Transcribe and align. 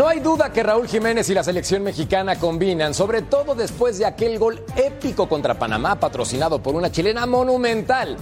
No 0.00 0.08
hay 0.08 0.20
duda 0.20 0.50
que 0.50 0.62
Raúl 0.62 0.88
Jiménez 0.88 1.28
y 1.28 1.34
la 1.34 1.44
selección 1.44 1.82
mexicana 1.82 2.38
combinan, 2.38 2.94
sobre 2.94 3.20
todo 3.20 3.54
después 3.54 3.98
de 3.98 4.06
aquel 4.06 4.38
gol 4.38 4.64
épico 4.74 5.28
contra 5.28 5.58
Panamá 5.58 6.00
patrocinado 6.00 6.62
por 6.62 6.74
una 6.74 6.90
chilena 6.90 7.26
monumental. 7.26 8.16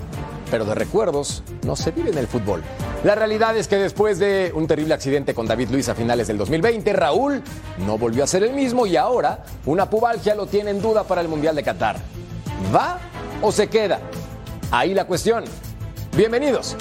Pero 0.51 0.65
de 0.65 0.75
recuerdos 0.75 1.45
no 1.63 1.77
se 1.77 1.93
vive 1.93 2.11
en 2.11 2.19
el 2.19 2.27
fútbol. 2.27 2.65
La 3.05 3.15
realidad 3.15 3.57
es 3.57 3.69
que 3.69 3.77
después 3.77 4.19
de 4.19 4.51
un 4.57 4.67
terrible 4.67 4.93
accidente 4.93 5.35
con 5.35 5.47
David 5.47 5.69
Luis 5.71 5.89
a 5.89 5.95
finales 5.95 6.27
del 6.27 6.39
2020, 6.39 6.93
Raúl 6.95 7.45
no 7.87 7.97
volvió 7.97 8.25
a 8.25 8.27
ser 8.27 8.43
el 8.43 8.55
mismo 8.55 8.85
y 8.85 8.97
ahora 8.97 9.45
una 9.65 9.89
pubalgia 9.89 10.35
lo 10.35 10.47
tiene 10.47 10.73
en 10.73 10.83
duda 10.83 11.05
para 11.05 11.21
el 11.21 11.29
Mundial 11.29 11.55
de 11.55 11.63
Qatar. 11.63 11.95
¿Va 12.75 12.99
o 13.41 13.53
se 13.53 13.69
queda? 13.69 14.01
Ahí 14.73 14.95
la 14.95 15.05
cuestión. 15.05 15.45
Bienvenidos. 16.17 16.75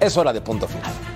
Es 0.00 0.16
hora 0.16 0.32
de 0.32 0.40
punto 0.40 0.66
final. 0.66 1.09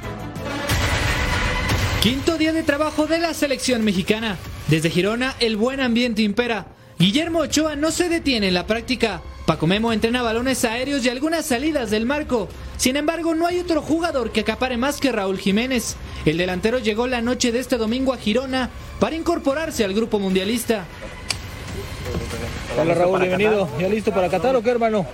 Quinto 2.04 2.36
día 2.36 2.52
de 2.52 2.62
trabajo 2.62 3.06
de 3.06 3.18
la 3.18 3.32
selección 3.32 3.82
mexicana. 3.82 4.36
Desde 4.68 4.90
Girona 4.90 5.34
el 5.40 5.56
buen 5.56 5.80
ambiente 5.80 6.20
impera. 6.20 6.66
Guillermo 6.98 7.38
Ochoa 7.38 7.76
no 7.76 7.90
se 7.90 8.10
detiene 8.10 8.48
en 8.48 8.52
la 8.52 8.66
práctica. 8.66 9.22
Paco 9.46 9.66
Memo 9.66 9.90
entrena 9.90 10.20
balones 10.20 10.66
aéreos 10.66 11.02
y 11.02 11.08
algunas 11.08 11.46
salidas 11.46 11.90
del 11.90 12.04
marco. 12.04 12.50
Sin 12.76 12.96
embargo, 12.96 13.34
no 13.34 13.46
hay 13.46 13.58
otro 13.58 13.80
jugador 13.80 14.32
que 14.32 14.40
acapare 14.40 14.76
más 14.76 15.00
que 15.00 15.12
Raúl 15.12 15.38
Jiménez. 15.38 15.96
El 16.26 16.36
delantero 16.36 16.78
llegó 16.78 17.06
la 17.06 17.22
noche 17.22 17.52
de 17.52 17.60
este 17.60 17.78
domingo 17.78 18.12
a 18.12 18.18
Girona 18.18 18.68
para 19.00 19.16
incorporarse 19.16 19.82
al 19.82 19.94
grupo 19.94 20.18
mundialista. 20.18 20.84
Hola 22.78 22.92
Raúl, 22.92 23.20
bienvenido. 23.20 23.66
¿Ya 23.80 23.88
listo 23.88 24.12
para 24.12 24.28
Qatar 24.28 24.54
o 24.56 24.62
qué, 24.62 24.68
hermano? 24.68 25.06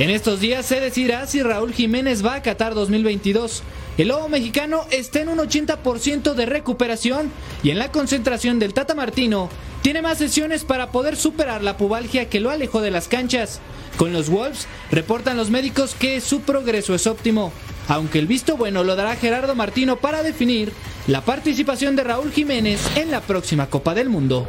En 0.00 0.10
estos 0.10 0.40
días 0.40 0.66
se 0.66 0.80
decidirá 0.80 1.24
si 1.28 1.40
Raúl 1.40 1.72
Jiménez 1.72 2.26
va 2.26 2.34
a 2.34 2.42
Qatar 2.42 2.74
2022. 2.74 3.62
El 3.98 4.08
lobo 4.08 4.28
mexicano 4.28 4.86
está 4.92 5.20
en 5.20 5.28
un 5.28 5.38
80% 5.38 6.34
de 6.34 6.46
recuperación 6.46 7.32
y 7.64 7.70
en 7.70 7.80
la 7.80 7.90
concentración 7.90 8.60
del 8.60 8.72
Tata 8.72 8.94
Martino 8.94 9.50
tiene 9.82 10.02
más 10.02 10.18
sesiones 10.18 10.62
para 10.62 10.92
poder 10.92 11.16
superar 11.16 11.64
la 11.64 11.76
pubalgia 11.76 12.30
que 12.30 12.38
lo 12.38 12.50
alejó 12.50 12.80
de 12.80 12.92
las 12.92 13.08
canchas. 13.08 13.60
Con 13.96 14.12
los 14.12 14.30
Wolves 14.30 14.68
reportan 14.92 15.36
los 15.36 15.50
médicos 15.50 15.96
que 15.96 16.20
su 16.20 16.42
progreso 16.42 16.94
es 16.94 17.08
óptimo, 17.08 17.52
aunque 17.88 18.20
el 18.20 18.28
visto 18.28 18.56
bueno 18.56 18.84
lo 18.84 18.94
dará 18.94 19.16
Gerardo 19.16 19.56
Martino 19.56 19.96
para 19.96 20.22
definir 20.22 20.72
la 21.08 21.22
participación 21.22 21.96
de 21.96 22.04
Raúl 22.04 22.30
Jiménez 22.30 22.80
en 22.96 23.10
la 23.10 23.20
próxima 23.20 23.66
Copa 23.66 23.94
del 23.94 24.10
Mundo. 24.10 24.46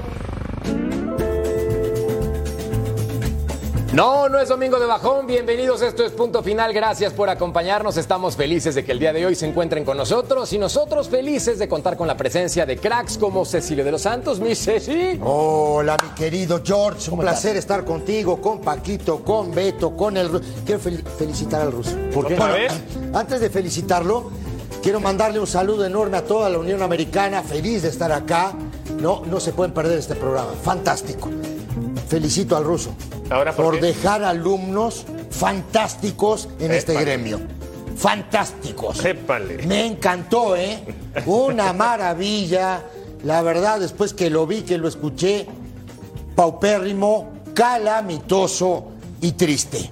No, 3.94 4.30
no 4.30 4.38
es 4.40 4.48
domingo 4.50 4.80
de 4.80 4.86
bajón. 4.86 5.26
Bienvenidos, 5.26 5.82
esto 5.82 6.06
es 6.06 6.12
punto 6.12 6.44
final. 6.44 6.72
Gracias 6.74 7.12
por 7.12 7.28
acompañarnos. 7.28 7.98
Estamos 7.98 8.36
felices 8.36 8.76
de 8.76 8.86
que 8.86 8.92
el 8.92 9.00
día 9.00 9.12
de 9.14 9.26
hoy 9.26 9.34
se 9.34 9.48
encuentren 9.48 9.84
con 9.84 9.98
nosotros 9.98 10.54
y 10.54 10.60
nosotros 10.60 11.10
felices 11.10 11.58
de 11.58 11.68
contar 11.68 11.98
con 11.98 12.08
la 12.08 12.16
presencia 12.16 12.68
de 12.68 12.78
cracks 12.78 13.18
como 13.18 13.46
Cecilio 13.46 13.84
de 13.84 13.92
los 13.92 14.04
Santos, 14.04 14.40
mi 14.40 14.54
Ceci. 14.54 15.20
Hola, 15.24 15.98
mi 16.04 16.10
querido 16.10 16.62
George. 16.64 17.10
Un 17.10 17.20
placer 17.20 17.58
estar 17.58 17.84
contigo, 17.84 18.40
con 18.40 18.62
Paquito, 18.62 19.24
con 19.24 19.52
Beto, 19.56 19.96
con 19.98 20.18
el. 20.18 20.30
Quiero 20.66 20.80
fel- 20.80 21.04
felicitar 21.18 21.62
al 21.62 21.72
ruso. 21.72 21.96
¿Por 22.14 22.28
qué? 22.28 22.36
Bueno, 22.36 22.74
antes 23.16 23.42
de 23.42 23.50
felicitarlo, 23.50 24.30
quiero 24.84 25.00
mandarle 25.00 25.40
un 25.40 25.48
saludo 25.48 25.84
enorme 25.84 26.18
a 26.18 26.24
toda 26.24 26.48
la 26.48 26.60
Unión 26.60 26.84
Americana. 26.84 27.42
Feliz 27.42 27.82
de 27.82 27.90
estar 27.90 28.12
acá. 28.12 28.54
No, 29.02 29.24
no 29.26 29.40
se 29.40 29.52
pueden 29.52 29.74
perder 29.74 29.98
este 29.98 30.14
programa. 30.14 30.52
Fantástico. 30.64 31.30
Felicito 32.10 32.58
al 32.58 32.64
ruso. 32.64 32.96
¿Ahora 33.30 33.56
por 33.56 33.80
dejar 33.80 34.24
alumnos 34.24 35.06
fantásticos 35.30 36.50
en 36.60 36.72
este 36.72 37.00
gremio. 37.00 37.40
Fantásticos. 37.96 39.04
Épale. 39.06 39.66
Me 39.68 39.86
encantó, 39.86 40.56
¿eh? 40.56 40.84
Una 41.26 41.72
maravilla. 41.72 42.84
La 43.24 43.42
verdad, 43.42 43.80
después 43.80 44.14
que 44.14 44.30
lo 44.30 44.48
vi, 44.48 44.62
que 44.62 44.78
lo 44.78 44.88
escuché, 44.88 45.46
paupérrimo, 46.36 47.30
calamitoso 47.54 48.88
y 49.22 49.34
triste. 49.34 49.92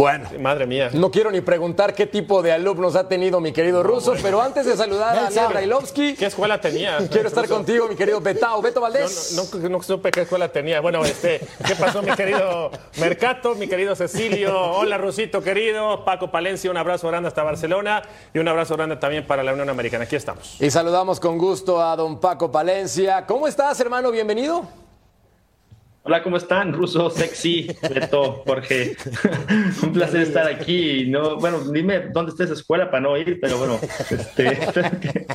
Bueno, 0.00 0.30
Madre 0.38 0.64
mía. 0.66 0.88
no 0.94 1.10
quiero 1.10 1.30
ni 1.30 1.42
preguntar 1.42 1.94
qué 1.94 2.06
tipo 2.06 2.40
de 2.40 2.52
alumnos 2.52 2.96
ha 2.96 3.06
tenido 3.06 3.38
mi 3.38 3.52
querido 3.52 3.82
Ruso, 3.82 4.14
pero 4.22 4.40
antes 4.40 4.64
de 4.64 4.74
saludar 4.74 5.14
a 5.14 5.30
sabe. 5.30 5.48
Brailovsky, 5.52 6.14
¿Qué 6.14 6.24
escuela 6.24 6.58
tenía? 6.58 6.96
quiero 7.12 7.28
estar 7.28 7.44
Ruso? 7.44 7.56
contigo, 7.56 7.86
mi 7.86 7.96
querido 7.96 8.18
Betao. 8.18 8.62
Beto 8.62 8.80
Valdés. 8.80 9.34
no, 9.36 9.58
no- 9.60 9.68
no 9.68 9.82
supe 9.82 10.10
qué 10.10 10.22
escuela 10.22 10.48
tenía. 10.50 10.80
Bueno, 10.80 11.04
este, 11.04 11.46
¿qué 11.66 11.74
pasó, 11.76 12.00
mi 12.00 12.12
querido 12.12 12.70
Mercato, 12.98 13.54
mi 13.56 13.68
querido 13.68 13.94
Cecilio? 13.94 14.58
Hola, 14.58 14.96
Rusito, 14.96 15.42
querido. 15.42 16.02
Paco 16.02 16.30
Palencia, 16.30 16.70
un 16.70 16.78
abrazo 16.78 17.06
grande 17.08 17.28
hasta 17.28 17.42
Barcelona 17.42 18.00
y 18.32 18.38
un 18.38 18.48
abrazo 18.48 18.78
grande 18.78 18.96
también 18.96 19.26
para 19.26 19.42
la 19.42 19.52
Unión 19.52 19.68
Americana. 19.68 20.04
Aquí 20.04 20.16
estamos. 20.16 20.56
Y 20.62 20.70
saludamos 20.70 21.20
con 21.20 21.36
gusto 21.36 21.78
a 21.82 21.94
don 21.94 22.18
Paco 22.20 22.50
Palencia. 22.50 23.26
¿Cómo 23.26 23.46
estás, 23.46 23.78
hermano? 23.80 24.10
Bienvenido. 24.10 24.64
Hola, 26.02 26.22
¿cómo 26.22 26.38
están? 26.38 26.72
Ruso, 26.72 27.10
sexy, 27.10 27.76
Beto, 27.82 28.42
Jorge. 28.46 28.96
Un 29.82 29.92
placer 29.92 30.22
estar 30.22 30.46
aquí. 30.46 31.04
No, 31.06 31.36
bueno, 31.36 31.60
dime 31.60 32.08
dónde 32.10 32.30
está 32.30 32.44
esa 32.44 32.54
escuela 32.54 32.90
para 32.90 33.02
no 33.02 33.18
ir, 33.18 33.38
pero 33.38 33.58
bueno, 33.58 33.78
este, 33.82 34.44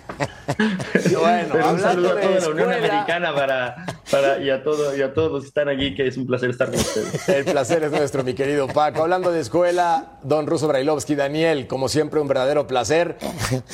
Bueno, 1.19 1.49
pero 1.51 1.69
un 1.69 1.79
saludo 1.79 2.17
a 2.17 2.19
toda 2.19 2.39
la 2.39 2.49
Unión. 2.49 2.73
Americana 2.73 3.35
para, 3.35 3.85
para, 4.09 4.39
y, 4.39 4.49
a 4.49 4.63
todo, 4.63 4.97
y 4.97 5.03
a 5.03 5.13
todos 5.13 5.31
los 5.31 5.41
que 5.43 5.47
están 5.49 5.69
aquí, 5.69 5.93
que 5.93 6.07
es 6.07 6.17
un 6.17 6.25
placer 6.25 6.49
estar 6.49 6.71
con 6.71 6.79
ustedes. 6.79 7.29
El 7.29 7.45
placer 7.45 7.83
es 7.83 7.91
nuestro, 7.91 8.23
mi 8.23 8.33
querido 8.33 8.67
Paco. 8.67 9.03
Hablando 9.03 9.31
de 9.31 9.41
escuela, 9.41 10.17
don 10.23 10.47
Ruso 10.47 10.67
Brailovsky, 10.67 11.13
Daniel, 11.13 11.67
como 11.67 11.89
siempre, 11.89 12.19
un 12.19 12.27
verdadero 12.27 12.65
placer. 12.65 13.17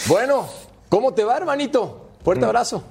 Bueno, 0.07 0.45
¿cómo 0.89 1.13
te 1.13 1.23
va, 1.23 1.37
hermanito? 1.37 2.09
Fuerte 2.21 2.43
abrazo. 2.43 2.83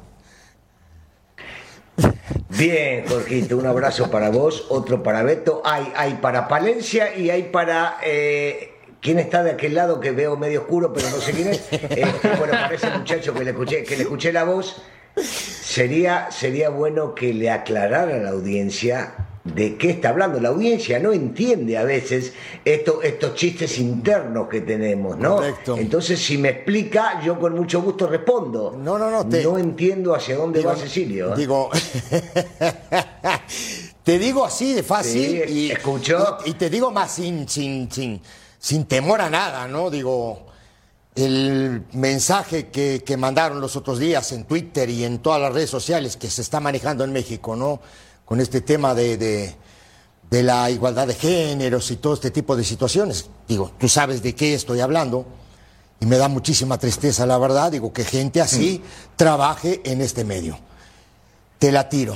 Bien, 2.58 3.04
Jorgito, 3.06 3.56
un 3.56 3.66
abrazo 3.66 4.10
para 4.10 4.28
vos, 4.30 4.66
otro 4.70 5.02
para 5.02 5.22
Beto, 5.22 5.62
hay, 5.64 5.92
hay 5.94 6.14
para 6.14 6.48
Palencia 6.48 7.16
y 7.16 7.30
hay 7.30 7.44
para... 7.44 7.98
eh, 8.04 8.74
¿Quién 9.00 9.18
está 9.18 9.42
de 9.42 9.52
aquel 9.52 9.74
lado 9.74 9.98
que 9.98 10.10
veo 10.10 10.36
medio 10.36 10.60
oscuro, 10.62 10.92
pero 10.92 11.08
no 11.08 11.16
sé 11.16 11.32
quién 11.32 11.48
es? 11.48 11.62
Eh, 11.72 12.04
bueno, 12.38 12.52
para 12.52 12.74
ese 12.74 12.90
muchacho 12.90 13.32
que 13.32 13.44
le 13.44 13.52
escuché, 13.52 13.82
que 13.84 13.96
le 13.96 14.02
escuché 14.02 14.32
la 14.32 14.44
voz, 14.44 14.82
sería, 15.16 16.30
sería 16.30 16.68
bueno 16.68 17.14
que 17.14 17.32
le 17.32 17.50
aclarara 17.50 18.16
a 18.16 18.18
la 18.18 18.30
audiencia 18.30 19.14
de 19.54 19.76
qué 19.76 19.90
está 19.90 20.10
hablando. 20.10 20.40
La 20.40 20.50
audiencia 20.50 20.98
no 20.98 21.12
entiende 21.12 21.76
a 21.78 21.84
veces 21.84 22.32
esto, 22.64 23.02
estos 23.02 23.34
chistes 23.34 23.78
internos 23.78 24.48
que 24.48 24.60
tenemos, 24.60 25.18
¿no? 25.18 25.36
Correcto. 25.36 25.76
Entonces, 25.76 26.20
si 26.20 26.38
me 26.38 26.50
explica, 26.50 27.20
yo 27.24 27.38
con 27.38 27.54
mucho 27.54 27.82
gusto 27.82 28.06
respondo. 28.06 28.76
No, 28.82 28.98
no, 28.98 29.10
no, 29.10 29.26
te- 29.28 29.42
No 29.42 29.58
entiendo 29.58 30.14
hacia 30.14 30.36
dónde 30.36 30.60
Digo, 30.60 30.70
va 30.70 30.76
Cecilio. 30.76 31.32
¿eh? 31.32 31.36
Digo, 31.36 31.70
te 34.04 34.18
digo 34.18 34.44
así 34.44 34.72
de 34.72 34.82
fácil 34.82 35.42
Sí, 35.46 35.52
y, 35.52 35.70
escuchó. 35.70 36.38
y, 36.44 36.50
y 36.50 36.54
te 36.54 36.70
digo 36.70 36.90
más 36.90 37.12
sin, 37.12 37.48
sin, 37.48 37.90
sin, 37.90 38.20
sin 38.58 38.84
temor 38.86 39.20
a 39.20 39.30
nada, 39.30 39.68
¿no? 39.68 39.90
Digo, 39.90 40.46
el 41.14 41.84
mensaje 41.92 42.68
que, 42.68 43.02
que 43.04 43.16
mandaron 43.16 43.60
los 43.60 43.76
otros 43.76 43.98
días 43.98 44.32
en 44.32 44.44
Twitter 44.44 44.88
y 44.88 45.04
en 45.04 45.18
todas 45.18 45.40
las 45.40 45.52
redes 45.52 45.70
sociales 45.70 46.16
que 46.16 46.30
se 46.30 46.42
está 46.42 46.60
manejando 46.60 47.04
en 47.04 47.12
México, 47.12 47.56
¿no? 47.56 47.80
Con 48.30 48.40
este 48.40 48.60
tema 48.60 48.94
de, 48.94 49.16
de, 49.16 49.56
de 50.30 50.42
la 50.44 50.70
igualdad 50.70 51.08
de 51.08 51.14
géneros 51.14 51.90
y 51.90 51.96
todo 51.96 52.14
este 52.14 52.30
tipo 52.30 52.54
de 52.54 52.62
situaciones. 52.62 53.28
Digo, 53.48 53.72
tú 53.76 53.88
sabes 53.88 54.22
de 54.22 54.36
qué 54.36 54.54
estoy 54.54 54.78
hablando. 54.78 55.26
Y 55.98 56.06
me 56.06 56.16
da 56.16 56.28
muchísima 56.28 56.78
tristeza, 56.78 57.26
la 57.26 57.38
verdad, 57.38 57.72
digo, 57.72 57.92
que 57.92 58.04
gente 58.04 58.40
así 58.40 58.84
trabaje 59.16 59.80
en 59.84 60.00
este 60.00 60.22
medio. 60.22 60.56
Te 61.58 61.72
la 61.72 61.88
tiro. 61.88 62.14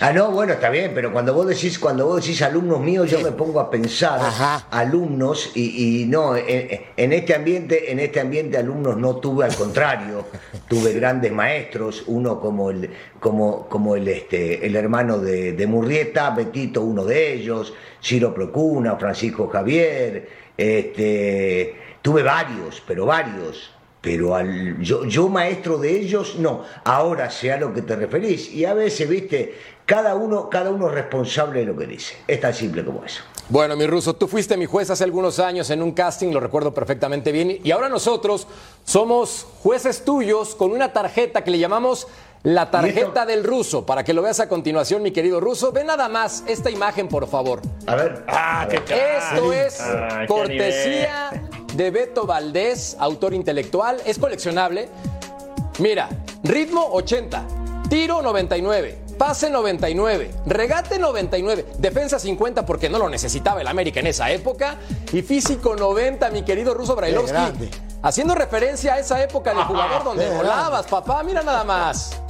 Ah, 0.00 0.12
no, 0.12 0.30
bueno, 0.30 0.54
está 0.54 0.70
bien, 0.70 0.92
pero 0.94 1.12
cuando 1.12 1.32
vos 1.34 1.46
decís, 1.46 1.78
cuando 1.78 2.06
vos 2.06 2.22
decís 2.22 2.42
alumnos 2.42 2.80
míos, 2.80 3.10
yo 3.10 3.20
me 3.20 3.32
pongo 3.32 3.60
a 3.60 3.70
pensar 3.70 4.20
Ajá. 4.20 4.66
alumnos 4.70 5.52
y, 5.54 6.02
y 6.02 6.06
no, 6.06 6.36
en, 6.36 6.80
en 6.96 7.12
este 7.12 7.34
ambiente, 7.34 7.92
en 7.92 8.00
este 8.00 8.20
ambiente 8.20 8.58
alumnos 8.58 8.96
no 8.96 9.16
tuve, 9.16 9.44
al 9.44 9.54
contrario, 9.54 10.26
tuve 10.68 10.92
grandes 10.92 11.32
maestros, 11.32 12.04
uno 12.06 12.40
como 12.40 12.70
el, 12.70 12.90
como, 13.20 13.68
como 13.68 13.94
el 13.96 14.08
este, 14.08 14.66
el 14.66 14.74
hermano 14.76 15.18
de, 15.18 15.52
de 15.52 15.66
Murrieta, 15.66 16.30
Betito, 16.30 16.82
uno 16.82 17.04
de 17.04 17.32
ellos, 17.34 17.72
Ciro 18.02 18.34
Procuna, 18.34 18.96
Francisco 18.96 19.48
Javier, 19.48 20.28
este, 20.56 21.76
tuve 22.02 22.22
varios, 22.22 22.82
pero 22.86 23.06
varios. 23.06 23.70
Pero 24.00 24.34
al, 24.34 24.82
yo, 24.82 25.06
yo 25.06 25.30
maestro 25.30 25.78
de 25.78 25.98
ellos, 25.98 26.36
no. 26.38 26.62
Ahora 26.84 27.30
sea 27.30 27.56
lo 27.56 27.72
que 27.72 27.80
te 27.80 27.96
referís. 27.96 28.52
Y 28.52 28.66
a 28.66 28.74
veces, 28.74 29.08
viste, 29.08 29.54
cada 29.86 30.14
uno, 30.14 30.48
cada 30.48 30.70
uno 30.70 30.88
es 30.88 30.94
responsable 30.94 31.60
de 31.60 31.66
lo 31.66 31.76
que 31.76 31.86
dice. 31.86 32.16
Es 32.26 32.40
tan 32.40 32.54
simple 32.54 32.84
como 32.84 33.04
eso. 33.04 33.22
Bueno, 33.48 33.76
mi 33.76 33.86
ruso, 33.86 34.14
tú 34.16 34.26
fuiste 34.26 34.56
mi 34.56 34.64
juez 34.64 34.88
hace 34.88 35.04
algunos 35.04 35.38
años 35.38 35.68
en 35.68 35.82
un 35.82 35.92
casting, 35.92 36.32
lo 36.32 36.40
recuerdo 36.40 36.72
perfectamente 36.72 37.30
bien, 37.30 37.58
y 37.62 37.70
ahora 37.72 37.90
nosotros 37.90 38.46
somos 38.84 39.46
jueces 39.62 40.02
tuyos 40.04 40.54
con 40.54 40.72
una 40.72 40.94
tarjeta 40.94 41.44
que 41.44 41.50
le 41.50 41.58
llamamos 41.58 42.06
la 42.42 42.70
tarjeta 42.70 43.26
del 43.26 43.44
ruso, 43.44 43.84
para 43.84 44.04
que 44.04 44.14
lo 44.14 44.22
veas 44.22 44.40
a 44.40 44.48
continuación, 44.48 45.02
mi 45.02 45.10
querido 45.10 45.40
ruso. 45.40 45.72
Ve 45.72 45.84
nada 45.84 46.08
más 46.08 46.44
esta 46.46 46.70
imagen, 46.70 47.08
por 47.08 47.26
favor. 47.26 47.60
A 47.86 47.94
ver. 47.96 48.24
Ah, 48.28 48.66
qué 48.68 48.76
Esto 48.76 49.52
es 49.52 49.80
Ah, 49.80 50.20
qué 50.20 50.26
cortesía 50.26 51.30
de 51.74 51.90
Beto 51.90 52.26
Valdés, 52.26 52.96
autor 52.98 53.34
intelectual, 53.34 54.00
es 54.04 54.18
coleccionable. 54.18 54.88
Mira, 55.78 56.08
ritmo 56.42 56.86
80, 56.92 57.46
tiro 57.88 58.22
99, 58.22 59.03
pase 59.14 59.50
99, 59.50 60.30
regate 60.46 60.98
99, 60.98 61.66
defensa 61.78 62.18
50 62.18 62.66
porque 62.66 62.88
no 62.88 62.98
lo 62.98 63.08
necesitaba 63.08 63.60
el 63.60 63.66
América 63.66 64.00
en 64.00 64.08
esa 64.08 64.30
época 64.30 64.76
y 65.12 65.22
físico 65.22 65.76
90, 65.76 66.30
mi 66.30 66.42
querido 66.42 66.74
Ruso 66.74 66.94
Brailovsky. 66.96 67.70
Haciendo 68.02 68.34
referencia 68.34 68.94
a 68.94 68.98
esa 68.98 69.22
época 69.22 69.54
de 69.54 69.62
jugador 69.62 70.04
donde 70.04 70.28
volabas, 70.28 70.86
papá, 70.86 71.22
mira 71.22 71.42
nada 71.42 71.64
más. 71.64 72.23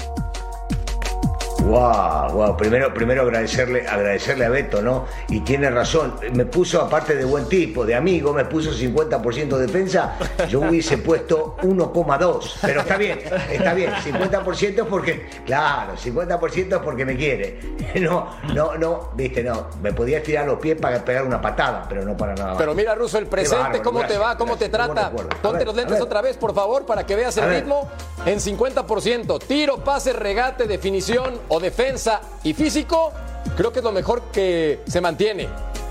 Wow, 1.62 2.32
wow. 2.32 2.56
Primero, 2.56 2.92
primero 2.92 3.22
agradecerle, 3.22 3.86
agradecerle 3.86 4.44
a 4.44 4.50
Beto, 4.50 4.82
¿no? 4.82 5.06
Y 5.28 5.40
tiene 5.40 5.70
razón. 5.70 6.14
Me 6.32 6.44
puso, 6.44 6.80
aparte 6.80 7.14
de 7.14 7.24
buen 7.24 7.48
tipo, 7.48 7.86
de 7.86 7.94
amigo, 7.94 8.32
me 8.32 8.44
puso 8.44 8.70
50% 8.72 9.56
de 9.56 9.66
defensa. 9.66 10.16
Yo 10.48 10.60
hubiese 10.60 10.98
puesto 10.98 11.56
1,2. 11.62 12.54
Pero 12.60 12.80
está 12.80 12.96
bien, 12.96 13.20
está 13.50 13.74
bien. 13.74 13.92
50% 13.92 14.82
es 14.82 14.86
porque, 14.88 15.26
claro, 15.46 15.94
50% 15.96 16.76
es 16.76 16.82
porque 16.82 17.04
me 17.04 17.16
quiere. 17.16 17.60
No, 17.94 18.28
no, 18.52 18.76
no, 18.76 19.10
viste, 19.14 19.42
no. 19.44 19.68
Me 19.80 19.92
podía 19.92 20.18
estirar 20.18 20.46
los 20.46 20.58
pies 20.58 20.76
para 20.80 21.02
pegar 21.04 21.24
una 21.24 21.40
patada, 21.40 21.86
pero 21.88 22.04
no 22.04 22.16
para 22.16 22.34
nada. 22.34 22.48
más. 22.50 22.58
Pero 22.58 22.74
mira, 22.74 22.94
Ruso, 22.94 23.18
el 23.18 23.26
presente, 23.26 23.80
¿cómo 23.82 24.04
te 24.04 24.18
va? 24.18 24.36
¿Cómo 24.36 24.56
te 24.56 24.68
gracias. 24.68 24.94
Trata? 24.94 25.10
Ponte 25.40 25.58
ver, 25.58 25.66
los 25.66 25.76
lentes 25.76 26.00
otra 26.00 26.20
vez, 26.20 26.36
por 26.36 26.52
favor, 26.54 26.84
para 26.84 27.06
que 27.06 27.14
veas 27.14 27.36
el 27.36 27.48
ritmo 27.48 27.88
en 28.26 28.40
50%. 28.40 29.38
Tiro, 29.46 29.78
pase, 29.78 30.12
regate, 30.12 30.66
definición 30.66 31.40
o 31.48 31.60
defensa 31.60 32.20
y 32.42 32.54
físico, 32.54 33.12
creo 33.56 33.72
que 33.72 33.80
es 33.80 33.84
lo 33.84 33.92
mejor 33.92 34.22
que 34.32 34.80
se 34.86 35.00
mantiene. 35.00 35.48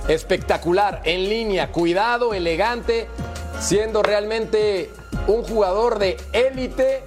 Espectacular, 0.07 1.01
en 1.05 1.29
línea, 1.29 1.71
cuidado, 1.71 2.33
elegante, 2.33 3.07
siendo 3.59 4.03
realmente 4.03 4.89
un 5.27 5.43
jugador 5.43 5.99
de 5.99 6.17
élite 6.33 7.03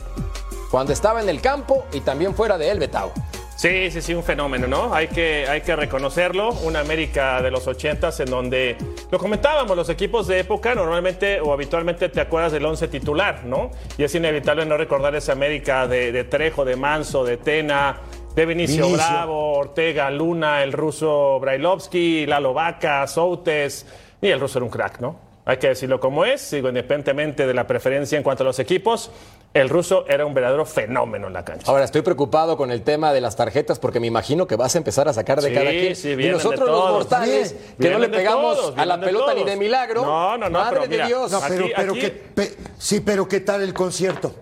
cuando 0.70 0.92
estaba 0.92 1.20
en 1.22 1.28
el 1.28 1.40
campo 1.40 1.86
y 1.92 2.00
también 2.00 2.34
fuera 2.34 2.58
de 2.58 2.70
él, 2.70 2.78
Betao. 2.78 3.12
Sí, 3.56 3.90
sí, 3.90 4.02
sí, 4.02 4.12
un 4.12 4.22
fenómeno, 4.22 4.66
¿no? 4.66 4.94
Hay 4.94 5.08
que, 5.08 5.46
hay 5.48 5.62
que 5.62 5.74
reconocerlo. 5.74 6.50
Una 6.62 6.80
América 6.80 7.40
de 7.40 7.50
los 7.50 7.66
80 7.66 8.10
en 8.18 8.26
donde, 8.26 8.76
lo 9.10 9.18
comentábamos, 9.18 9.74
los 9.74 9.88
equipos 9.88 10.26
de 10.26 10.40
época 10.40 10.74
normalmente 10.74 11.40
o 11.40 11.54
habitualmente 11.54 12.10
te 12.10 12.20
acuerdas 12.20 12.52
del 12.52 12.66
11 12.66 12.88
titular, 12.88 13.44
¿no? 13.46 13.70
Y 13.96 14.04
es 14.04 14.14
inevitable 14.14 14.66
no 14.66 14.76
recordar 14.76 15.14
esa 15.14 15.32
América 15.32 15.88
de, 15.88 16.12
de 16.12 16.24
Trejo, 16.24 16.66
de 16.66 16.76
Manso, 16.76 17.24
de 17.24 17.38
Tena, 17.38 18.00
de 18.36 18.46
Vinicio, 18.46 18.84
Vinicio. 18.86 19.06
Bravo, 19.08 19.54
Ortega, 19.54 20.10
Luna, 20.10 20.62
el 20.62 20.72
ruso 20.72 21.40
Brailovsky, 21.40 22.26
Lalo 22.26 22.52
Vaca, 22.54 23.06
Soutes. 23.06 23.86
Y 24.20 24.28
el 24.28 24.38
ruso 24.38 24.58
era 24.58 24.64
un 24.64 24.70
crack, 24.70 25.00
¿no? 25.00 25.18
Hay 25.44 25.58
que 25.58 25.68
decirlo 25.68 26.00
como 26.00 26.24
es, 26.24 26.50
digo, 26.50 26.68
independientemente 26.68 27.46
de 27.46 27.54
la 27.54 27.66
preferencia 27.68 28.18
en 28.18 28.24
cuanto 28.24 28.42
a 28.42 28.46
los 28.46 28.58
equipos, 28.58 29.10
el 29.54 29.68
ruso 29.68 30.04
era 30.08 30.26
un 30.26 30.34
verdadero 30.34 30.66
fenómeno 30.66 31.28
en 31.28 31.32
la 31.32 31.44
cancha. 31.44 31.70
Ahora 31.70 31.84
estoy 31.84 32.02
preocupado 32.02 32.56
con 32.56 32.72
el 32.72 32.82
tema 32.82 33.12
de 33.12 33.20
las 33.20 33.36
tarjetas 33.36 33.78
porque 33.78 34.00
me 34.00 34.08
imagino 34.08 34.46
que 34.48 34.56
vas 34.56 34.74
a 34.74 34.78
empezar 34.78 35.06
a 35.08 35.12
sacar 35.12 35.40
de 35.40 35.48
Sí, 35.50 35.54
cada 35.54 35.70
quien. 35.70 35.94
sí, 35.96 36.10
y 36.18 36.28
nosotros 36.30 36.68
los 36.68 36.90
mortales 36.90 37.54
que 37.80 37.90
no 37.90 37.98
le 38.00 38.08
pegamos 38.08 38.56
todos, 38.56 38.74
a 38.76 38.84
la 38.84 39.00
pelota 39.00 39.34
ni 39.34 39.44
de 39.44 39.56
milagro. 39.56 40.04
No, 40.04 40.36
no, 40.36 40.50
no, 40.50 40.58
Madre 40.58 40.70
pero 40.72 40.82
de 40.82 40.88
mira, 40.88 41.06
Dios. 41.06 41.30
No, 41.30 41.40
pero, 41.48 41.64
Aquí- 41.64 41.72
pero 41.76 41.92
aquí- 41.94 42.12
pe- 42.34 42.56
sí, 42.76 43.00
pero 43.00 43.28
¿qué 43.28 43.40
tal 43.40 43.62
el 43.62 43.72
concierto? 43.72 44.34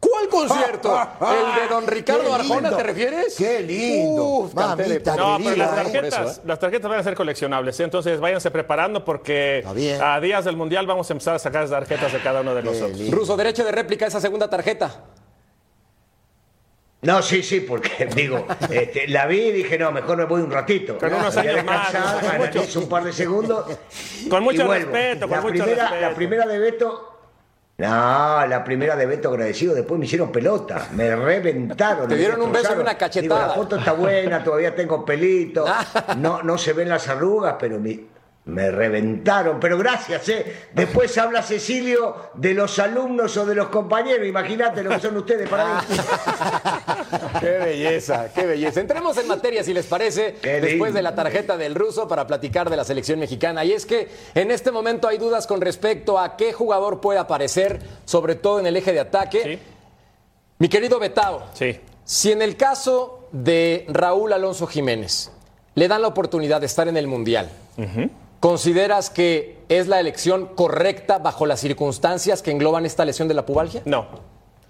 ¿Cuál 0.00 0.28
concierto? 0.28 0.98
¿El 1.20 1.60
de 1.62 1.68
don 1.68 1.86
Ricardo 1.86 2.34
Arjona 2.34 2.74
te 2.74 2.82
refieres? 2.82 3.34
Qué 3.36 3.60
lindo. 3.60 4.24
Uf, 4.24 4.54
Mamita. 4.54 5.14
No, 5.14 5.36
pero 5.38 5.56
las 5.56 5.72
¿eh? 5.72 5.74
tarjetas, 5.74 6.38
¿eh? 6.38 6.40
las 6.46 6.58
tarjetas 6.58 6.90
van 6.90 7.00
a 7.00 7.02
ser 7.02 7.14
coleccionables, 7.14 7.78
¿eh? 7.80 7.84
entonces 7.84 8.18
váyanse 8.18 8.50
preparando 8.50 9.04
porque 9.04 9.62
a 10.02 10.18
días 10.20 10.44
del 10.46 10.56
Mundial 10.56 10.86
vamos 10.86 11.08
a 11.10 11.12
empezar 11.12 11.34
a 11.34 11.38
sacar 11.38 11.62
las 11.62 11.70
tarjetas 11.70 12.12
de 12.14 12.20
cada 12.20 12.40
uno 12.40 12.54
de 12.54 12.62
nosotros. 12.62 12.98
lindo. 12.98 13.14
Ruso, 13.14 13.36
derecho 13.36 13.62
de 13.62 13.72
réplica 13.72 14.06
esa 14.06 14.20
segunda 14.22 14.48
tarjeta. 14.48 15.04
No, 17.02 17.22
sí, 17.22 17.42
sí, 17.42 17.60
porque 17.60 18.06
digo, 18.14 18.46
este, 18.70 19.08
la 19.08 19.26
vi 19.26 19.38
y 19.40 19.52
dije, 19.52 19.78
no, 19.78 19.90
mejor 19.92 20.16
me 20.18 20.24
voy 20.24 20.40
un 20.42 20.50
ratito. 20.50 20.98
Con 20.98 21.12
unos 21.12 21.36
años 21.36 21.64
más, 21.64 21.90
con 21.92 22.00
mucho- 22.38 22.58
analizo 22.58 22.80
un 22.80 22.88
par 22.88 23.04
de 23.04 23.12
segundos. 23.12 23.66
Con 24.28 24.42
mucho 24.44 24.66
respeto, 24.66 25.20
con 25.28 25.36
la 25.36 25.42
mucho 25.42 25.52
primera, 25.64 25.82
respeto. 25.84 26.00
La 26.08 26.14
primera 26.14 26.46
de 26.46 26.58
Beto. 26.58 27.06
No, 27.80 28.46
la 28.46 28.62
primera 28.62 28.94
de 28.96 29.06
Beto 29.06 29.30
agradecido, 29.30 29.74
después 29.74 29.98
me 29.98 30.06
hicieron 30.06 30.30
pelota, 30.30 30.88
me 30.92 31.14
reventaron. 31.16 32.08
Te 32.08 32.16
dieron 32.16 32.42
un 32.42 32.52
beso 32.52 32.74
y 32.76 32.78
una 32.80 32.96
cachetada. 32.98 33.40
Digo, 33.40 33.48
la 33.48 33.54
foto 33.54 33.76
está 33.76 33.92
buena, 33.92 34.44
todavía 34.44 34.74
tengo 34.74 35.04
pelito, 35.04 35.64
no, 36.18 36.42
no 36.42 36.58
se 36.58 36.72
ven 36.74 36.88
las 36.88 37.08
arrugas, 37.08 37.56
pero 37.58 37.78
mi- 37.78 38.06
me 38.42 38.70
reventaron. 38.70 39.60
Pero 39.60 39.78
gracias, 39.78 40.28
¿eh? 40.30 40.66
Después 40.72 41.16
habla 41.18 41.42
Cecilio 41.42 42.30
de 42.34 42.54
los 42.54 42.78
alumnos 42.78 43.36
o 43.36 43.46
de 43.46 43.54
los 43.54 43.68
compañeros, 43.68 44.26
imagínate 44.26 44.82
lo 44.82 44.90
que 44.90 44.98
son 45.00 45.16
ustedes 45.18 45.48
para 45.48 45.64
mí. 45.66 45.80
Qué 47.40 47.50
belleza, 47.50 48.32
qué 48.34 48.46
belleza. 48.46 48.80
Entremos 48.80 49.16
en 49.18 49.26
materia, 49.28 49.62
si 49.64 49.72
les 49.74 49.86
parece, 49.86 50.36
Qué 50.42 50.60
después 50.60 50.90
lindo. 50.90 50.92
de 50.94 51.02
la 51.02 51.14
tarjeta 51.14 51.56
del 51.56 51.74
ruso 51.74 52.06
para 52.08 52.26
platicar 52.26 52.70
de 52.70 52.76
la 52.76 52.84
selección 52.84 53.18
mexicana. 53.18 53.64
Y 53.64 53.72
es 53.72 53.86
que 53.86 54.08
en 54.34 54.50
este 54.50 54.70
momento 54.70 55.08
hay 55.08 55.18
dudas 55.18 55.46
con 55.46 55.60
respecto 55.60 56.18
a 56.18 56.36
qué 56.36 56.52
jugador 56.52 57.00
puede 57.00 57.18
aparecer, 57.18 57.80
sobre 58.04 58.34
todo 58.34 58.60
en 58.60 58.66
el 58.66 58.76
eje 58.76 58.92
de 58.92 59.00
ataque. 59.00 59.42
Sí, 59.42 59.58
Mi 60.58 60.68
querido 60.68 60.98
Betao, 60.98 61.42
sí. 61.54 61.80
si 62.04 62.32
en 62.32 62.42
el 62.42 62.56
caso 62.56 63.28
de 63.32 63.84
Raúl 63.88 64.32
Alonso 64.32 64.66
Jiménez 64.66 65.30
le 65.74 65.88
dan 65.88 66.02
la 66.02 66.08
oportunidad 66.08 66.60
de 66.60 66.66
estar 66.66 66.88
en 66.88 66.96
el 66.96 67.06
Mundial, 67.06 67.48
¿consideras 68.40 69.10
que 69.10 69.58
es 69.68 69.86
la 69.88 70.00
elección 70.00 70.46
correcta 70.54 71.18
bajo 71.18 71.46
las 71.46 71.60
circunstancias 71.60 72.42
que 72.42 72.50
engloban 72.50 72.86
esta 72.86 73.04
lesión 73.04 73.28
de 73.28 73.34
la 73.34 73.46
pubalgia? 73.46 73.82
No. 73.84 74.06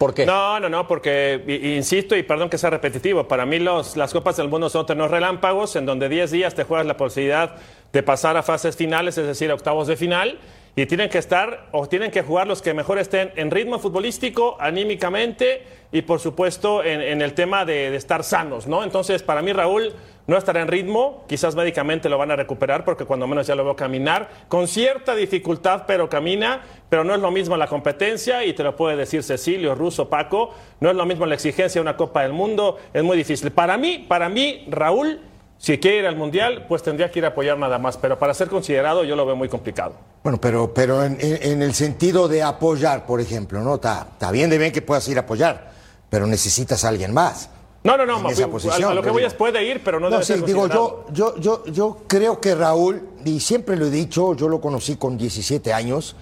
¿Por 0.01 0.15
qué? 0.15 0.25
No, 0.25 0.59
no, 0.59 0.71
no, 0.71 0.89
porque, 0.89 1.45
insisto, 1.77 2.17
y 2.17 2.23
perdón 2.23 2.49
que 2.49 2.57
sea 2.57 2.71
repetitivo, 2.71 3.29
para 3.29 3.45
mí 3.45 3.59
los, 3.59 3.99
las 3.99 4.15
Copas 4.15 4.39
del 4.39 4.49
Mundo 4.49 4.71
son 4.71 4.87
torneos 4.87 5.11
relámpagos, 5.11 5.77
en 5.77 5.85
donde 5.85 6.09
10 6.09 6.31
días 6.31 6.55
te 6.55 6.65
juegas 6.65 6.87
la 6.87 6.97
posibilidad 6.97 7.57
de 7.93 8.03
pasar 8.03 8.35
a 8.39 8.43
fases 8.43 8.75
finales, 8.75 9.19
es 9.19 9.27
decir, 9.27 9.51
a 9.51 9.55
octavos 9.55 9.89
de 9.89 9.99
final, 9.99 10.39
y 10.75 10.87
tienen 10.87 11.11
que 11.11 11.19
estar, 11.19 11.67
o 11.73 11.87
tienen 11.87 12.11
que 12.11 12.23
jugar 12.23 12.47
los 12.47 12.63
que 12.63 12.73
mejor 12.73 12.99
estén 12.99 13.31
en 13.37 13.51
ritmo 13.51 13.79
futbolístico, 13.79 14.57
anímicamente, 14.59 15.67
y 15.93 16.01
por 16.01 16.19
supuesto 16.19 16.83
en, 16.83 17.03
en 17.03 17.21
el 17.21 17.35
tema 17.35 17.67
de, 17.67 17.91
de 17.91 17.97
estar 17.99 18.25
sanos, 18.25 18.67
¿no? 18.67 18.83
Entonces, 18.83 19.23
para 19.23 19.43
mí, 19.43 19.53
Raúl 19.53 19.93
no 20.31 20.39
estará 20.39 20.63
en 20.63 20.69
ritmo, 20.69 21.25
quizás 21.27 21.57
médicamente 21.57 22.09
lo 22.09 22.17
van 22.17 22.31
a 22.31 22.37
recuperar, 22.37 22.85
porque 22.85 23.05
cuando 23.05 23.27
menos 23.27 23.49
ya 23.49 23.57
lo 23.57 23.65
veo 23.65 23.75
caminar, 23.75 24.31
con 24.47 24.69
cierta 24.69 25.17
dificultad, 25.17 25.83
pero 25.89 26.09
camina, 26.09 26.61
pero 26.89 27.03
no 27.03 27.17
es 27.17 27.21
lo 27.21 27.33
mismo 27.33 27.57
la 27.57 27.67
competencia, 27.67 28.45
y 28.45 28.53
te 28.53 28.63
lo 28.63 28.77
puede 28.77 28.97
decir 28.97 29.25
Cecilio, 29.25 29.75
Russo, 29.75 30.09
Paco, 30.09 30.55
no 30.79 30.89
es 30.89 30.95
lo 30.95 31.05
mismo 31.05 31.27
la 31.27 31.35
exigencia 31.35 31.81
de 31.81 31.83
una 31.83 31.97
Copa 31.97 32.23
del 32.23 32.33
Mundo, 32.33 32.79
es 32.95 33.03
muy 33.03 33.17
difícil. 33.17 33.51
Para 33.51 33.77
mí, 33.77 34.07
para 34.09 34.29
mí, 34.29 34.69
Raúl, 34.71 35.19
si 35.59 35.79
quiere 35.79 35.99
ir 35.99 36.07
al 36.07 36.15
Mundial, 36.15 36.67
pues 36.69 36.85
tendría 36.85 37.11
que 37.11 37.19
ir 37.19 37.25
a 37.25 37.31
apoyar 37.31 37.59
nada 37.59 37.81
más, 37.81 37.97
pero 37.97 38.17
para 38.17 38.33
ser 38.33 38.47
considerado 38.47 39.03
yo 39.03 39.17
lo 39.17 39.27
veo 39.27 39.35
muy 39.35 39.49
complicado. 39.49 39.95
Bueno, 40.23 40.41
pero, 40.41 40.73
pero 40.73 41.03
en, 41.03 41.61
el 41.61 41.75
sentido 41.75 42.29
de 42.29 42.45
apoyar, 42.45 43.05
por 43.05 43.21
ejemplo, 43.21 43.63
¿no? 43.63 43.75
Está 43.75 44.31
bien 44.31 44.49
de 44.49 44.59
bien 44.59 44.71
que 44.71 44.81
puedas 44.81 45.09
ir 45.09 45.17
a 45.19 45.23
apoyar, 45.23 45.73
pero 46.09 46.29
necesitas 46.29 46.85
a 46.85 46.89
alguien 46.89 47.13
más. 47.13 47.51
No, 47.83 47.97
no, 47.97 48.05
no, 48.05 48.21
En 48.21 48.27
esa 48.27 48.49
posición, 48.49 48.93
a, 48.93 48.95
lo 48.95 49.03
que 49.03 49.11
voy 49.11 49.25
es 49.25 49.33
puede 49.33 49.65
ir, 49.65 49.83
pero 49.83 49.99
no, 49.99 50.11
No, 50.11 50.17
debe 50.17 50.25
sí, 50.25 50.35
ser 50.35 50.45
digo, 50.45 50.69
yo, 50.69 51.07
yo, 51.13 51.37
yo, 51.39 51.65
yo 51.67 51.99
creo 52.07 52.39
que 52.39 52.55
Raúl, 52.55 53.09
y 53.25 53.41
siempre 53.41 53.77
lo 53.77 53.87
he 53.87 53.91
dicho, 53.91 54.35
yo 54.35 54.49
lo 54.49 54.61
conocí 54.61 54.97
con 54.97 55.17
17 55.17 55.73
años, 55.73 56.15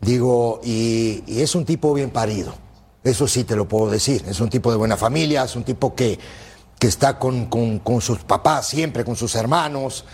digo, 0.00 0.60
y, 0.64 1.22
y 1.26 1.40
es 1.40 1.54
un 1.54 1.64
tipo 1.64 1.94
bien 1.94 2.10
parido. 2.10 2.52
Eso 3.04 3.28
sí 3.28 3.44
te 3.44 3.54
lo 3.54 3.68
puedo 3.68 3.90
decir. 3.90 4.24
Es 4.28 4.40
un 4.40 4.50
tipo 4.50 4.70
de 4.70 4.76
buena 4.76 4.96
familia, 4.96 5.44
es 5.44 5.54
un 5.54 5.62
tipo 5.62 5.94
que, 5.94 6.18
que 6.78 6.88
está 6.88 7.18
con, 7.18 7.46
con, 7.46 7.78
con 7.78 8.00
sus 8.00 8.18
papás 8.18 8.66
siempre, 8.66 9.04
con 9.04 9.16
sus 9.16 9.34
hermanos, 9.34 10.04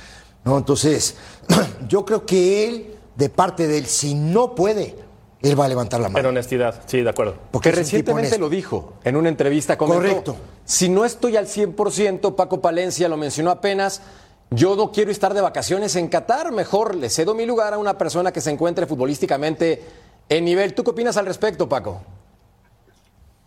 ¿no? 0.44 0.58
Entonces, 0.58 1.16
yo 1.88 2.04
creo 2.04 2.26
que 2.26 2.68
él, 2.68 2.96
de 3.16 3.28
parte 3.30 3.66
de 3.66 3.78
él, 3.78 3.86
si 3.86 4.14
no 4.14 4.54
puede, 4.54 4.96
él 5.44 5.58
va 5.58 5.66
a 5.66 5.68
levantar 5.68 6.00
la 6.00 6.08
En 6.08 6.12
mano. 6.12 6.28
honestidad, 6.30 6.82
sí, 6.86 7.02
de 7.02 7.10
acuerdo. 7.10 7.36
Porque 7.50 7.70
Que 7.70 7.76
recientemente 7.76 8.38
lo 8.38 8.48
dijo 8.48 8.94
en 9.04 9.16
una 9.16 9.28
entrevista 9.28 9.76
con 9.78 9.88
Correcto. 9.88 10.36
Si 10.64 10.88
no 10.88 11.04
estoy 11.04 11.36
al 11.36 11.46
100%, 11.46 12.34
Paco 12.34 12.60
Palencia 12.60 13.08
lo 13.08 13.16
mencionó 13.16 13.50
apenas, 13.50 14.02
yo 14.50 14.76
no 14.76 14.92
quiero 14.92 15.10
estar 15.10 15.34
de 15.34 15.40
vacaciones 15.40 15.96
en 15.96 16.08
Qatar, 16.08 16.52
mejor 16.52 16.94
le 16.94 17.10
cedo 17.10 17.34
mi 17.34 17.46
lugar 17.46 17.74
a 17.74 17.78
una 17.78 17.98
persona 17.98 18.32
que 18.32 18.40
se 18.40 18.50
encuentre 18.50 18.86
futbolísticamente 18.86 19.82
en 20.28 20.44
nivel. 20.44 20.74
¿Tú 20.74 20.84
qué 20.84 20.90
opinas 20.90 21.16
al 21.16 21.26
respecto, 21.26 21.68
Paco? 21.68 22.02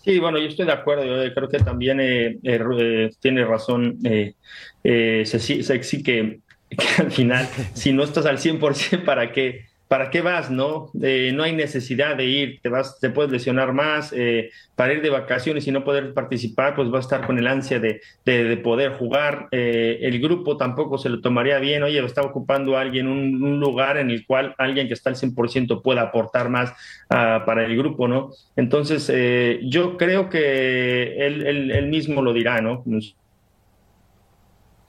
Sí, 0.03 0.19
bueno, 0.19 0.37
yo 0.37 0.47
estoy 0.47 0.65
de 0.65 0.71
acuerdo. 0.71 1.03
Yo 1.05 1.33
creo 1.33 1.49
que 1.49 1.59
también 1.59 1.99
eh, 1.99 2.37
eh, 2.43 2.59
eh, 2.79 3.09
tiene 3.19 3.43
razón 3.45 3.97
eh, 4.05 4.35
eh, 4.83 5.23
Sexy 5.25 6.01
que, 6.01 6.39
que 6.69 7.01
al 7.01 7.11
final, 7.11 7.47
si 7.73 7.91
no 7.91 8.03
estás 8.03 8.25
al 8.25 8.37
100%, 8.37 9.03
¿para 9.03 9.31
qué? 9.31 9.66
¿Para 9.87 10.09
qué 10.09 10.19
vas? 10.21 10.51
No, 10.51 10.91
Eh, 11.01 11.31
no 11.33 11.43
hay 11.43 11.53
necesidad 11.53 12.17
de 12.17 12.25
ir, 12.25 12.59
te 12.61 12.67
vas, 12.67 12.99
te 12.99 13.09
puedes 13.09 13.31
lesionar 13.31 13.71
más, 13.71 14.11
eh, 14.13 14.49
para 14.75 14.91
ir 14.93 15.01
de 15.01 15.09
vacaciones 15.09 15.65
y 15.65 15.71
no 15.71 15.85
poder 15.85 16.13
participar, 16.13 16.75
pues 16.75 16.91
va 16.91 16.97
a 16.97 17.01
estar 17.01 17.25
con 17.25 17.37
el 17.39 17.47
ansia 17.47 17.79
de, 17.79 18.01
de- 18.25 18.43
de 18.43 18.57
poder 18.57 18.91
jugar. 18.93 19.47
Eh, 19.51 19.99
el 20.01 20.19
grupo 20.19 20.57
tampoco 20.57 20.97
se 20.97 21.07
lo 21.09 21.21
tomaría 21.21 21.59
bien, 21.59 21.83
oye, 21.83 22.03
está 22.03 22.21
ocupando 22.21 22.77
alguien 22.77 23.07
un, 23.07 23.41
un 23.41 23.59
lugar 23.61 23.97
en 23.97 24.09
el 24.11 24.25
cual 24.25 24.53
alguien 24.57 24.87
que 24.87 24.93
está 24.93 25.09
al 25.09 25.15
100% 25.15 25.81
pueda 25.81 26.01
aportar 26.01 26.49
más 26.49 26.73
ah, 27.09 27.43
para 27.45 27.63
el 27.65 27.77
grupo, 27.77 28.07
¿no? 28.09 28.31
Entonces, 28.57 29.09
eh, 29.13 29.59
yo 29.63 29.95
creo 29.97 30.27
que 30.29 31.15
él, 31.25 31.45
él- 31.47 31.71
él 31.71 31.87
mismo 31.87 32.21
lo 32.21 32.33
dirá, 32.33 32.59
¿no? 32.61 32.83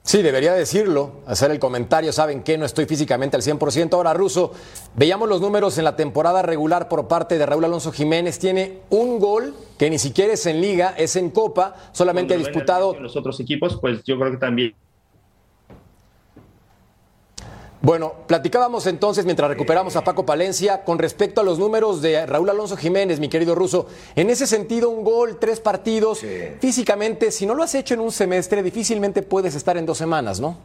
Sí, 0.09 0.23
debería 0.23 0.55
decirlo, 0.55 1.21
hacer 1.27 1.51
el 1.51 1.59
comentario, 1.59 2.11
saben 2.11 2.41
que 2.41 2.57
no 2.57 2.65
estoy 2.65 2.87
físicamente 2.87 3.37
al 3.37 3.43
100%. 3.43 3.93
Ahora, 3.93 4.11
Russo, 4.11 4.53
veíamos 4.95 5.29
los 5.29 5.39
números 5.39 5.77
en 5.77 5.83
la 5.83 5.95
temporada 5.95 6.41
regular 6.41 6.89
por 6.89 7.07
parte 7.07 7.37
de 7.37 7.45
Raúl 7.45 7.65
Alonso 7.65 7.91
Jiménez. 7.91 8.39
Tiene 8.39 8.79
un 8.89 9.19
gol 9.19 9.53
que 9.77 9.87
ni 9.87 9.99
siquiera 9.99 10.33
es 10.33 10.47
en 10.47 10.61
liga, 10.61 10.95
es 10.97 11.15
en 11.15 11.29
copa, 11.29 11.75
solamente 11.91 12.33
ha 12.33 12.37
disputado 12.37 12.99
los 12.99 13.15
otros 13.15 13.39
equipos, 13.39 13.77
pues 13.79 14.03
yo 14.03 14.17
creo 14.17 14.31
que 14.31 14.37
también 14.37 14.73
Bueno, 17.81 18.13
platicábamos 18.27 18.87
entonces 18.87 19.23
mientras 19.23 19.49
recuperamos 19.49 19.95
a 19.95 20.03
Paco 20.03 20.25
Palencia 20.25 20.83
con 20.83 20.99
respecto 20.99 21.39
a 21.39 21.45
los 21.45 21.59
números 21.59 22.01
de 22.01 22.25
Raúl 22.25 22.49
Alonso 22.49 22.75
Jiménez, 22.75 23.21
mi 23.21 23.29
querido 23.29 23.55
Ruso. 23.55 23.87
En 24.17 24.29
ese 24.29 24.47
sentido, 24.47 24.89
un 24.89 25.05
gol, 25.05 25.37
tres 25.39 25.61
partidos. 25.61 26.21
Físicamente, 26.59 27.31
si 27.31 27.45
no 27.45 27.55
lo 27.55 27.63
has 27.63 27.73
hecho 27.75 27.93
en 27.93 28.01
un 28.01 28.11
semestre, 28.11 28.63
difícilmente 28.63 29.21
puedes 29.21 29.55
estar 29.55 29.77
en 29.77 29.85
dos 29.85 29.97
semanas, 29.97 30.41
¿no? 30.41 30.57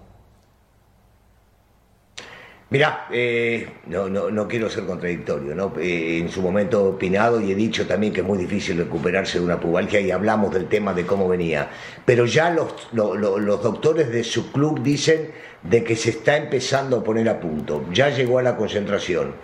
Mirá, 2.71 3.07
eh, 3.13 3.69
no, 3.87 4.09
no, 4.09 4.31
no 4.31 4.49
quiero 4.49 4.69
ser 4.69 4.85
contradictorio, 4.85 5.55
¿no? 5.55 5.73
Eh, 5.79 6.19
en 6.19 6.29
su 6.29 6.43
momento 6.43 6.81
he 6.85 6.89
opinado 6.89 7.41
y 7.41 7.53
he 7.53 7.55
dicho 7.55 7.87
también 7.87 8.13
que 8.13 8.23
es 8.23 8.27
muy 8.27 8.39
difícil 8.39 8.77
recuperarse 8.79 9.39
de 9.39 9.45
una 9.45 9.61
pubalgia 9.61 10.01
y 10.01 10.11
hablamos 10.11 10.53
del 10.53 10.67
tema 10.69 10.93
de 10.93 11.07
cómo 11.07 11.29
venía. 11.29 11.71
Pero 12.05 12.27
ya 12.27 12.51
los, 12.51 12.73
lo- 12.91 13.15
lo- 13.15 13.39
los 13.39 13.63
doctores 13.63 14.11
de 14.11 14.25
su 14.25 14.51
club 14.51 14.83
dicen 14.83 15.31
de 15.65 15.83
que 15.83 15.97
se 15.97 16.11
está 16.11 16.37
empezando 16.37 16.99
a 16.99 17.05
poner 17.05 17.29
a 17.29 17.41
punto. 17.41 17.85
Ya 17.93 18.11
llegó 18.11 18.39
a 18.39 18.43
la 18.43 18.57
concentración. 18.57 19.35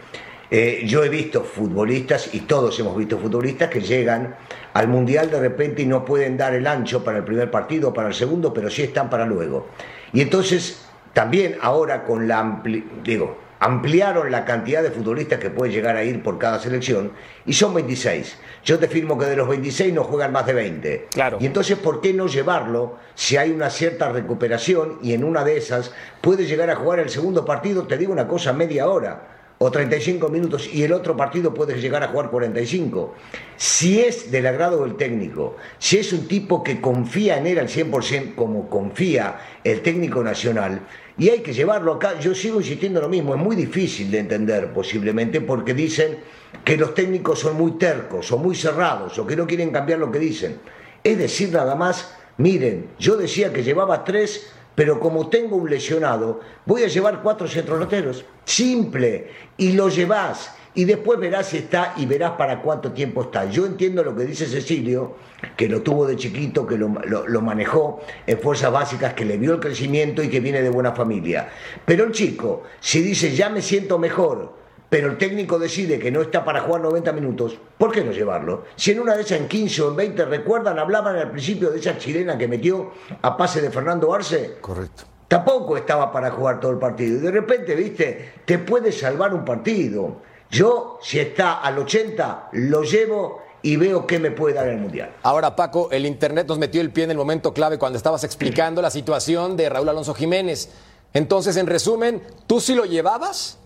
Eh, 0.50 0.82
yo 0.84 1.04
he 1.04 1.08
visto 1.08 1.44
futbolistas, 1.44 2.34
y 2.34 2.40
todos 2.40 2.78
hemos 2.80 2.96
visto 2.96 3.18
futbolistas, 3.18 3.70
que 3.70 3.80
llegan 3.80 4.36
al 4.74 4.88
Mundial 4.88 5.30
de 5.30 5.40
repente 5.40 5.82
y 5.82 5.86
no 5.86 6.04
pueden 6.04 6.36
dar 6.36 6.54
el 6.54 6.66
ancho 6.66 7.02
para 7.04 7.18
el 7.18 7.24
primer 7.24 7.50
partido 7.50 7.92
para 7.94 8.08
el 8.08 8.14
segundo, 8.14 8.52
pero 8.52 8.68
sí 8.68 8.82
están 8.82 9.08
para 9.08 9.26
luego. 9.26 9.68
Y 10.12 10.20
entonces, 10.20 10.86
también 11.12 11.56
ahora 11.60 12.04
con 12.04 12.26
la 12.26 12.42
ampli- 12.42 12.84
digo, 13.04 13.38
ampliaron 13.60 14.32
la 14.32 14.46
cantidad 14.46 14.82
de 14.82 14.90
futbolistas 14.90 15.38
que 15.38 15.50
puede 15.50 15.70
llegar 15.70 15.96
a 15.96 16.02
ir 16.02 16.22
por 16.22 16.38
cada 16.38 16.58
selección 16.58 17.12
y 17.46 17.52
son 17.52 17.74
26. 17.74 18.38
Yo 18.64 18.78
te 18.78 18.88
firmo 18.88 19.18
que 19.18 19.26
de 19.26 19.36
los 19.36 19.48
26 19.48 19.92
no 19.92 20.02
juegan 20.02 20.32
más 20.32 20.46
de 20.46 20.54
20. 20.54 21.08
Claro. 21.10 21.38
Y 21.40 21.46
entonces, 21.46 21.78
¿por 21.78 22.00
qué 22.00 22.14
no 22.14 22.26
llevarlo 22.26 22.96
si 23.14 23.36
hay 23.36 23.50
una 23.50 23.70
cierta 23.70 24.10
recuperación 24.10 24.98
y 25.02 25.12
en 25.12 25.24
una 25.24 25.44
de 25.44 25.58
esas 25.58 25.92
puede 26.22 26.46
llegar 26.46 26.70
a 26.70 26.76
jugar 26.76 27.00
el 27.00 27.10
segundo 27.10 27.44
partido, 27.44 27.86
te 27.86 27.98
digo 27.98 28.12
una 28.12 28.26
cosa, 28.26 28.52
media 28.52 28.88
hora? 28.88 29.36
o 29.62 29.70
35 29.70 30.30
minutos 30.30 30.70
y 30.72 30.84
el 30.84 30.92
otro 30.94 31.18
partido 31.18 31.52
puede 31.52 31.78
llegar 31.78 32.02
a 32.02 32.08
jugar 32.08 32.30
45. 32.30 33.14
Si 33.58 34.00
es 34.00 34.30
del 34.30 34.46
agrado 34.46 34.84
del 34.84 34.96
técnico, 34.96 35.56
si 35.78 35.98
es 35.98 36.14
un 36.14 36.26
tipo 36.26 36.62
que 36.64 36.80
confía 36.80 37.36
en 37.36 37.46
él 37.46 37.58
al 37.58 37.68
100% 37.68 38.34
como 38.36 38.70
confía 38.70 39.38
el 39.62 39.82
técnico 39.82 40.24
nacional, 40.24 40.80
y 41.20 41.28
hay 41.28 41.40
que 41.40 41.52
llevarlo 41.52 41.92
acá, 41.92 42.18
yo 42.18 42.34
sigo 42.34 42.60
insistiendo 42.60 42.98
en 42.98 43.02
lo 43.04 43.10
mismo, 43.10 43.34
es 43.34 43.40
muy 43.40 43.54
difícil 43.54 44.10
de 44.10 44.20
entender 44.20 44.72
posiblemente 44.72 45.42
porque 45.42 45.74
dicen 45.74 46.18
que 46.64 46.78
los 46.78 46.94
técnicos 46.94 47.40
son 47.40 47.58
muy 47.58 47.72
tercos 47.72 48.32
o 48.32 48.38
muy 48.38 48.56
cerrados 48.56 49.18
o 49.18 49.26
que 49.26 49.36
no 49.36 49.46
quieren 49.46 49.70
cambiar 49.70 49.98
lo 49.98 50.10
que 50.10 50.18
dicen. 50.18 50.58
Es 51.04 51.18
decir, 51.18 51.52
nada 51.52 51.74
más, 51.74 52.14
miren, 52.38 52.86
yo 52.98 53.18
decía 53.18 53.52
que 53.52 53.62
llevaba 53.62 54.02
tres 54.02 54.50
pero 54.74 54.98
como 54.98 55.28
tengo 55.28 55.56
un 55.56 55.68
lesionado, 55.68 56.40
voy 56.64 56.84
a 56.84 56.88
llevar 56.88 57.20
cuatro 57.22 57.46
centrodelanteros. 57.46 58.24
Simple. 58.46 59.28
Y 59.58 59.72
lo 59.72 59.90
llevas. 59.90 60.54
Y 60.74 60.84
después 60.84 61.18
verás 61.18 61.48
si 61.48 61.58
está 61.58 61.94
y 61.96 62.06
verás 62.06 62.32
para 62.32 62.62
cuánto 62.62 62.92
tiempo 62.92 63.22
está. 63.22 63.46
Yo 63.46 63.66
entiendo 63.66 64.04
lo 64.04 64.14
que 64.14 64.24
dice 64.24 64.46
Cecilio, 64.46 65.16
que 65.56 65.68
lo 65.68 65.82
tuvo 65.82 66.06
de 66.06 66.14
chiquito, 66.16 66.64
que 66.66 66.76
lo, 66.78 66.88
lo- 67.06 67.26
lo 67.26 67.40
manejó 67.40 68.00
en 68.26 68.38
fuerzas 68.38 68.70
básicas, 68.70 69.14
que 69.14 69.24
le 69.24 69.36
vio 69.36 69.52
el 69.54 69.60
crecimiento 69.60 70.22
y 70.22 70.28
que 70.28 70.38
viene 70.38 70.62
de 70.62 70.70
buena 70.70 70.92
familia. 70.92 71.48
Pero 71.84 72.04
el 72.04 72.12
chico, 72.12 72.62
si 72.78 73.02
dice 73.02 73.34
ya 73.34 73.48
me 73.48 73.62
siento 73.62 73.98
mejor, 73.98 74.60
pero 74.88 75.08
el 75.08 75.18
técnico 75.18 75.58
decide 75.58 75.98
que 75.98 76.10
no 76.12 76.20
está 76.20 76.44
para 76.44 76.60
jugar 76.60 76.82
90 76.82 77.12
minutos, 77.12 77.58
¿por 77.76 77.90
qué 77.92 78.04
no 78.04 78.12
llevarlo? 78.12 78.64
Si 78.76 78.92
en 78.92 79.00
una 79.00 79.16
de 79.16 79.22
esas 79.22 79.40
en 79.40 79.48
15 79.48 79.82
o 79.82 79.90
en 79.90 79.96
20, 79.96 80.24
¿recuerdan? 80.26 80.78
Hablaban 80.78 81.16
al 81.16 81.30
principio 81.32 81.70
de 81.70 81.78
esa 81.80 81.98
chilena 81.98 82.38
que 82.38 82.46
metió 82.46 82.92
a 83.22 83.36
pase 83.36 83.60
de 83.60 83.70
Fernando 83.70 84.12
Arce. 84.14 84.58
Correcto. 84.60 85.04
Tampoco 85.26 85.76
estaba 85.76 86.10
para 86.10 86.30
jugar 86.32 86.58
todo 86.58 86.72
el 86.72 86.78
partido. 86.78 87.18
Y 87.18 87.20
de 87.20 87.30
repente, 87.30 87.76
viste, 87.76 88.32
te 88.44 88.58
puede 88.58 88.90
salvar 88.90 89.32
un 89.32 89.44
partido. 89.44 90.28
Yo, 90.50 90.98
si 91.02 91.18
está 91.18 91.60
al 91.60 91.78
80, 91.78 92.50
lo 92.52 92.82
llevo 92.82 93.42
y 93.62 93.76
veo 93.76 94.06
qué 94.06 94.18
me 94.18 94.30
puede 94.30 94.54
dar 94.54 94.68
el 94.68 94.78
Mundial. 94.78 95.14
Ahora, 95.22 95.54
Paco, 95.54 95.90
el 95.90 96.06
Internet 96.06 96.46
nos 96.48 96.58
metió 96.58 96.80
el 96.80 96.90
pie 96.90 97.04
en 97.04 97.12
el 97.12 97.16
momento 97.16 97.52
clave 97.52 97.78
cuando 97.78 97.96
estabas 97.96 98.24
explicando 98.24 98.82
la 98.82 98.90
situación 98.90 99.56
de 99.56 99.68
Raúl 99.68 99.88
Alonso 99.88 100.14
Jiménez. 100.14 100.72
Entonces, 101.12 101.56
en 101.56 101.66
resumen, 101.66 102.22
¿tú 102.46 102.60
sí 102.60 102.74
lo 102.74 102.84
llevabas? 102.84 103.58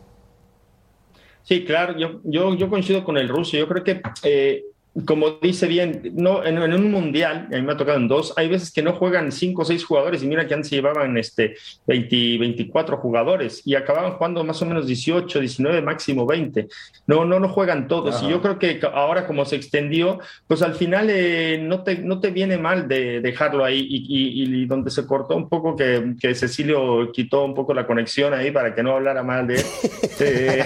Sí, 1.43 1.65
claro, 1.65 1.97
yo, 1.99 2.21
yo, 2.25 2.55
yo 2.55 2.69
coincido 2.69 3.05
con 3.05 3.19
el 3.19 3.29
ruso. 3.29 3.57
Yo 3.57 3.69
creo 3.69 3.85
que, 3.85 4.03
eh, 4.23 4.65
como 5.07 5.31
dice 5.43 5.67
bien, 5.67 6.13
no, 6.15 6.45
en, 6.45 6.57
en 6.57 6.73
un 6.73 6.91
mundial, 6.91 7.49
a 7.53 7.57
mí 7.57 7.63
me 7.63 7.73
ha 7.73 7.77
tocado 7.77 7.99
en 7.99 8.07
dos, 8.07 8.33
hay 8.37 8.49
veces 8.49 8.73
que 8.73 8.81
no 8.83 8.93
juegan 8.93 9.33
cinco 9.33 9.63
o 9.63 9.65
seis 9.65 9.85
jugadores 9.85 10.23
y 10.23 10.27
mira 10.29 10.47
que 10.47 10.55
antes 10.55 10.69
se 10.69 10.77
llevaban 10.77 11.19
este, 11.19 11.57
20, 11.87 12.39
24 12.39 12.97
jugadores 12.99 13.63
y 13.65 13.75
acababan 13.75 14.13
jugando 14.13 14.45
más 14.45 14.63
o 14.63 14.67
menos 14.67 14.87
18, 14.87 15.41
19, 15.41 15.83
máximo 15.83 16.27
20. 16.27 16.69
No, 17.09 17.25
no, 17.25 17.41
no 17.41 17.49
juegan 17.49 17.89
todos. 17.89 18.23
Y 18.23 18.29
yo 18.29 18.41
creo 18.41 18.59
que 18.61 18.81
ahora 18.95 19.27
como 19.27 19.45
se 19.45 19.57
extendió, 19.57 20.21
pues 20.47 20.63
al 20.63 20.75
final 20.75 21.09
eh, 21.11 21.59
no, 21.61 21.83
te, 21.83 21.99
no 21.99 22.21
te 22.21 22.31
viene 22.31 22.57
mal 22.57 22.87
de 22.87 23.21
dejarlo 23.21 23.65
ahí 23.65 23.81
y, 23.89 24.43
y- 24.45 24.63
y 24.63 24.67
donde 24.67 24.91
se 24.93 25.05
cortó 25.07 25.35
un 25.35 25.49
poco 25.49 25.75
que, 25.75 26.15
que 26.21 26.35
Cecilio 26.37 27.11
quitó 27.13 27.45
un 27.45 27.55
poco 27.55 27.75
la 27.75 27.87
conexión 27.87 28.33
ahí 28.33 28.51
para 28.53 28.75
que 28.75 28.83
no 28.83 28.93
hablara 28.95 29.23
mal 29.25 29.47
de 29.47 29.57
él. 29.57 29.65
Eh, 30.21 30.65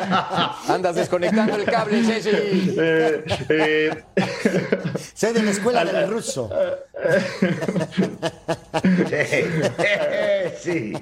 Andas 0.68 0.94
desconectando 0.94 1.56
el 1.56 1.64
cable, 1.64 2.02
Ceci. 2.02 2.30
eh, 2.78 3.24
eh, 3.50 3.90
Sé 5.14 5.32
de 5.32 5.42
la 5.42 5.50
escuela 5.50 5.84
del 5.84 6.08
ruso. 6.10 6.50
sí. 10.58 10.92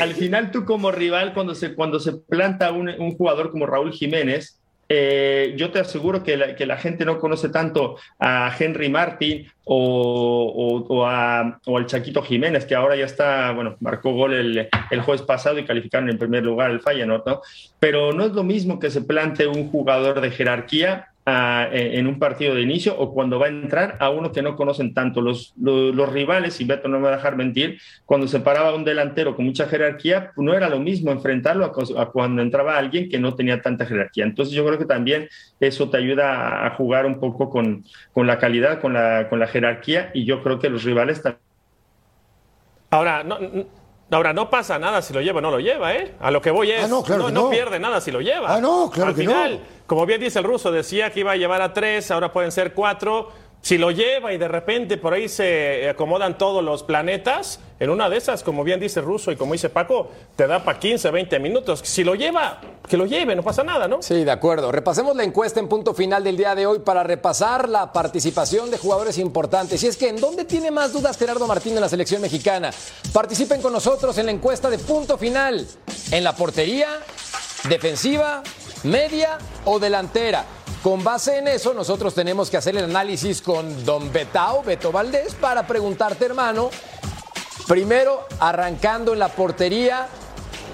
Al 0.00 0.14
final 0.14 0.50
tú 0.50 0.64
como 0.64 0.90
rival, 0.92 1.34
cuando 1.34 1.54
se, 1.54 1.74
cuando 1.74 2.00
se 2.00 2.12
planta 2.12 2.72
un, 2.72 2.88
un 2.88 3.16
jugador 3.16 3.50
como 3.50 3.66
Raúl 3.66 3.92
Jiménez, 3.92 4.56
eh, 4.92 5.54
yo 5.56 5.70
te 5.70 5.78
aseguro 5.78 6.24
que 6.24 6.36
la, 6.36 6.56
que 6.56 6.66
la 6.66 6.76
gente 6.76 7.04
no 7.04 7.20
conoce 7.20 7.48
tanto 7.48 7.96
a 8.18 8.52
Henry 8.58 8.88
Martin 8.88 9.46
o, 9.62 10.52
o- 10.52 10.84
o 10.96 11.06
a- 11.06 11.60
o 11.64 11.78
al 11.78 11.86
Chaquito 11.86 12.22
Jiménez, 12.22 12.64
que 12.66 12.74
ahora 12.74 12.96
ya 12.96 13.04
está, 13.04 13.52
bueno, 13.52 13.76
marcó 13.78 14.12
gol 14.12 14.34
el, 14.34 14.68
el 14.90 15.00
jueves 15.02 15.22
pasado 15.22 15.60
y 15.60 15.64
calificaron 15.64 16.10
en 16.10 16.18
primer 16.18 16.42
lugar 16.42 16.72
el 16.72 16.80
Feyenoord, 16.80 17.22
¿no? 17.24 17.40
Pero 17.78 18.12
no 18.12 18.24
es 18.24 18.32
lo 18.32 18.42
mismo 18.42 18.80
que 18.80 18.90
se 18.90 19.02
plante 19.02 19.46
un 19.46 19.70
jugador 19.70 20.20
de 20.20 20.32
jerarquía 20.32 21.06
a, 21.26 21.68
en 21.72 22.06
un 22.06 22.18
partido 22.18 22.54
de 22.54 22.62
inicio 22.62 22.98
o 22.98 23.12
cuando 23.12 23.38
va 23.38 23.46
a 23.46 23.50
entrar 23.50 23.96
a 24.00 24.10
uno 24.10 24.32
que 24.32 24.42
no 24.42 24.56
conocen 24.56 24.94
tanto. 24.94 25.20
Los, 25.20 25.52
los, 25.60 25.94
los, 25.94 26.12
rivales, 26.12 26.60
y 26.60 26.64
Beto 26.64 26.88
no 26.88 26.98
me 26.98 27.04
va 27.04 27.14
a 27.14 27.16
dejar 27.16 27.36
mentir, 27.36 27.78
cuando 28.04 28.26
se 28.26 28.40
paraba 28.40 28.74
un 28.74 28.84
delantero 28.84 29.36
con 29.36 29.44
mucha 29.44 29.66
jerarquía, 29.66 30.32
no 30.36 30.54
era 30.54 30.68
lo 30.68 30.78
mismo 30.78 31.12
enfrentarlo 31.12 31.64
a, 31.64 32.02
a, 32.02 32.06
cuando 32.06 32.42
entraba 32.42 32.78
alguien 32.78 33.08
que 33.08 33.18
no 33.18 33.34
tenía 33.34 33.60
tanta 33.60 33.86
jerarquía. 33.86 34.24
Entonces 34.24 34.54
yo 34.54 34.64
creo 34.64 34.78
que 34.78 34.86
también 34.86 35.28
eso 35.60 35.90
te 35.90 35.98
ayuda 35.98 36.66
a 36.66 36.70
jugar 36.70 37.06
un 37.06 37.20
poco 37.20 37.50
con, 37.50 37.84
con 38.12 38.26
la 38.26 38.38
calidad, 38.38 38.80
con 38.80 38.94
la, 38.94 39.28
con 39.28 39.38
la 39.38 39.46
jerarquía, 39.46 40.10
y 40.14 40.24
yo 40.24 40.42
creo 40.42 40.58
que 40.58 40.70
los 40.70 40.84
rivales 40.84 41.22
también. 41.22 41.40
Ahora, 42.90 43.22
no, 43.22 43.38
Ahora, 44.10 44.32
no 44.32 44.50
pasa 44.50 44.78
nada 44.78 45.02
si 45.02 45.14
lo 45.14 45.20
lleva 45.20 45.38
o 45.38 45.40
no 45.40 45.50
lo 45.50 45.60
lleva, 45.60 45.94
¿eh? 45.94 46.14
A 46.20 46.30
lo 46.30 46.42
que 46.42 46.50
voy 46.50 46.72
es, 46.72 46.84
ah, 46.84 46.88
no, 46.88 47.02
claro 47.02 47.24
no, 47.24 47.30
no. 47.30 47.42
no, 47.44 47.50
pierde 47.50 47.78
nada 47.78 48.00
si 48.00 48.10
lo 48.10 48.20
lleva. 48.20 48.54
Ah, 48.54 48.60
no, 48.60 48.90
claro 48.90 49.10
Al 49.10 49.14
que 49.14 49.20
final, 49.22 49.52
no. 49.54 49.60
como 49.86 50.04
bien 50.04 50.20
dice 50.20 50.38
el 50.40 50.44
ruso, 50.44 50.72
decía 50.72 51.12
que 51.12 51.20
iba 51.20 51.32
a 51.32 51.36
llevar 51.36 51.62
a 51.62 51.72
tres, 51.72 52.10
ahora 52.10 52.32
pueden 52.32 52.50
ser 52.50 52.74
cuatro. 52.74 53.30
Si 53.62 53.76
lo 53.76 53.90
lleva 53.90 54.32
y 54.32 54.38
de 54.38 54.48
repente 54.48 54.96
por 54.96 55.12
ahí 55.12 55.28
se 55.28 55.88
acomodan 55.88 56.38
todos 56.38 56.64
los 56.64 56.82
planetas, 56.82 57.60
en 57.78 57.90
una 57.90 58.08
de 58.08 58.16
esas, 58.16 58.42
como 58.42 58.64
bien 58.64 58.80
dice 58.80 59.00
el 59.00 59.06
ruso 59.06 59.32
y 59.32 59.36
como 59.36 59.52
dice 59.52 59.68
Paco, 59.68 60.10
te 60.36 60.46
da 60.46 60.64
para 60.64 60.78
15, 60.78 61.10
20 61.10 61.38
minutos. 61.40 61.80
Si 61.82 62.02
lo 62.02 62.14
lleva, 62.14 62.60
que 62.88 62.96
lo 62.96 63.06
lleve, 63.06 63.36
no 63.36 63.42
pasa 63.42 63.62
nada, 63.62 63.86
¿no? 63.86 64.02
Sí, 64.02 64.24
de 64.24 64.30
acuerdo. 64.30 64.72
Repasemos 64.72 65.14
la 65.14 65.24
encuesta 65.24 65.60
en 65.60 65.68
punto 65.68 65.94
final 65.94 66.24
del 66.24 66.36
día 66.36 66.54
de 66.54 66.66
hoy 66.66 66.80
para 66.80 67.02
repasar 67.02 67.68
la 67.68 67.92
participación 67.92 68.70
de 68.70 68.78
jugadores 68.78 69.18
importantes. 69.18 69.82
Y 69.82 69.86
es 69.86 69.96
que, 69.96 70.08
¿en 70.08 70.20
dónde 70.20 70.44
tiene 70.44 70.70
más 70.70 70.92
dudas 70.92 71.18
Gerardo 71.18 71.46
Martín 71.46 71.74
en 71.74 71.80
la 71.80 71.88
selección 71.88 72.22
mexicana? 72.22 72.70
Participen 73.12 73.60
con 73.60 73.72
nosotros 73.72 74.16
en 74.18 74.26
la 74.26 74.32
encuesta 74.32 74.70
de 74.70 74.78
punto 74.78 75.18
final. 75.18 75.66
¿En 76.10 76.24
la 76.24 76.34
portería, 76.34 76.88
defensiva, 77.68 78.42
media 78.84 79.38
o 79.64 79.78
delantera? 79.78 80.44
Con 80.82 81.04
base 81.04 81.36
en 81.36 81.46
eso, 81.46 81.74
nosotros 81.74 82.14
tenemos 82.14 82.48
que 82.48 82.56
hacer 82.56 82.74
el 82.74 82.84
análisis 82.84 83.42
con 83.42 83.84
don 83.84 84.10
Betao, 84.10 84.62
Beto 84.62 84.90
Valdés, 84.90 85.34
para 85.34 85.66
preguntarte, 85.66 86.24
hermano, 86.24 86.70
primero 87.68 88.26
arrancando 88.38 89.12
en 89.12 89.18
la 89.18 89.28
portería, 89.28 90.08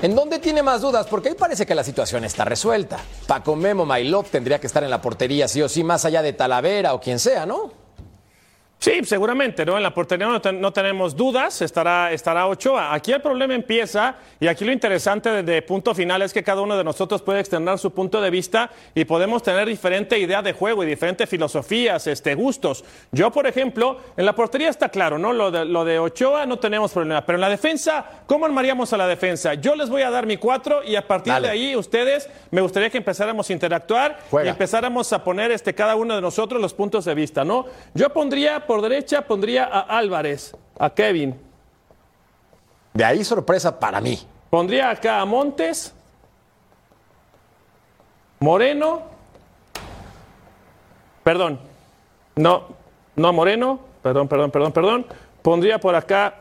¿en 0.03 0.15
dónde 0.15 0.39
tiene 0.39 0.63
más 0.63 0.81
dudas? 0.81 1.09
Porque 1.09 1.31
ahí 1.31 1.35
parece 1.35 1.67
que 1.67 1.75
la 1.75 1.83
situación 1.83 2.25
está 2.25 2.45
resuelta. 2.45 2.99
Paco 3.27 3.57
Memo, 3.57 3.85
Mailov 3.85 4.27
tendría 4.27 4.61
que 4.61 4.69
estar 4.69 4.85
en 4.85 4.91
la 4.91 5.03
portería 5.03 5.49
sí 5.49 5.61
o 5.61 5.69
sí, 5.69 5.83
más 5.83 6.05
allá 6.05 6.23
de 6.23 6.33
Talavera 6.33 6.95
o 6.95 7.01
quien 7.01 7.19
sea, 7.19 7.45
¿no? 7.45 7.86
Sí, 8.87 9.00
seguramente, 9.02 9.66
¿no? 9.66 9.76
En 9.76 9.83
la 9.83 9.93
portería 9.93 10.28
no, 10.28 10.40
ten, 10.40 10.61
no, 10.61 10.73
tenemos 10.73 11.16
dudas, 11.16 11.61
estará, 11.61 12.12
estará 12.12 12.47
Ochoa. 12.47 12.95
Aquí 12.95 13.11
el 13.11 13.21
problema 13.21 13.52
empieza, 13.52 14.14
y 14.38 14.47
aquí 14.47 14.64
lo 14.64 14.71
interesante 14.71 15.28
desde 15.28 15.55
de 15.55 15.62
punto 15.62 15.93
final 15.93 16.23
es 16.23 16.33
que 16.33 16.45
cada 16.45 16.61
uno 16.61 16.78
de 16.78 16.85
nosotros 16.85 17.21
puede 17.21 17.40
externar 17.40 17.81
su 17.81 17.90
punto 17.90 18.21
de 18.21 18.31
vista 18.31 18.71
y 18.95 19.05
podemos 19.05 19.43
tener 19.43 19.66
diferente 19.66 20.16
idea 20.21 20.40
de 20.40 20.52
juego 20.52 20.85
y 20.85 20.87
diferentes 20.87 21.28
filosofías, 21.28 22.07
este, 22.07 22.37
gustos. 22.37 22.85
Yo, 23.11 23.33
por 23.33 23.49
ejemplo, 23.49 23.99
en 24.16 24.25
la 24.25 24.37
portería 24.37 24.69
está 24.69 24.88
claro, 24.88 25.19
¿no? 25.19 25.33
Lo 25.33 25.50
de, 25.50 25.64
lo 25.64 25.85
de 25.85 25.99
Ochoa 25.99 26.47
no 26.47 26.61
tenemos 26.61 26.93
problema, 26.93 27.26
pero 27.26 27.38
en 27.38 27.40
la 27.40 27.49
defensa, 27.49 28.07
¿cómo 28.26 28.47
armaríamos 28.47 28.93
a 28.93 28.97
la 28.99 29.09
defensa? 29.09 29.55
Yo 29.55 29.75
les 29.75 29.90
voy 29.90 30.02
a 30.02 30.11
dar 30.11 30.26
mi 30.26 30.37
cuatro 30.37 30.85
y 30.85 30.95
a 30.95 31.05
partir 31.09 31.33
Dale. 31.33 31.49
de 31.49 31.52
ahí 31.52 31.75
ustedes, 31.75 32.31
me 32.52 32.61
gustaría 32.61 32.88
que 32.88 32.99
empezáramos 32.99 33.50
a 33.50 33.52
interactuar 33.52 34.21
Juega. 34.31 34.47
y 34.47 34.50
empezáramos 34.50 35.12
a 35.12 35.25
poner 35.25 35.50
este, 35.50 35.75
cada 35.75 35.97
uno 35.97 36.14
de 36.14 36.21
nosotros 36.21 36.62
los 36.62 36.73
puntos 36.73 37.05
de 37.05 37.16
vista, 37.16 37.45
¿no? 37.45 37.66
Yo 37.93 38.11
pondría 38.11 38.64
por 38.64 38.75
derecha 38.83 39.23
pondría 39.23 39.64
a 39.64 39.80
Álvarez, 39.80 40.56
a 40.78 40.90
Kevin. 40.90 41.38
De 42.92 43.04
ahí 43.04 43.25
sorpresa 43.25 43.78
para 43.78 44.00
mí. 44.00 44.18
Pondría 44.50 44.90
acá 44.90 45.21
a 45.21 45.25
Montes, 45.25 45.95
Moreno, 48.38 49.02
perdón, 51.23 51.59
no, 52.37 52.68
no 53.16 53.28
a 53.28 53.33
Moreno, 53.33 53.80
perdón, 54.02 54.28
perdón, 54.28 54.50
perdón, 54.50 54.73
perdón. 54.73 55.06
Pondría 55.42 55.78
por 55.78 55.95
acá 55.95 56.35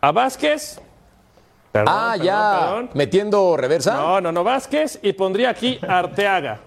a 0.00 0.12
Vázquez. 0.12 0.80
Perdón, 1.72 1.94
ah, 1.96 2.10
perdón, 2.12 2.26
ya, 2.26 2.60
perdón. 2.60 2.90
metiendo 2.94 3.56
reversa. 3.56 3.94
No, 3.94 4.20
no, 4.20 4.32
no, 4.32 4.44
Vázquez. 4.44 4.98
Y 5.02 5.12
pondría 5.12 5.50
aquí 5.50 5.78
a 5.86 5.98
Arteaga. 5.98 6.60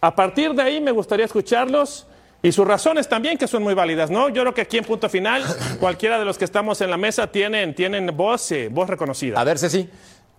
A 0.00 0.14
partir 0.14 0.54
de 0.54 0.62
ahí 0.62 0.80
me 0.80 0.90
gustaría 0.92 1.24
escucharlos 1.24 2.06
y 2.42 2.52
sus 2.52 2.66
razones 2.66 3.08
también 3.08 3.36
que 3.36 3.48
son 3.48 3.62
muy 3.62 3.74
válidas, 3.74 4.10
¿no? 4.10 4.28
Yo 4.28 4.42
creo 4.42 4.54
que 4.54 4.60
aquí 4.60 4.78
en 4.78 4.84
punto 4.84 5.08
final, 5.08 5.44
cualquiera 5.80 6.18
de 6.18 6.24
los 6.24 6.38
que 6.38 6.44
estamos 6.44 6.80
en 6.80 6.90
la 6.90 6.96
mesa 6.96 7.30
tienen, 7.32 7.74
tienen 7.74 8.16
voz, 8.16 8.52
eh, 8.52 8.68
voz 8.70 8.88
reconocida. 8.88 9.40
A 9.40 9.44
ver, 9.44 9.58
Ceci. 9.58 9.88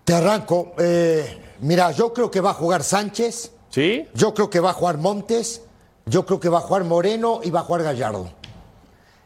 Te 0.04 0.14
arranco. 0.14 0.72
Eh, 0.78 1.38
mira, 1.60 1.90
yo 1.92 2.12
creo 2.12 2.30
que 2.30 2.40
va 2.40 2.50
a 2.50 2.54
jugar 2.54 2.82
Sánchez. 2.82 3.52
¿Sí? 3.68 4.08
Yo 4.14 4.34
creo 4.34 4.50
que 4.50 4.60
va 4.60 4.70
a 4.70 4.72
jugar 4.72 4.96
Montes. 4.96 5.62
Yo 6.06 6.26
creo 6.26 6.40
que 6.40 6.48
va 6.48 6.58
a 6.58 6.62
jugar 6.62 6.84
Moreno 6.84 7.40
y 7.44 7.50
va 7.50 7.60
a 7.60 7.62
jugar 7.62 7.82
Gallardo. 7.82 8.30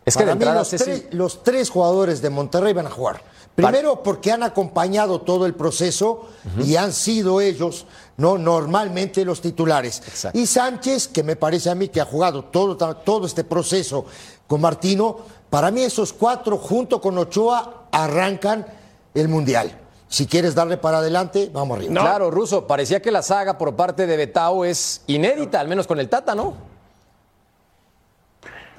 Es 0.04 0.16
que 0.16 0.24
Para 0.24 0.32
de 0.32 0.38
mí 0.38 0.42
entrada, 0.42 0.58
los, 0.58 0.68
Ceci... 0.68 0.84
tres, 0.84 1.06
los 1.12 1.42
tres 1.42 1.70
jugadores 1.70 2.20
de 2.20 2.28
Monterrey 2.28 2.72
van 2.74 2.86
a 2.86 2.90
jugar. 2.90 3.22
Primero 3.54 4.02
porque 4.02 4.32
han 4.32 4.42
acompañado 4.42 5.20
todo 5.20 5.46
el 5.46 5.54
proceso 5.54 6.28
uh 6.44 6.58
-huh. 6.58 6.66
y 6.66 6.76
han 6.76 6.92
sido 6.92 7.40
ellos 7.40 7.86
no 8.16 8.36
normalmente 8.36 9.24
los 9.24 9.40
titulares. 9.40 10.02
Exacto. 10.06 10.38
Y 10.38 10.46
Sánchez, 10.46 11.08
que 11.08 11.22
me 11.22 11.36
parece 11.36 11.70
a 11.70 11.74
mí 11.74 11.88
que 11.88 12.00
ha 12.00 12.04
jugado 12.04 12.46
todo, 12.46 12.76
todo 12.76 13.26
este 13.26 13.44
proceso 13.44 14.06
con 14.46 14.60
Martino, 14.60 15.18
para 15.50 15.70
mí 15.70 15.82
esos 15.82 16.12
cuatro 16.12 16.58
junto 16.58 17.00
con 17.00 17.16
Ochoa 17.16 17.86
arrancan 17.92 18.66
el 19.14 19.28
Mundial. 19.28 19.80
Si 20.08 20.26
quieres 20.26 20.54
darle 20.54 20.76
para 20.76 20.98
adelante, 20.98 21.50
vamos 21.52 21.76
arriba. 21.76 21.92
No. 21.92 22.00
Claro, 22.00 22.30
Ruso, 22.30 22.66
parecía 22.66 23.00
que 23.00 23.10
la 23.10 23.22
saga 23.22 23.56
por 23.56 23.74
parte 23.74 24.06
de 24.06 24.16
Betao 24.16 24.64
es 24.64 25.02
inédita, 25.06 25.60
al 25.60 25.68
menos 25.68 25.86
con 25.86 25.98
el 25.98 26.08
Tata, 26.08 26.34
¿no? 26.34 26.54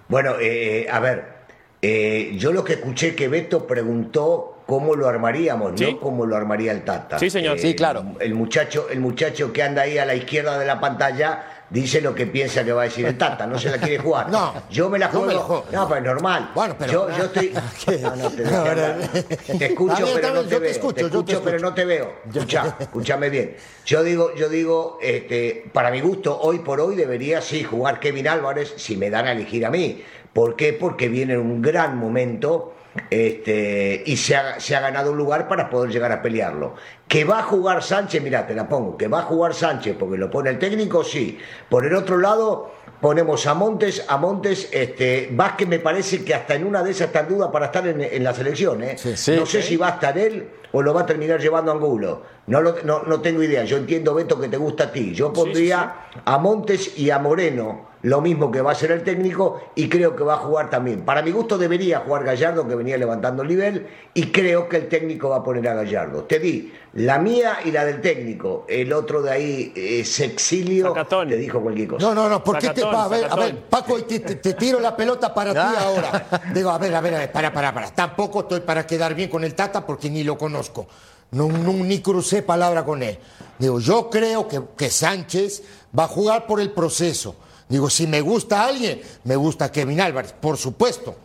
Bueno, 0.08 0.36
eh, 0.40 0.88
a 0.90 1.00
ver, 1.00 1.36
eh, 1.82 2.36
yo 2.38 2.52
lo 2.52 2.64
que 2.64 2.74
escuché 2.74 3.16
que 3.16 3.28
Beto 3.28 3.66
preguntó 3.66 4.55
cómo 4.66 4.96
lo 4.96 5.08
armaríamos, 5.08 5.74
¿Sí? 5.76 5.94
no 5.94 6.00
cómo 6.00 6.26
lo 6.26 6.36
armaría 6.36 6.72
el 6.72 6.84
Tata. 6.84 7.20
Sí, 7.20 7.30
señor. 7.30 7.58
Eh, 7.58 7.62
sí, 7.62 7.76
claro. 7.76 8.04
El 8.20 8.34
muchacho, 8.36 8.88
el 8.90 9.00
muchacho 9.00 9.54
que 9.54 9.64
anda 9.64 9.84
ahí 9.84 9.98
a 9.98 10.06
la 10.06 10.16
izquierda 10.16 10.58
de 10.58 10.66
la 10.66 10.80
pantalla 10.80 11.56
dice 11.70 12.00
lo 12.00 12.14
que 12.14 12.28
piensa 12.28 12.64
que 12.64 12.72
va 12.72 12.84
a 12.84 12.86
decir 12.86 13.06
el 13.06 13.18
Tata, 13.18 13.48
no 13.48 13.58
se 13.58 13.70
la 13.70 13.78
quiere 13.78 13.98
jugar. 14.00 14.30
No, 14.36 14.54
yo 14.70 14.90
me 14.90 15.00
la 15.00 15.08
juego. 15.10 15.26
me 15.26 15.34
la 15.34 15.40
juego. 15.40 15.66
No, 15.72 15.88
pero 15.88 16.00
es 16.00 16.06
normal. 16.06 16.52
Bueno, 16.54 16.76
pero 16.78 16.92
yo, 16.92 17.18
yo 17.18 17.24
estoy. 17.26 17.54
No, 18.02 18.16
no, 18.16 18.30
te, 18.32 19.58
te 19.58 19.66
escucho, 19.66 20.06
pero 20.14 20.34
no 20.34 20.44
te 20.44 20.50
yo 20.50 20.60
veo. 20.60 20.62
te 20.62 20.72
escucho, 20.72 21.10
te 21.10 21.24
te 21.24 21.38
pero 21.40 21.60
no 21.60 21.74
te 21.74 21.86
veo. 21.86 22.14
Escucha, 22.34 22.76
escúchame 22.80 23.30
bien. 23.30 23.56
Yo 23.86 24.04
digo, 24.04 24.34
yo 24.36 24.50
digo, 24.50 24.98
este, 25.02 25.66
para 25.72 25.92
mi 25.92 26.02
gusto, 26.02 26.40
hoy 26.40 26.60
por 26.60 26.80
hoy 26.80 26.96
debería 26.96 27.42
sí 27.42 27.64
jugar 27.64 28.00
Kevin 28.00 28.28
Álvarez 28.28 28.74
si 28.78 28.98
me 28.98 29.10
dan 29.10 29.28
a 29.28 29.32
elegir 29.32 29.66
a 29.66 29.70
mí. 29.70 30.04
¿Por 30.34 30.56
qué? 30.56 30.74
Porque 30.74 31.08
viene 31.08 31.34
en 31.34 31.40
un 31.40 31.62
gran 31.62 31.98
momento 31.98 32.75
este, 33.10 34.04
y 34.06 34.18
se 34.18 34.36
ha, 34.36 34.60
se 34.60 34.76
ha, 34.76 34.80
ganado 34.80 35.12
un 35.12 35.18
lugar 35.18 35.48
para 35.48 35.70
poder 35.70 35.92
llegar 35.92 36.12
a 36.12 36.22
pelearlo. 36.22 36.76
Que 37.08 37.26
va 37.26 37.40
a 37.40 37.44
jugar 37.44 37.84
Sánchez, 37.84 38.22
mira, 38.22 38.48
te 38.48 38.56
la 38.56 38.68
pongo, 38.68 38.98
que 38.98 39.08
va 39.08 39.20
a 39.20 39.24
jugar 39.24 39.54
Sánchez 39.54 39.96
porque 40.00 40.18
lo 40.18 40.30
pone 40.30 40.50
el 40.50 40.60
técnico, 40.60 41.04
sí. 41.04 41.38
Por 41.70 41.86
el 41.86 41.94
otro 41.96 42.18
lado, 42.18 42.72
ponemos 43.02 43.46
a 43.48 43.54
Montes, 43.54 44.06
a 44.08 44.18
Montes, 44.18 44.70
este, 44.72 45.30
Vázquez 45.32 45.68
me 45.68 45.80
parece 45.80 46.24
que 46.24 46.34
hasta 46.34 46.56
en 46.56 46.66
una 46.66 46.84
de 46.84 46.92
esas 46.92 47.08
está 47.08 47.22
en 47.22 47.30
duda 47.30 47.52
para 47.52 47.68
estar 47.68 47.86
en, 47.86 48.02
en 48.02 48.24
la 48.24 48.34
selección, 48.34 48.84
¿eh? 48.84 48.98
Sí, 48.98 49.16
sí, 49.18 49.36
no 49.36 49.46
sé 49.46 49.62
sí. 49.62 49.70
si 49.70 49.78
va 49.78 49.88
a 49.88 49.92
estar 49.92 50.18
él 50.18 50.50
o 50.72 50.82
lo 50.82 50.94
va 50.94 51.02
a 51.02 51.06
terminar 51.06 51.40
llevando 51.40 51.72
Angulo. 51.72 52.24
No, 52.48 52.62
lo, 52.62 52.76
no, 52.84 53.04
no 53.04 53.22
tengo 53.22 53.42
idea. 53.42 53.64
Yo 53.64 53.78
entiendo, 53.78 54.14
Beto, 54.14 54.40
que 54.40 54.50
te 54.50 54.58
gusta 54.58 54.86
a 54.86 54.92
ti. 54.92 55.14
Yo 55.14 55.32
pondría 55.32 55.96
sí, 56.12 56.16
sí, 56.16 56.22
a 56.26 56.38
Montes 56.38 56.98
y 56.98 57.10
a 57.10 57.20
Moreno 57.20 57.95
lo 58.06 58.22
mismo 58.22 58.52
que 58.52 58.62
va 58.62 58.72
a 58.72 58.76
ser 58.76 58.92
el 58.92 59.02
técnico 59.04 59.60
y 59.74 59.90
creo 59.90 60.16
que 60.16 60.24
va 60.24 60.36
a 60.36 60.38
jugar 60.38 60.70
también. 60.70 61.02
Para 61.04 61.24
mi 61.24 61.32
gusto 61.32 61.58
debería 61.58 62.02
jugar 62.02 62.24
Gallardo, 62.24 62.68
que 62.68 62.76
venía 62.76 62.98
levantando 62.98 63.42
el 63.42 63.48
nivel, 63.50 63.88
y 64.14 64.32
creo 64.32 64.70
que 64.70 64.78
el 64.78 64.88
técnico 64.90 65.30
va 65.30 65.38
a 65.38 65.44
poner 65.44 65.68
a 65.68 65.74
Gallardo. 65.74 66.24
Te 66.26 66.38
di 66.38 66.72
la 66.94 67.18
mía 67.18 67.58
y 67.66 67.72
la 67.72 67.84
del 67.84 68.02
técnico. 68.02 68.66
El 68.70 68.94
otro 68.94 69.24
de 69.24 69.32
ahí, 69.32 69.74
eh, 69.76 70.06
Sexilio, 70.06 70.90
Sacatón. 70.90 71.30
te 71.30 71.38
dijo 71.38 71.60
cualquier 71.62 71.88
cosa. 71.88 72.06
No, 72.06 72.14
no, 72.14 72.30
no, 72.30 72.44
¿por 72.44 72.60
qué 72.60 72.70
te 72.70 72.82
Sacatón, 72.82 72.96
a 72.96 73.08
ver, 73.08 73.26
a 73.28 73.36
ver, 73.36 73.58
Paco, 73.70 73.96
te, 74.04 74.20
te, 74.20 74.36
te 74.36 74.54
tiro 74.54 74.80
la 74.80 74.96
pelota 74.96 75.34
para 75.34 75.52
ti 75.52 75.60
Ah. 75.60 75.76
ahora. 75.80 76.28
Digo, 76.54 76.70
a 76.70 76.78
ver, 76.78 76.94
a 76.94 77.02
ver, 77.02 77.16
a 77.16 77.18
ver, 77.18 77.32
para, 77.32 77.52
para, 77.52 77.74
para. 77.74 77.90
Tampoco 77.90 78.42
estoy 78.42 78.60
para 78.60 78.86
quedar 78.86 79.16
bien 79.16 79.30
con 79.32 79.44
el 79.44 79.56
Tata 79.56 79.84
porque 79.84 80.12
ni 80.12 80.24
lo 80.24 80.38
conozco. 80.38 80.86
No, 81.32 81.48
no, 81.48 81.74
ni 81.74 82.02
crucé 82.02 82.44
palabra 82.44 82.86
con 82.86 83.02
él. 83.02 83.18
Digo, 83.58 83.80
yo 83.80 84.12
creo 84.12 84.48
que, 84.48 84.62
que 84.78 84.92
Sánchez 84.92 85.64
va 85.98 86.04
a 86.04 86.08
jugar 86.08 86.46
por 86.46 86.62
el 86.62 86.70
proceso. 86.70 87.36
Digo, 87.68 87.90
si 87.90 88.06
me 88.06 88.22
gusta 88.22 88.66
alguien, 88.66 89.02
me 89.24 89.36
gusta 89.36 89.72
Kevin 89.72 90.00
Álvarez, 90.02 90.34
por 90.34 90.58
supuesto, 90.58 91.16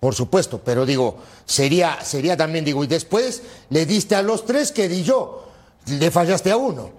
por 0.00 0.14
supuesto, 0.14 0.60
pero 0.64 0.84
digo, 0.84 1.18
sería, 1.44 2.00
sería 2.02 2.36
también, 2.36 2.64
digo, 2.64 2.82
y 2.82 2.86
después 2.86 3.42
le 3.70 3.86
diste 3.86 4.14
a 4.14 4.22
los 4.22 4.44
tres 4.44 4.72
que 4.72 4.88
di 4.88 5.04
yo, 5.04 5.48
le 5.86 6.10
fallaste 6.10 6.50
a 6.50 6.56
uno. 6.56 6.90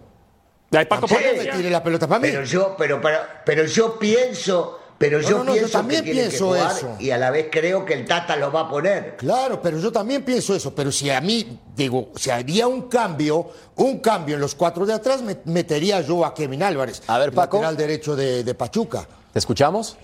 Paco 0.69 1.07
Palencia. 1.07 1.51
me 1.51 1.57
tire 1.57 1.69
la 1.69 1.83
pelota 1.83 2.07
para 2.07 2.19
mí. 2.19 2.27
Pero 2.29 2.43
yo, 2.43 2.75
pero, 2.77 3.01
para, 3.01 3.43
pero 3.45 3.65
yo 3.65 3.97
pienso, 3.97 4.79
Pero 4.99 5.21
No, 5.21 5.29
yo 5.29 5.37
no, 5.37 5.43
no, 5.43 5.51
yo 5.51 5.59
pienso 5.59 5.77
también 5.77 6.03
que 6.03 6.11
pienso 6.11 6.31
que 6.51 6.57
jugar 6.59 6.71
eso. 6.75 6.95
y 6.99 7.11
a 7.11 7.17
la 7.19 7.29
vez 7.29 7.47
creo 7.51 7.85
que 7.85 7.93
el 7.93 8.05
Tata 8.05 8.35
lo 8.35 8.51
va 8.51 8.61
a 8.61 8.69
poner. 8.69 9.15
Claro, 9.17 9.61
pero 9.61 9.77
yo 9.77 9.91
también 9.91 10.23
pienso 10.23 10.55
eso. 10.55 10.73
Pero 10.73 10.91
si 10.91 11.09
a 11.11 11.21
mí, 11.21 11.59
digo, 11.75 12.09
si 12.15 12.31
haría 12.31 12.67
un 12.67 12.83
cambio, 12.89 13.47
un 13.75 13.99
cambio 13.99 14.35
en 14.35 14.41
los 14.41 14.55
cuatro 14.55 14.85
de 14.87 14.93
atrás, 14.93 15.21
me- 15.21 15.37
metería 15.45 16.01
yo 16.01 16.25
a 16.25 16.33
Kevin 16.33 16.63
Álvarez. 16.63 17.03
A 17.07 17.19
ver, 17.19 17.29
el 17.29 17.33
Paco. 17.35 17.57
Lateral 17.57 17.77
derecho 17.77 18.15
de, 18.15 18.43
de 18.43 18.53
Pachuca. 18.55 19.07
¿Te 19.31 19.37
escuchamos? 19.39 19.97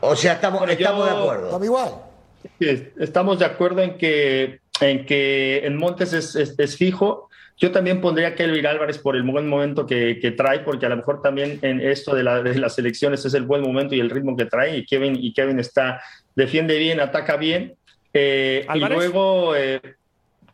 O 0.00 0.16
sea, 0.16 0.32
estamos, 0.32 0.58
Bueno, 0.60 0.72
yo- 0.72 0.78
estamos 0.80 1.04
de 1.06 1.10
acuerdo. 1.16 1.44
Estamos 1.46 1.64
igual. 1.66 1.94
Sí, 2.58 2.88
Estamos 2.98 3.38
de 3.38 3.44
acuerdo 3.44 3.82
en 3.82 3.96
que 3.98 4.60
en 4.80 5.04
que 5.06 5.64
en 5.64 5.76
Montes 5.76 6.12
es, 6.12 6.34
es- 6.34 6.54
es 6.58 6.76
fijo. 6.76 7.28
Yo 7.60 7.70
también 7.70 8.00
pondría 8.00 8.28
a 8.28 8.34
Kelvin 8.34 8.64
Álvarez 8.66 8.96
por 8.98 9.14
el 9.16 9.22
buen 9.22 9.46
momento 9.46 9.86
que, 9.86 10.18
que 10.18 10.30
trae, 10.30 10.60
porque 10.60 10.86
a 10.86 10.88
lo 10.88 10.96
mejor 10.96 11.20
también 11.20 11.58
en 11.62 11.80
esto 11.80 12.14
de, 12.14 12.22
la- 12.24 12.42
de 12.42 12.58
las 12.58 12.78
elecciones 12.78 13.24
es 13.26 13.34
el 13.34 13.42
buen 13.42 13.60
momento 13.62 13.94
y 13.94 14.00
el 14.00 14.08
ritmo 14.10 14.34
que 14.36 14.46
trae. 14.46 14.78
Y 14.78 14.86
Kevin, 14.86 15.16
y 15.20 15.32
Kevin 15.34 15.58
está, 15.60 16.00
defiende 16.34 16.78
bien, 16.78 17.00
ataca 17.00 17.36
bien. 17.36 17.74
Eh, 18.14 18.64
y 18.74 18.78
luego, 18.96 19.54
eh, 19.54 19.80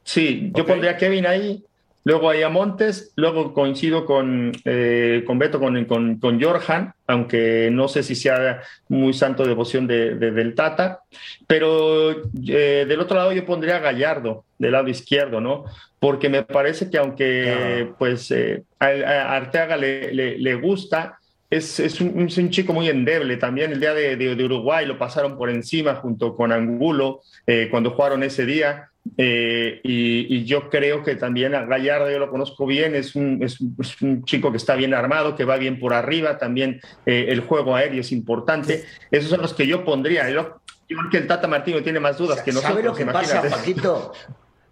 sí, 0.03 0.51
yo 0.55 0.67
pondría 0.67 0.91
a 0.93 0.97
Kevin 0.97 1.27
ahí, 1.27 1.63
luego 2.07 2.31
ahí 2.31 2.43
a 2.43 2.49
Montes, 2.49 3.13
luego 3.17 3.53
coincido 3.53 4.05
con, 4.07 4.53
eh, 4.65 5.25
con 5.27 5.41
Beto, 5.41 5.59
con, 5.59 5.85
con, 5.87 6.21
con 6.21 6.41
Jorjan, 6.41 6.95
aunque 7.09 7.69
no 7.73 7.89
sé 7.89 8.05
si 8.05 8.15
sea 8.15 8.61
muy 8.89 9.13
santo 9.13 9.45
devoción 9.45 9.89
de, 9.89 10.15
de- 10.15 10.31
del 10.31 10.55
Tata. 10.55 11.01
Pero 11.49 12.13
eh, 12.47 12.87
del 12.89 13.01
otro 13.01 13.17
lado 13.17 13.33
yo 13.33 13.45
pondría 13.45 13.77
a 13.77 13.81
Gallardo, 13.81 14.45
del 14.57 14.73
lado 14.73 14.87
izquierdo, 14.89 15.41
¿no? 15.41 15.65
Porque 15.99 16.29
me 16.29 16.45
parece 16.45 16.89
que 16.91 16.99
aunque 16.99 17.89
pues 17.99 18.31
eh, 18.31 18.63
a, 18.79 18.87
a 18.87 19.37
Arteaga 19.37 19.77
le, 19.77 20.15
le- 20.15 20.39
le 20.39 20.55
gusta, 20.55 21.19
es, 21.51 21.79
es, 21.81 22.01
un, 22.01 22.27
es 22.29 22.37
un 22.39 22.51
chico 22.51 22.73
muy 22.73 22.89
endeble. 22.89 23.37
También 23.37 23.73
el 23.73 23.81
día 23.81 23.95
de, 23.95 24.17
de- 24.17 24.35
de 24.35 24.45
Uruguay 24.45 24.85
lo 24.87 24.99
pasaron 24.99 25.37
por 25.39 25.49
encima 25.51 25.95
junto 25.97 26.35
con 26.35 26.53
Angulo 26.53 27.21
eh, 27.47 27.69
cuando 27.71 27.91
jugaron 27.91 28.23
ese 28.23 28.45
día. 28.47 28.91
Eh, 29.17 29.81
y, 29.85 30.27
y 30.37 30.45
yo 30.47 30.69
creo 30.69 31.05
que 31.05 31.15
también 31.15 31.55
a 31.55 31.65
Gallardo 31.65 32.11
yo 32.11 32.19
lo 32.19 32.29
conozco 32.29 32.67
bien, 32.67 32.97
es 32.97 33.15
un, 33.15 33.39
es 33.41 33.61
un- 34.03 34.25
chico 34.25 34.51
que 34.51 34.57
está 34.57 34.75
bien 34.75 34.95
armado, 34.95 35.37
que 35.37 35.45
va 35.45 35.57
bien 35.59 35.79
por 35.79 35.95
arriba, 35.95 36.39
también 36.39 36.81
eh, 37.07 37.27
el 37.29 37.41
juego 37.41 37.77
aéreo 37.77 38.01
es 38.01 38.11
importante. 38.11 38.85
Esos 39.13 39.31
son 39.31 39.43
los 39.43 39.55
que 39.55 39.67
yo 39.69 39.85
pondría. 39.85 40.29
Yo, 40.31 40.59
yo 40.89 40.97
creo 40.99 41.11
que 41.11 41.19
el 41.19 41.27
Tata 41.29 41.47
Martino 41.47 41.81
tiene 41.85 42.01
más 42.01 42.19
dudas 42.19 42.43
que 42.43 42.51
nosotros. 42.51 42.73
¿Sabes 42.73 42.85
lo 42.85 42.95
que 42.95 43.07
pasa, 43.07 43.35
imagínate. 43.35 43.51
Paquito? 43.51 44.13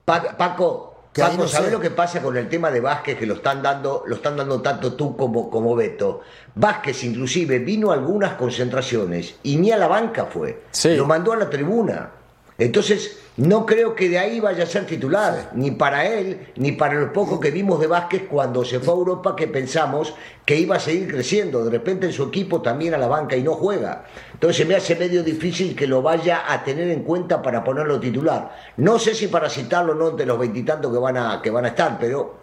Pa- 0.04 0.36
Paco, 0.36 0.93
Que 1.14 1.22
Paco, 1.22 1.36
no 1.36 1.48
¿sabes 1.48 1.68
sé. 1.68 1.72
lo 1.72 1.80
que 1.80 1.90
pasa 1.90 2.20
con 2.20 2.36
el 2.36 2.48
tema 2.48 2.72
de 2.72 2.80
Vázquez 2.80 3.16
que 3.16 3.24
lo 3.24 3.34
están 3.34 3.62
dando, 3.62 4.02
lo 4.04 4.16
están 4.16 4.36
dando 4.36 4.60
tanto 4.60 4.94
tú 4.94 5.16
como, 5.16 5.48
como 5.48 5.76
Beto? 5.76 6.22
Vázquez 6.56 7.04
inclusive 7.04 7.60
vino 7.60 7.92
a 7.92 7.94
algunas 7.94 8.34
concentraciones 8.34 9.36
y 9.44 9.56
ni 9.56 9.70
a 9.70 9.76
la 9.76 9.86
banca 9.86 10.24
fue. 10.24 10.64
Sí. 10.72 10.96
Lo 10.96 11.06
mandó 11.06 11.32
a 11.32 11.36
la 11.36 11.48
tribuna. 11.48 12.10
Entonces, 12.58 13.18
no 13.36 13.66
creo 13.66 13.96
que 13.96 14.08
de 14.08 14.18
ahí 14.18 14.38
vaya 14.38 14.62
a 14.62 14.66
ser 14.66 14.86
titular, 14.86 15.50
ni 15.54 15.72
para 15.72 16.06
él, 16.06 16.52
ni 16.54 16.70
para 16.72 16.94
lo 16.94 17.12
poco 17.12 17.40
que 17.40 17.50
vimos 17.50 17.80
de 17.80 17.88
Vázquez 17.88 18.28
cuando 18.30 18.64
se 18.64 18.78
fue 18.78 18.94
a 18.94 18.96
Europa, 18.96 19.34
que 19.34 19.48
pensamos 19.48 20.14
que 20.44 20.56
iba 20.56 20.76
a 20.76 20.80
seguir 20.80 21.08
creciendo. 21.08 21.64
De 21.64 21.70
repente 21.70 22.06
en 22.06 22.12
su 22.12 22.24
equipo 22.24 22.62
también 22.62 22.94
a 22.94 22.98
la 22.98 23.08
banca 23.08 23.36
y 23.36 23.42
no 23.42 23.54
juega. 23.54 24.04
Entonces 24.44 24.58
se 24.62 24.68
me 24.68 24.74
hace 24.74 24.94
medio 24.94 25.22
difícil 25.22 25.74
que 25.74 25.86
lo 25.86 26.02
vaya 26.02 26.42
a 26.46 26.62
tener 26.62 26.90
en 26.90 27.02
cuenta 27.02 27.40
para 27.40 27.64
ponerlo 27.64 27.98
titular. 27.98 28.54
No 28.76 28.98
sé 28.98 29.14
si 29.14 29.28
para 29.28 29.48
citarlo 29.48 29.92
o 29.92 29.94
no 29.94 30.10
entre 30.10 30.26
los 30.26 30.38
veintitantos 30.38 30.92
que 30.92 30.98
van 30.98 31.16
a, 31.16 31.40
que 31.40 31.48
van 31.48 31.64
a 31.64 31.68
estar, 31.68 31.96
pero 31.98 32.36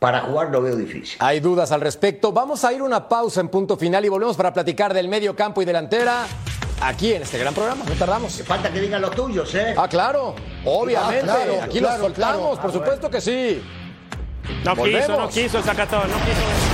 para 0.00 0.22
jugar 0.22 0.50
lo 0.50 0.60
veo 0.62 0.74
difícil. 0.74 1.16
Hay 1.20 1.38
dudas 1.38 1.70
al 1.70 1.80
respecto. 1.80 2.32
Vamos 2.32 2.64
a 2.64 2.72
ir 2.72 2.80
a 2.80 2.82
una 2.82 3.08
pausa 3.08 3.40
en 3.40 3.46
punto 3.50 3.76
final 3.76 4.04
y 4.04 4.08
volvemos 4.08 4.36
para 4.36 4.52
platicar 4.52 4.92
del 4.92 5.06
medio 5.06 5.36
campo 5.36 5.62
y 5.62 5.64
delantera 5.64 6.26
aquí 6.82 7.12
en 7.12 7.22
este 7.22 7.38
gran 7.38 7.54
programa. 7.54 7.84
No 7.88 7.94
tardamos. 7.94 8.42
Falta 8.42 8.72
que 8.72 8.80
digan 8.80 9.00
los 9.00 9.12
tuyos, 9.12 9.54
¿eh? 9.54 9.76
Ah, 9.78 9.86
claro. 9.86 10.34
Obviamente. 10.64 11.30
Ah, 11.30 11.36
claro, 11.36 11.62
aquí 11.62 11.78
claro, 11.78 11.98
los 11.98 12.06
soltamos, 12.06 12.40
claro. 12.54 12.62
por 12.62 12.72
supuesto 12.72 13.08
que 13.08 13.20
sí. 13.20 13.62
No 14.64 14.74
quiso, 14.74 14.74
no 14.74 14.74
Volvemos. 14.74 15.32
quiso 15.32 15.58
el 15.58 15.62
sacatón, 15.62 16.10
no 16.10 16.16
quiso. 16.16 16.73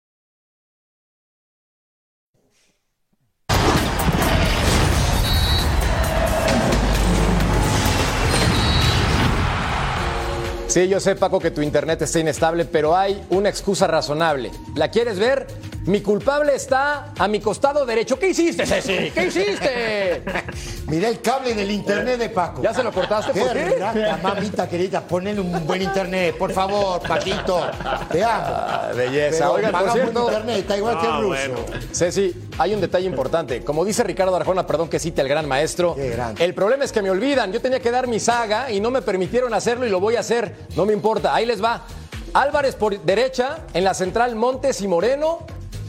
Sí, 10.71 10.87
yo 10.87 11.01
sé, 11.01 11.17
Paco, 11.17 11.37
que 11.37 11.51
tu 11.51 11.61
internet 11.61 12.01
está 12.01 12.19
inestable, 12.19 12.63
pero 12.63 12.95
hay 12.95 13.21
una 13.29 13.49
excusa 13.49 13.87
razonable. 13.87 14.51
¿La 14.73 14.89
quieres 14.89 15.19
ver? 15.19 15.45
Mi 15.85 15.99
culpable 16.01 16.53
está 16.55 17.11
a 17.17 17.27
mi 17.27 17.39
costado 17.39 17.85
derecho. 17.87 18.17
¿Qué 18.19 18.29
hiciste, 18.29 18.67
Ceci? 18.67 19.09
¿Qué 19.09 19.25
hiciste? 19.27 20.23
Mira 20.87 21.09
el 21.09 21.21
cable 21.21 21.55
del 21.55 21.71
internet 21.71 22.19
de 22.19 22.29
Paco. 22.29 22.61
¿Ya 22.61 22.71
se 22.71 22.83
lo 22.83 22.91
cortaste? 22.91 23.31
¿Por 23.39 23.51
qué? 23.53 23.75
mamita 24.21 24.69
querida, 24.69 25.01
ponle 25.01 25.39
un 25.39 25.65
buen 25.65 25.81
internet, 25.81 26.35
por 26.37 26.51
favor, 26.51 27.01
Paquito. 27.01 27.65
Te 28.11 28.23
amo. 28.23 28.43
Ah, 28.47 28.91
belleza. 28.95 29.37
Pero 29.39 29.51
Oigan, 29.53 29.71
por 29.71 29.79
paga 29.79 29.91
buen 29.93 30.03
cierto, 30.03 30.27
internet, 30.27 30.57
está 30.59 30.77
igual 30.77 30.99
que 30.99 31.05
el 31.07 31.11
Ah, 31.11 31.19
ruso. 31.19 31.27
bueno. 31.29 31.55
Ceci, 31.91 32.35
hay 32.59 32.73
un 32.75 32.81
detalle 32.81 33.07
importante. 33.07 33.63
Como 33.63 33.83
dice 33.83 34.03
Ricardo 34.03 34.35
Arjona, 34.35 34.67
perdón 34.67 34.87
que 34.87 34.99
cite 34.99 35.21
al 35.21 35.27
gran 35.29 35.47
maestro, 35.47 35.95
Qué 35.95 36.09
grande. 36.11 36.43
el 36.45 36.53
problema 36.53 36.85
es 36.85 36.91
que 36.91 37.01
me 37.01 37.09
olvidan. 37.09 37.51
Yo 37.51 37.59
tenía 37.59 37.79
que 37.79 37.89
dar 37.89 38.07
mi 38.07 38.19
saga 38.19 38.69
y 38.71 38.79
no 38.81 38.91
me 38.91 39.01
permitieron 39.01 39.51
hacerlo 39.55 39.87
y 39.87 39.89
lo 39.89 39.99
voy 39.99 40.15
a 40.15 40.19
hacer. 40.19 40.55
No 40.75 40.85
me 40.85 40.93
importa. 40.93 41.33
Ahí 41.33 41.47
les 41.47 41.63
va. 41.63 41.85
Álvarez 42.33 42.75
por 42.75 42.99
derecha, 43.01 43.59
en 43.73 43.83
la 43.83 43.93
central 43.95 44.35
Montes 44.35 44.79
y 44.81 44.87
Moreno. 44.87 45.39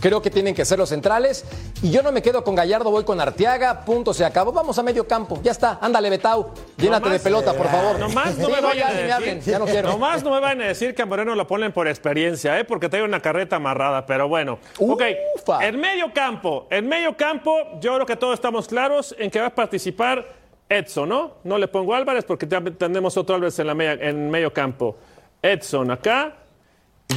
Creo 0.02 0.20
que 0.20 0.30
tienen 0.30 0.52
que 0.54 0.64
ser 0.64 0.78
los 0.80 0.88
centrales. 0.88 1.44
Y 1.80 1.92
yo 1.92 2.02
no 2.02 2.10
me 2.10 2.20
quedo 2.22 2.42
con 2.42 2.56
Gallardo, 2.56 2.90
voy 2.90 3.04
con 3.04 3.20
Arteaga. 3.20 3.84
Punto, 3.84 4.12
se 4.12 4.24
acabó. 4.24 4.50
Vamos 4.50 4.76
a 4.76 4.82
medio 4.82 5.06
campo. 5.06 5.38
Ya 5.44 5.52
está. 5.52 5.78
Ándale, 5.80 6.10
Betau. 6.10 6.50
Llénate 6.76 7.08
de 7.08 7.20
pelota, 7.20 7.54
por 7.54 7.68
favor. 7.68 8.00
Nomás 8.00 8.36
no 8.36 8.46
Sí, 8.46 8.50
me 8.52 8.56
ya, 8.60 8.66
vayan 8.66 8.88
a 9.12 9.18
decir, 9.20 9.52
ya 9.52 9.58
no 9.60 9.64
quiero. 9.64 9.90
nomás 9.90 10.24
no 10.24 10.32
me 10.32 10.40
vayan 10.40 10.62
a 10.62 10.66
decir 10.66 10.92
que 10.96 11.02
a 11.02 11.06
Moreno 11.06 11.36
lo 11.36 11.46
ponen 11.46 11.70
por 11.72 11.86
experiencia, 11.86 12.58
¿eh? 12.58 12.64
porque 12.64 12.88
trae 12.88 13.04
una 13.04 13.20
carreta 13.20 13.56
amarrada, 13.56 14.04
pero 14.04 14.26
bueno. 14.26 14.58
Ok, 14.80 15.02
Ufa. 15.36 15.64
en 15.64 15.78
medio 15.78 16.12
campo, 16.12 16.66
en 16.68 16.88
medio 16.88 17.16
campo, 17.16 17.56
yo 17.80 17.94
creo 17.94 18.06
que 18.06 18.16
todos 18.16 18.34
estamos 18.34 18.66
claros 18.66 19.14
en 19.20 19.30
que 19.30 19.40
va 19.40 19.46
a 19.46 19.54
participar 19.54 20.26
Edson, 20.68 21.08
¿no? 21.08 21.34
No 21.44 21.58
le 21.58 21.68
pongo 21.68 21.94
Álvarez 21.94 22.24
porque 22.24 22.48
ya 22.48 22.60
tenemos 22.60 23.16
otro 23.16 23.36
Álvarez 23.36 23.56
en, 23.60 23.66
la 23.68 23.74
media- 23.74 23.98
en 24.08 24.28
medio 24.30 24.52
campo. 24.52 24.96
Edson 25.40 25.92
acá. 25.92 26.34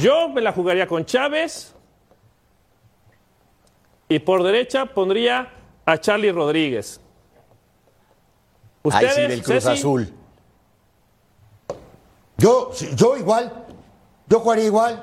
Yo 0.00 0.28
me 0.28 0.40
la 0.40 0.52
jugaría 0.52 0.86
con 0.86 1.04
Chávez. 1.04 1.72
Y 4.08 4.18
por 4.20 4.42
derecha 4.42 4.86
pondría 4.86 5.52
a 5.84 5.98
Charlie 5.98 6.32
Rodríguez. 6.32 7.00
Ahí 8.84 8.90
sí, 8.92 9.06
Ustedes, 9.06 9.28
del 9.28 9.42
Cruz 9.42 9.64
Ceci, 9.64 9.68
Azul. 9.78 10.12
Yo, 12.38 12.70
yo 12.94 13.16
igual. 13.16 13.64
Yo 14.28 14.40
jugaría 14.40 14.64
igual. 14.66 15.02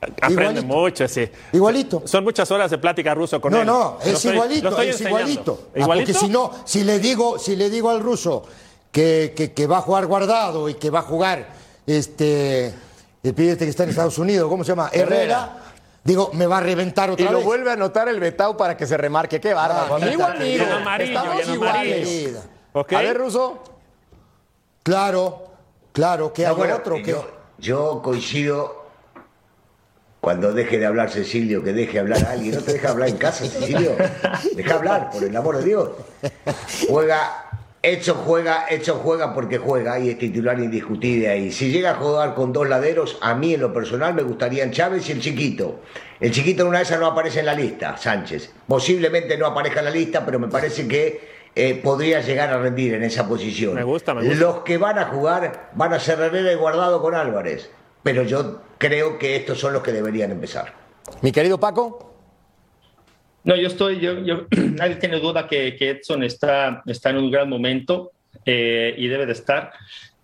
Aprende 0.00 0.32
Igualito. 0.60 0.66
mucho, 0.66 1.08
sí. 1.08 1.28
Igualito. 1.52 2.02
Son 2.06 2.22
muchas 2.22 2.50
horas 2.50 2.70
de 2.70 2.78
plática 2.78 3.14
ruso 3.14 3.40
con 3.40 3.52
No, 3.52 3.60
él. 3.60 3.66
no, 3.66 3.98
Lo 3.98 4.00
es 4.02 4.14
estoy- 4.14 4.34
igualito, 4.34 4.80
es 4.82 5.00
igualito. 5.00 5.60
Ah, 5.74 5.78
¿Igualito? 5.80 6.06
porque 6.12 6.14
si 6.26 6.28
no, 6.28 6.50
si 6.64 6.84
le 6.84 6.98
digo, 6.98 7.38
si 7.38 7.56
le 7.56 7.70
digo 7.70 7.90
al 7.90 8.00
ruso 8.00 8.44
que, 8.92 9.32
que- 9.36 9.52
que 9.52 9.66
va 9.66 9.78
a 9.78 9.80
jugar 9.80 10.06
guardado 10.06 10.68
y 10.68 10.74
que 10.74 10.90
va 10.90 10.98
a 11.00 11.02
jugar 11.02 11.48
este 11.86 12.74
el 13.22 13.34
pibe 13.34 13.52
este 13.52 13.64
que 13.64 13.70
está 13.70 13.82
en 13.84 13.90
Estados 13.90 14.18
Unidos, 14.18 14.48
¿cómo 14.48 14.62
se 14.64 14.68
llama? 14.72 14.90
Herrera. 14.92 15.56
Digo, 16.06 16.30
me 16.34 16.46
va 16.46 16.58
a 16.58 16.60
reventar 16.60 17.08
Y 17.10 17.12
otra 17.14 17.32
lo 17.32 17.38
vez. 17.38 17.46
vuelve 17.46 17.70
a 17.70 17.72
anotar 17.72 18.08
el 18.08 18.20
Betau 18.20 18.56
para 18.56 18.76
que 18.76 18.86
se 18.86 18.96
remarque. 18.96 19.40
Qué 19.40 19.52
bárbaro. 19.52 19.94
Ah, 19.94 19.96
amigo, 19.96 20.24
amigo. 20.24 20.64
Estamos 21.00 21.48
y 21.48 21.52
iguales. 21.52 22.38
A 22.74 22.82
ver, 23.02 23.18
Ruso. 23.18 23.62
Claro, 24.84 25.48
claro, 25.92 26.32
que 26.32 26.42
No, 26.42 26.48
hago 26.50 26.58
bueno, 26.58 26.76
otro 26.76 26.98
yo, 26.98 27.28
yo 27.58 28.00
coincido 28.04 28.86
cuando 30.20 30.52
deje 30.52 30.78
de 30.78 30.86
hablar 30.86 31.10
Cecilio, 31.10 31.62
que 31.64 31.72
deje 31.72 31.98
hablar 31.98 32.24
a 32.24 32.30
alguien. 32.30 32.54
¿No 32.54 32.60
te 32.60 32.74
deja 32.74 32.90
hablar 32.90 33.08
en 33.08 33.16
casa, 33.16 33.44
Cecilio? 33.46 33.96
Deja 34.54 34.74
hablar, 34.74 35.10
por 35.10 35.24
el 35.24 35.36
amor 35.36 35.58
de 35.58 35.64
Dios. 35.64 35.90
Juega 36.88 37.45
Edson 37.86 38.16
juega, 38.16 38.66
Edson 38.68 38.98
juega 38.98 39.32
porque 39.32 39.58
juega 39.58 39.96
y 40.00 40.10
es 40.10 40.18
titular 40.18 40.58
indiscutible 40.58 41.28
ahí. 41.28 41.52
Si 41.52 41.70
llega 41.70 41.92
a 41.92 41.94
jugar 41.94 42.34
con 42.34 42.52
dos 42.52 42.68
laderos, 42.68 43.16
a 43.20 43.36
mí 43.36 43.54
en 43.54 43.60
lo 43.60 43.72
personal 43.72 44.12
me 44.12 44.24
gustarían 44.24 44.72
Chávez 44.72 45.08
y 45.08 45.12
el 45.12 45.20
chiquito. 45.20 45.82
El 46.18 46.32
chiquito 46.32 46.62
en 46.62 46.70
una 46.70 46.78
de 46.78 46.84
esas 46.84 46.98
no 46.98 47.06
aparece 47.06 47.38
en 47.40 47.46
la 47.46 47.54
lista, 47.54 47.96
Sánchez. 47.96 48.52
Posiblemente 48.66 49.38
no 49.38 49.46
aparezca 49.46 49.78
en 49.78 49.84
la 49.84 49.92
lista, 49.92 50.26
pero 50.26 50.40
me 50.40 50.48
parece 50.48 50.88
que 50.88 51.28
eh, 51.54 51.80
podría 51.80 52.20
llegar 52.22 52.50
a 52.50 52.58
rendir 52.58 52.94
en 52.94 53.04
esa 53.04 53.28
posición. 53.28 53.74
Me 53.74 53.84
gusta, 53.84 54.14
me 54.14 54.22
gusta. 54.22 54.36
Los 54.36 54.56
que 54.64 54.78
van 54.78 54.98
a 54.98 55.04
jugar 55.04 55.70
van 55.74 55.92
a 55.92 56.00
ser 56.00 56.18
Herrera 56.18 56.50
y 56.50 56.56
Guardado 56.56 57.00
con 57.00 57.14
Álvarez. 57.14 57.70
Pero 58.02 58.24
yo 58.24 58.62
creo 58.78 59.16
que 59.16 59.36
estos 59.36 59.60
son 59.60 59.72
los 59.72 59.84
que 59.84 59.92
deberían 59.92 60.32
empezar. 60.32 60.74
Mi 61.22 61.30
querido 61.30 61.60
Paco. 61.60 62.15
No, 63.46 63.56
yo 63.56 63.68
estoy, 63.68 64.00
yo, 64.00 64.22
yo- 64.24 64.46
nadie 64.74 64.96
tiene 64.96 65.18
duda 65.20 65.46
que, 65.48 65.74
que 65.76 65.90
Edson 65.90 66.22
está, 66.22 66.82
está 66.86 67.10
en 67.10 67.16
un 67.18 67.30
gran 67.30 67.48
momento 67.48 68.12
eh, 68.44 68.94
y 68.98 69.06
debe 69.08 69.24
de 69.26 69.32
estar, 69.32 69.72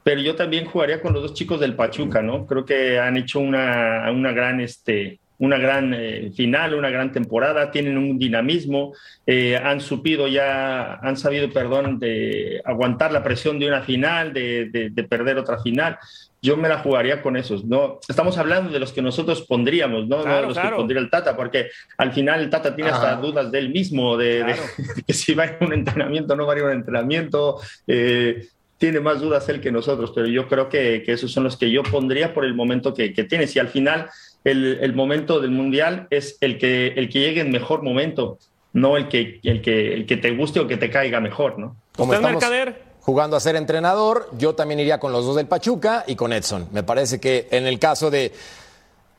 pero 0.02 0.20
yo 0.20 0.35
también 0.35 0.64
jugaría 0.66 1.00
con 1.00 1.12
los 1.14 1.22
dos 1.22 1.35
chicos 1.35 1.61
del 1.61 1.74
Pachuca, 1.74 2.20
¿no? 2.20 2.46
Creo 2.46 2.64
que 2.64 2.98
han 2.98 3.16
hecho 3.16 3.38
una, 3.40 4.11
una 4.11 4.32
gran, 4.32 4.61
este, 4.61 5.18
una 5.38 5.56
gran 5.56 5.94
eh, 5.94 6.30
final, 6.37 6.74
una 6.74 6.90
gran 6.90 7.12
temporada, 7.12 7.70
tienen 7.70 7.96
un 7.96 8.18
dinamismo, 8.18 8.92
eh, 9.26 9.56
han 9.56 9.80
supido 9.80 10.26
ya, 10.26 10.94
han 10.96 11.16
sabido, 11.16 11.48
perdón, 11.50 11.98
de 12.00 12.61
aguantar 12.64 13.12
la 13.12 13.22
presión 13.22 13.58
de 13.61 13.68
una 13.68 13.82
final, 13.82 14.32
de, 14.32 14.66
de- 14.70 14.90
de 14.90 15.04
perder 15.04 15.38
otra 15.38 15.58
final. 15.62 15.96
Yo 16.44 16.57
me 16.57 16.68
la 16.68 16.78
jugaría 16.81 17.22
con 17.22 17.37
esos, 17.37 17.64
¿no? 17.64 18.00
Estamos 18.09 18.37
hablando 18.37 18.72
de 18.72 18.81
los 18.81 18.92
que 18.92 19.00
nosotros 19.00 19.42
pondríamos, 19.42 20.09
¿no? 20.09 20.16
no 20.18 20.22
Claro, 20.24 20.40
de 20.40 20.46
los 20.48 20.55
claro. 20.55 20.70
que 20.70 20.76
pondría 20.76 21.00
el 21.00 21.09
Tata, 21.09 21.37
porque 21.37 21.70
al 21.98 22.12
final 22.12 22.40
el 22.40 22.50
Tata 22.50 22.74
tiene 22.74 22.90
hasta 22.90 23.14
dudas 23.16 23.52
de 23.52 23.59
él 23.61 23.70
mismo, 23.70 24.16
de, 24.16 24.42
de- 24.42 24.55
de 24.96 25.02
que 25.07 25.12
si 25.12 25.35
va 25.35 25.44
a 25.44 25.46
ir 25.46 25.57
a 25.61 25.64
un 25.64 25.72
entrenamiento 25.72 26.35
o 26.35 26.37
no 26.37 26.44
va 26.46 26.55
a 26.55 26.57
ir 26.57 26.62
a 26.64 26.66
un 26.66 26.72
entrenamiento. 26.72 27.59
eh, 27.87 28.46
tiene 28.78 28.98
más 28.98 29.20
dudas 29.20 29.48
él 29.48 29.61
que 29.61 29.70
nosotros, 29.70 30.11
pero 30.12 30.26
yo 30.26 30.48
creo 30.48 30.68
que, 30.68 31.05
que 31.07 31.12
esos 31.12 31.31
son 31.31 31.44
los 31.44 31.57
que 31.57 31.70
yo 31.70 31.85
pondría 31.85 32.35
por 32.35 32.44
el 32.44 32.52
momento 32.55 32.92
que, 32.92 33.12
que 33.12 33.22
tienes. 33.22 33.55
Y 33.55 33.61
al 33.61 33.68
final, 33.68 34.11
el, 34.42 34.78
el 34.83 34.92
momento 34.92 35.40
del 35.40 35.52
Mundial 35.52 36.09
es 36.11 36.37
el 36.40 36.59
que, 36.59 36.88
el 36.96 37.09
que 37.09 37.20
llegue 37.20 37.42
en 37.42 37.52
mejor 37.52 37.85
momento, 37.85 38.38
no 38.72 38.96
el 38.96 39.07
que, 39.07 39.38
el, 39.44 39.62
que, 39.62 39.94
el 39.94 40.05
que 40.05 40.16
te 40.16 40.33
guste 40.33 40.59
o 40.59 40.66
que 40.66 40.76
te 40.78 40.90
caiga 40.90 41.20
mejor, 41.20 41.61
¿no? 41.61 41.76
Como 41.96 42.11
¿Usted, 42.11 42.24
estamos 42.24 42.42
Mercader? 42.42 42.83
Jugando 43.02 43.36
a 43.36 43.40
ser 43.40 43.56
entrenador, 43.56 44.30
yo 44.38 44.54
también 44.54 44.80
iría 44.80 44.98
con 45.00 45.12
los 45.12 45.24
dos 45.24 45.36
del 45.36 45.46
Pachuca 45.46 46.04
y 46.06 46.14
con 46.16 46.32
Edson. 46.32 46.68
Me 46.72 46.82
parece 46.82 47.18
que 47.20 47.48
en 47.50 47.66
el 47.66 47.78
caso 47.78 48.10
de 48.10 48.32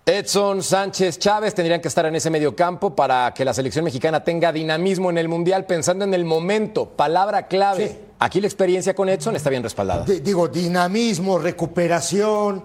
Edson, 0.06 0.62
Sánchez, 0.64 1.18
Chávez 1.20 1.56
tendrían 1.56 1.80
que 1.80 1.88
estar 1.88 2.06
en 2.06 2.16
ese 2.16 2.30
medio 2.30 2.56
campo 2.56 2.94
para 2.94 3.34
que 3.34 3.46
la 3.46 3.54
selección 3.54 3.86
mexicana 3.86 4.24
tenga 4.24 4.52
dinamismo 4.52 5.10
en 5.10 5.18
el 5.18 5.30
Mundial, 5.30 5.66
pensando 5.66 6.04
en 6.04 6.14
el 6.14 6.26
momento, 6.26 6.86
palabra 6.90 7.48
clave. 7.48 7.88
Sí. 7.88 7.98
Aquí 8.20 8.42
la 8.42 8.48
experiencia 8.48 8.94
con 8.94 9.08
Edson 9.08 9.36
está 9.38 9.50
bien 9.50 9.64
respaldada. 9.64 10.04
Di- 10.06 10.20
Digo, 10.20 10.48
dinamismo, 10.50 11.38
recuperación, 11.40 12.64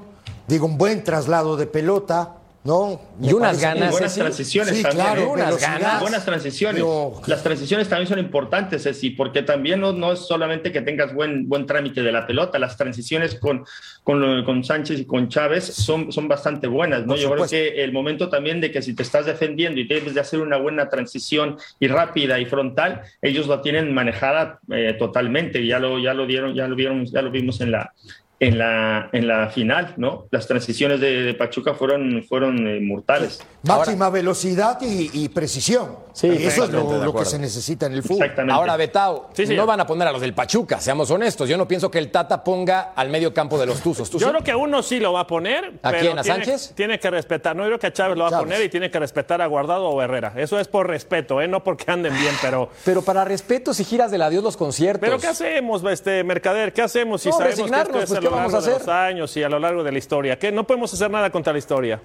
digo, 0.48 0.66
un 0.66 0.76
buen 0.78 1.04
traslado 1.04 1.56
de 1.56 1.66
pelota, 1.68 2.37
¿no? 2.68 3.00
Y 3.20 3.32
unas 3.32 3.60
ganas, 3.62 3.90
buenas 3.92 4.12
Ceci. 4.12 4.20
transiciones 4.20 4.76
Sí, 4.76 4.82
también. 4.82 5.06
claro, 5.06 5.22
¿eh? 5.22 5.26
unas 5.26 5.58
ganas. 5.60 6.00
Buenas 6.02 6.24
transiciones. 6.24 6.84
Las 7.26 7.42
transiciones 7.42 7.88
también 7.88 8.06
son 8.06 8.18
importantes, 8.18 8.82
Ceci, 8.82 9.10
porque 9.10 9.42
también 9.42 9.80
no, 9.80 9.94
no 9.94 10.12
es 10.12 10.20
solamente 10.20 10.70
que 10.70 10.82
tengas 10.82 11.14
buen, 11.14 11.48
buen 11.48 11.64
trámite 11.64 12.02
de 12.02 12.12
la 12.12 12.26
pelota, 12.26 12.58
las 12.58 12.76
transiciones 12.76 13.36
con, 13.36 13.64
con, 14.04 14.44
con 14.44 14.62
Sánchez 14.62 15.00
y 15.00 15.06
con 15.06 15.28
Chávez 15.30 15.64
son, 15.64 16.12
son 16.12 16.28
bastante 16.28 16.66
buenas, 16.66 17.00
¿no? 17.06 17.14
Por 17.14 17.18
Yo 17.18 17.30
creo 17.32 17.48
que 17.48 17.82
el 17.82 17.92
momento 17.92 18.28
también 18.28 18.60
de 18.60 18.70
que 18.70 18.82
si 18.82 18.94
te 18.94 19.02
estás 19.02 19.24
defendiendo 19.24 19.80
y 19.80 19.88
debes 19.88 20.12
de 20.14 20.20
hacer 20.20 20.40
una 20.40 20.58
buena 20.58 20.90
transición 20.90 21.56
y 21.80 21.88
rápida 21.88 22.38
y 22.38 22.44
frontal, 22.44 23.00
ellos 23.22 23.48
la 23.48 23.62
tienen 23.62 23.94
manejada 23.94 24.60
eh, 24.70 24.94
totalmente, 24.98 25.66
ya 25.66 25.78
lo, 25.78 25.98
ya 25.98 26.12
lo 26.12 26.26
dieron, 26.26 26.54
ya 26.54 26.68
lo 26.68 26.76
vieron, 26.76 27.06
ya 27.06 27.22
lo 27.22 27.30
vimos 27.30 27.62
en 27.62 27.70
la 27.70 27.94
en 28.40 28.58
la, 28.58 29.08
en 29.12 29.26
la 29.26 29.48
final, 29.48 29.94
¿no? 29.96 30.26
Las 30.30 30.46
transiciones 30.46 31.00
de, 31.00 31.22
de 31.22 31.34
Pachuca 31.34 31.74
fueron, 31.74 32.22
fueron 32.28 32.66
eh, 32.68 32.80
mortales. 32.80 33.40
Máxima 33.64 34.10
velocidad 34.10 34.78
y, 34.80 35.10
y 35.12 35.28
precisión. 35.28 35.96
Sí, 36.12 36.28
eso 36.28 36.64
es 36.64 36.70
lo, 36.70 37.14
que 37.14 37.24
se 37.24 37.38
necesita 37.38 37.86
en 37.86 37.92
el 37.94 38.02
fútbol. 38.02 38.22
Exactamente. 38.22 38.54
Ahora, 38.54 38.76
Betao, 38.76 39.30
Sí, 39.32 39.44
no 39.54 39.66
van 39.66 39.80
a 39.80 39.86
poner 39.86 40.08
a 40.08 40.12
los 40.12 40.20
del 40.20 40.34
Pachuca, 40.34 40.80
seamos 40.80 41.10
honestos. 41.10 41.48
Yo 41.48 41.56
no 41.56 41.66
pienso 41.68 41.90
que 41.90 41.98
el 41.98 42.10
Tata 42.10 42.42
ponga 42.42 42.92
al 42.94 43.08
medio 43.08 43.32
campo 43.34 43.58
de 43.58 43.66
los 43.66 43.80
Tuzos. 43.80 44.08
¿Tú 44.10 44.18
Yo 44.18 44.26
sí? 44.26 44.32
creo 44.32 44.44
que 44.44 44.54
uno 44.54 44.82
sí 44.82 44.98
lo 45.00 45.12
va 45.12 45.20
a 45.20 45.26
poner. 45.26 45.74
¿A 45.82 45.90
pero 45.90 46.00
quién, 46.00 46.18
a 46.18 46.22
tiene- 46.22 46.44
Sánchez? 46.44 46.72
Tiene 46.74 46.98
que 46.98 47.10
respetar. 47.10 47.54
No, 47.56 47.62
yo 47.64 47.68
creo 47.70 47.78
que 47.80 47.86
a 47.88 47.92
Chávez 47.92 48.16
lo 48.16 48.30
va 48.30 48.36
a 48.36 48.40
poner 48.40 48.62
y 48.64 48.68
tiene 48.68 48.90
que 48.90 48.98
respetar 48.98 49.42
a 49.42 49.46
Guardado 49.46 49.88
o 49.88 50.02
Herrera. 50.02 50.32
Eso 50.36 50.58
es 50.58 50.66
por 50.68 50.86
respeto, 50.88 51.40
¿eh? 51.40 51.48
no 51.48 51.62
porque 51.64 51.90
anden 51.90 52.14
bien, 52.16 52.34
pero. 52.40 52.68
Pero 52.84 53.02
para 53.02 53.24
respeto, 53.24 53.74
si 53.74 53.84
giras 53.84 54.10
de 54.10 54.18
la 54.18 54.30
Dios 54.30 54.42
los 54.42 54.56
conciertos. 54.56 55.00
Pero 55.00 55.18
¿qué 55.20 55.26
hacemos, 55.26 55.82
este 55.84 56.24
Mercader? 56.24 56.72
¿Qué 56.72 56.82
hacemos 56.82 57.20
si 57.22 57.28
No, 57.28 57.36
sabemos 57.36 57.56
que 57.56 57.62
esto 57.64 57.74
resignarnos, 57.76 58.02
es 58.02 58.08
pues, 58.08 58.20
¿qué 58.30 58.34
vamos 58.36 58.54
a 58.54 58.60
de 58.60 58.66
hacer? 58.74 58.78
los 58.78 58.88
años 58.88 59.36
y 59.36 59.42
a 59.42 59.48
lo 59.48 59.58
largo 59.58 59.82
de 59.84 59.92
la 59.92 59.98
historia? 59.98 60.38
¿Qué? 60.38 60.50
No 60.52 60.64
podemos 60.64 60.92
hacer 60.92 61.10
nada 61.10 61.30
contra 61.30 61.52
la 61.52 61.58
historia. 61.58 62.00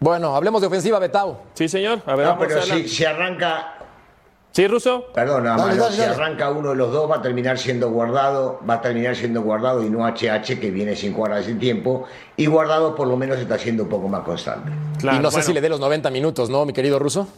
Bueno, 0.00 0.36
hablemos 0.36 0.60
de 0.60 0.66
ofensiva, 0.66 0.98
Betao. 0.98 1.38
Sí, 1.54 1.68
señor. 1.68 2.00
A 2.06 2.14
ver, 2.14 2.26
No, 2.26 2.32
vamos 2.36 2.46
pero 2.48 2.62
si, 2.62 2.86
si 2.88 3.04
arranca, 3.04 3.72
¿Sí, 4.52 4.66
Ruso? 4.68 5.06
perdón, 5.14 5.44
nada 5.44 5.56
Dale, 5.56 5.68
más, 5.68 5.76
no, 5.76 5.82
dale, 5.84 5.94
si 5.96 6.00
dale. 6.02 6.14
arranca 6.14 6.50
uno 6.50 6.70
de 6.70 6.76
los 6.76 6.90
dos 6.92 7.10
va 7.10 7.16
a 7.16 7.22
terminar 7.22 7.58
siendo 7.58 7.90
guardado, 7.90 8.60
va 8.68 8.74
a 8.74 8.80
terminar 8.80 9.14
siendo 9.16 9.42
guardado 9.42 9.82
y 9.84 9.90
no 9.90 10.06
HH 10.06 10.58
que 10.60 10.70
viene 10.70 10.96
sin 10.96 11.12
jugar 11.12 11.32
hace 11.34 11.54
tiempo 11.54 12.04
y 12.36 12.46
guardado 12.46 12.94
por 12.94 13.06
lo 13.06 13.16
menos 13.18 13.38
está 13.38 13.58
siendo 13.58 13.82
un 13.82 13.88
poco 13.90 14.08
más 14.08 14.22
constante. 14.22 14.70
Claro, 14.98 15.18
y 15.18 15.20
no 15.20 15.30
sé 15.30 15.42
si 15.42 15.52
le 15.52 15.60
dé 15.60 15.68
los 15.68 15.80
90 15.80 16.10
minutos, 16.10 16.48
¿no, 16.48 16.64
mi 16.64 16.72
querido 16.72 16.98
Ruso? 16.98 17.28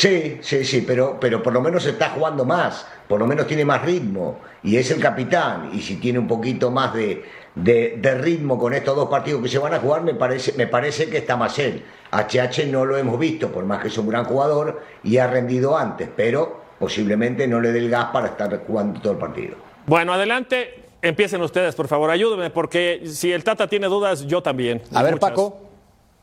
Sí, 0.00 0.38
sí, 0.40 0.64
sí, 0.64 0.82
pero, 0.86 1.18
pero 1.20 1.42
por 1.42 1.52
lo 1.52 1.60
menos 1.60 1.84
está 1.84 2.08
jugando 2.08 2.46
más, 2.46 2.86
por 3.06 3.18
lo 3.20 3.26
menos 3.26 3.46
tiene 3.46 3.66
más 3.66 3.82
ritmo 3.82 4.38
y 4.62 4.76
es 4.78 4.90
el 4.90 4.98
capitán. 4.98 5.72
Y 5.74 5.82
si 5.82 5.96
tiene 5.96 6.18
un 6.18 6.26
poquito 6.26 6.70
más 6.70 6.94
de, 6.94 7.22
de- 7.54 7.98
de 8.00 8.14
ritmo 8.14 8.58
con 8.58 8.72
estos 8.72 8.96
dos 8.96 9.10
partidos 9.10 9.42
que 9.42 9.48
se 9.50 9.58
van 9.58 9.74
a 9.74 9.78
jugar, 9.78 10.00
me 10.02 10.14
parece, 10.14 10.54
me 10.56 10.66
parece 10.66 11.10
que 11.10 11.18
está 11.18 11.36
más 11.36 11.58
él. 11.58 11.82
HH 12.12 12.66
no 12.70 12.86
lo 12.86 12.96
hemos 12.96 13.18
visto, 13.18 13.52
por 13.52 13.64
más 13.66 13.82
que 13.82 13.88
es 13.88 13.98
un 13.98 14.08
gran 14.08 14.24
jugador 14.24 14.80
y 15.04 15.18
ha 15.18 15.26
rendido 15.26 15.76
antes, 15.76 16.08
pero 16.16 16.62
posiblemente 16.78 17.46
no 17.46 17.60
le 17.60 17.70
dé 17.70 17.80
el 17.80 17.90
gas 17.90 18.06
para 18.06 18.28
estar 18.28 18.64
jugando 18.66 19.02
todo 19.02 19.12
el 19.12 19.18
partido. 19.18 19.56
Bueno, 19.84 20.14
adelante. 20.14 20.76
Empiecen 21.02 21.42
ustedes, 21.42 21.74
por 21.74 21.88
favor. 21.88 22.10
Ayúdenme, 22.10 22.48
porque 22.48 23.02
si 23.04 23.32
el 23.32 23.44
Tata 23.44 23.66
tiene 23.68 23.86
dudas, 23.86 24.26
yo 24.26 24.42
también. 24.42 24.80
A 24.94 25.02
ver, 25.02 25.12
Muchas. 25.14 25.30
Paco. 25.30 25.60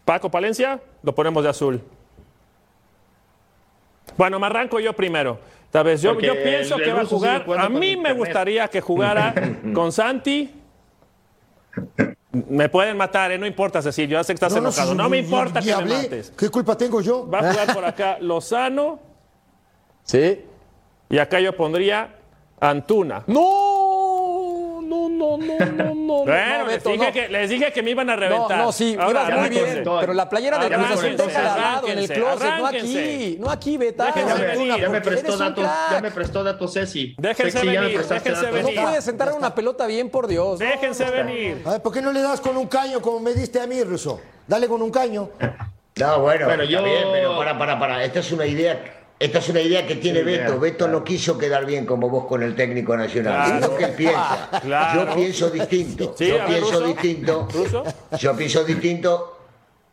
Paco 0.03 0.31
Palencia, 0.31 0.79
lo 1.03 1.13
ponemos 1.13 1.43
de 1.43 1.49
azul. 1.49 1.81
Bueno, 4.17 4.39
me 4.39 4.47
arranco 4.47 4.80
yo 4.80 4.93
primero. 4.93 5.39
Tal 5.71 5.84
vez 5.84 6.01
yo, 6.01 6.19
yo 6.19 6.34
pienso 6.41 6.75
el- 6.77 6.84
que 6.84 6.91
va 6.93 7.01
a 7.01 7.06
jugar. 7.06 7.45
A 7.58 7.69
mí 7.69 7.95
me 7.97 8.13
gustaría 8.13 8.67
que 8.67 8.82
jugara 8.82 9.34
con 9.73 9.91
Santi. 9.91 10.53
Me 12.32 12.69
pueden 12.69 12.97
matar, 12.97 13.32
¿eh? 13.32 13.38
no 13.38 13.45
importa, 13.45 13.82
Cecilio. 13.82 14.17
Ya 14.17 14.23
sé 14.23 14.34
que 14.34 14.36
estás 14.36 14.56
enojado. 14.56 14.91
si- 14.91 14.97
No 14.97 15.10
me 15.10 15.17
importa 15.19 15.62
que 15.62 15.75
me 15.75 15.86
mates. 15.86 16.32
¿Qué 16.38 16.49
culpa 16.49 16.75
tengo 16.77 17.01
yo? 17.01 17.30
Va 17.30 17.39
a 17.39 17.51
jugar 17.51 17.73
por 17.73 17.86
acá 17.86 18.17
Lozano 18.19 18.99
Sí. 20.03 20.41
y 21.10 21.17
acá 21.17 21.39
yo 21.39 21.56
pondría 21.56 22.15
Antuna. 22.60 23.23
No, 23.27 23.66
no, 24.88 25.10
no, 25.10 25.38
no, 25.38 25.58
no, 25.65 25.95
no. 25.95 26.17
Bueno, 26.26 26.58
no, 26.60 26.67
les, 26.67 26.84
dije 26.84 26.97
no. 27.06 27.12
que, 27.12 27.30
les 27.30 27.50
dije 27.50 27.71
que 27.73 27.84
me 27.84 27.91
iban 27.91 28.10
a 28.10 28.15
No, 28.15 28.19
reventar. 28.21 28.58
no, 28.58 28.71
sí, 28.71 28.95
Ahora, 29.00 29.26
ibas 29.28 29.39
muy 29.41 29.50
bien, 29.50 29.84
pero 30.00 30.13
la 30.13 30.30
playera 30.30 30.58
del 30.58 30.73
Cruz 30.73 30.91
Azul 30.91 31.17
déjala 31.17 31.54
al 31.54 31.62
lado, 31.62 31.88
en 31.88 31.97
el 32.00 32.08
closet, 32.10 32.54
no 32.58 32.65
aquí, 32.67 33.38
no 33.39 33.50
aquí. 33.50 33.78
Déjense 33.78 34.26
Ya 34.28 34.36
me, 34.36 34.45
venir, 34.47 34.76
ya 34.80 34.89
me 34.89 35.02
prestó 35.02 35.38
datos, 35.38 35.65
ya 35.91 36.00
me 36.02 36.12
prestó 36.12 36.43
datos 36.43 36.73
Ceci. 36.73 37.15
Déjense 37.17 37.52
Ceci, 37.52 37.65
ya 37.73 37.82
me 37.82 37.88
venir, 37.88 38.02
déjense 38.06 38.32
datos. 38.32 38.62
No 38.62 38.67
venir. 38.67 38.82
puedes 38.82 39.04
sentar 39.04 39.34
una 39.34 39.54
pelota 39.54 39.86
bien, 39.88 40.10
por 40.10 40.28
Dios. 40.28 40.60
Déjense 40.60 41.10
venir. 41.12 41.62
A 41.65 41.71
ver, 41.71 41.82
¿por 41.82 41.93
qué 41.93 42.02
no 42.02 42.12
le 42.12 42.21
das 42.21 42.41
con 42.41 42.56
un 42.58 42.67
caño 42.67 43.02
como 43.02 43.19
me 43.19 43.34
diste 43.34 43.60
a 43.60 43.67
mí, 43.67 43.84
Russo? 43.84 44.19
Dale 44.47 44.67
con 44.67 44.82
un 44.82 44.91
caño. 44.91 45.30
No, 46.00 46.19
bueno, 46.21 46.45
Bueno, 46.45 46.62
está 46.62 46.76
yo- 46.78 46.84
bien, 46.84 47.08
pero 47.12 47.36
para, 47.39 47.58
para, 47.58 47.80
para. 47.80 48.04
Esta 48.04 48.19
es 48.19 48.32
una 48.32 48.45
idea. 48.45 48.96
Esta 49.19 49.39
es 49.39 49.49
una 49.49 49.62
idea 49.62 49.88
que 49.88 49.95
tiene 49.95 50.19
Sí, 50.19 50.25
Beto. 50.25 50.60
Beto 50.60 50.77
claro. 50.77 50.99
no 50.99 51.03
quiso 51.03 51.38
quedar 51.38 51.65
bien 51.65 51.86
como 51.86 52.10
vos 52.10 52.25
con 52.25 52.43
el 52.43 52.56
técnico 52.56 52.95
nacional. 52.95 53.60
Claro. 53.60 53.77
Que 53.77 53.88
piensa. 53.88 54.49
Claro. 54.62 55.06
Yo 55.06 55.15
pienso 55.15 55.49
distinto. 55.49 56.15
Sí, 56.17 56.27
yo 56.27 56.45
pienso 56.45 56.82
distinto. 56.82 57.47
Yo 58.19 58.36
pienso 58.36 58.63
distinto 58.63 59.38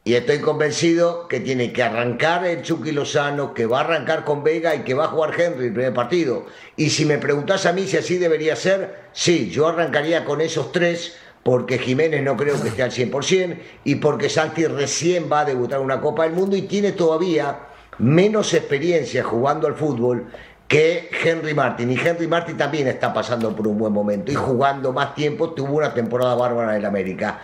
y 0.07 0.15
estoy 0.15 0.41
convencido 0.41 1.29
que 1.29 1.41
tiene 1.41 1.73
que 1.73 1.83
arrancar 1.83 2.45
el 2.45 2.61
Chucky 2.63 2.93
Lozano, 2.93 3.55
que 3.55 3.65
va 3.65 3.79
a 3.79 3.85
arrancar 3.85 4.25
con 4.25 4.45
Vega 4.45 4.75
y 4.75 4.81
que 4.81 4.93
va 4.93 5.05
a 5.05 5.09
jugar 5.09 5.41
Henry 5.41 5.69
el 5.69 5.73
primer 5.73 5.95
partido. 5.95 6.45
Y 6.77 6.91
si 6.91 7.07
me 7.07 7.17
preguntás 7.17 7.65
a 7.65 7.73
mí 7.73 7.87
si 7.87 7.97
así 7.97 8.19
debería 8.19 8.55
ser, 8.55 9.09
sí, 9.13 9.49
yo 9.51 9.67
arrancaría 9.67 10.27
con 10.27 10.43
esos 10.43 10.73
tres 10.73 11.17
porque 11.43 11.79
Jiménez 11.79 12.23
no 12.23 12.37
creo 12.37 12.61
que 12.61 12.69
esté 12.69 12.83
al 12.83 12.91
100% 12.91 13.59
y 13.85 13.95
porque 13.97 14.29
Santi 14.29 14.67
recién 14.67 15.31
va 15.33 15.41
a 15.41 15.45
debutar 15.47 15.81
una 15.81 16.01
Copa 16.03 16.25
del 16.25 16.33
Mundo 16.33 16.55
y 16.57 16.63
tiene 16.63 16.93
todavía 16.93 17.61
menos 17.99 18.55
experiencia 18.55 19.23
jugando 19.23 19.67
al 19.67 19.75
fútbol 19.75 20.27
que 20.69 21.11
Henry 21.25 21.55
Martin. 21.55 21.91
Y 21.91 21.99
Henry 21.99 22.27
Martin 22.27 22.57
también 22.57 22.89
está 22.89 23.13
pasando 23.13 23.55
por 23.55 23.67
un 23.69 23.79
buen 23.79 23.93
momento 23.93 24.33
y 24.33 24.35
jugando 24.35 24.93
más 24.93 25.15
tiempo, 25.15 25.51
tuvo 25.51 25.77
una 25.77 25.95
temporada 25.95 26.35
bárbara 26.35 26.77
en 26.77 26.85
América. 26.85 27.41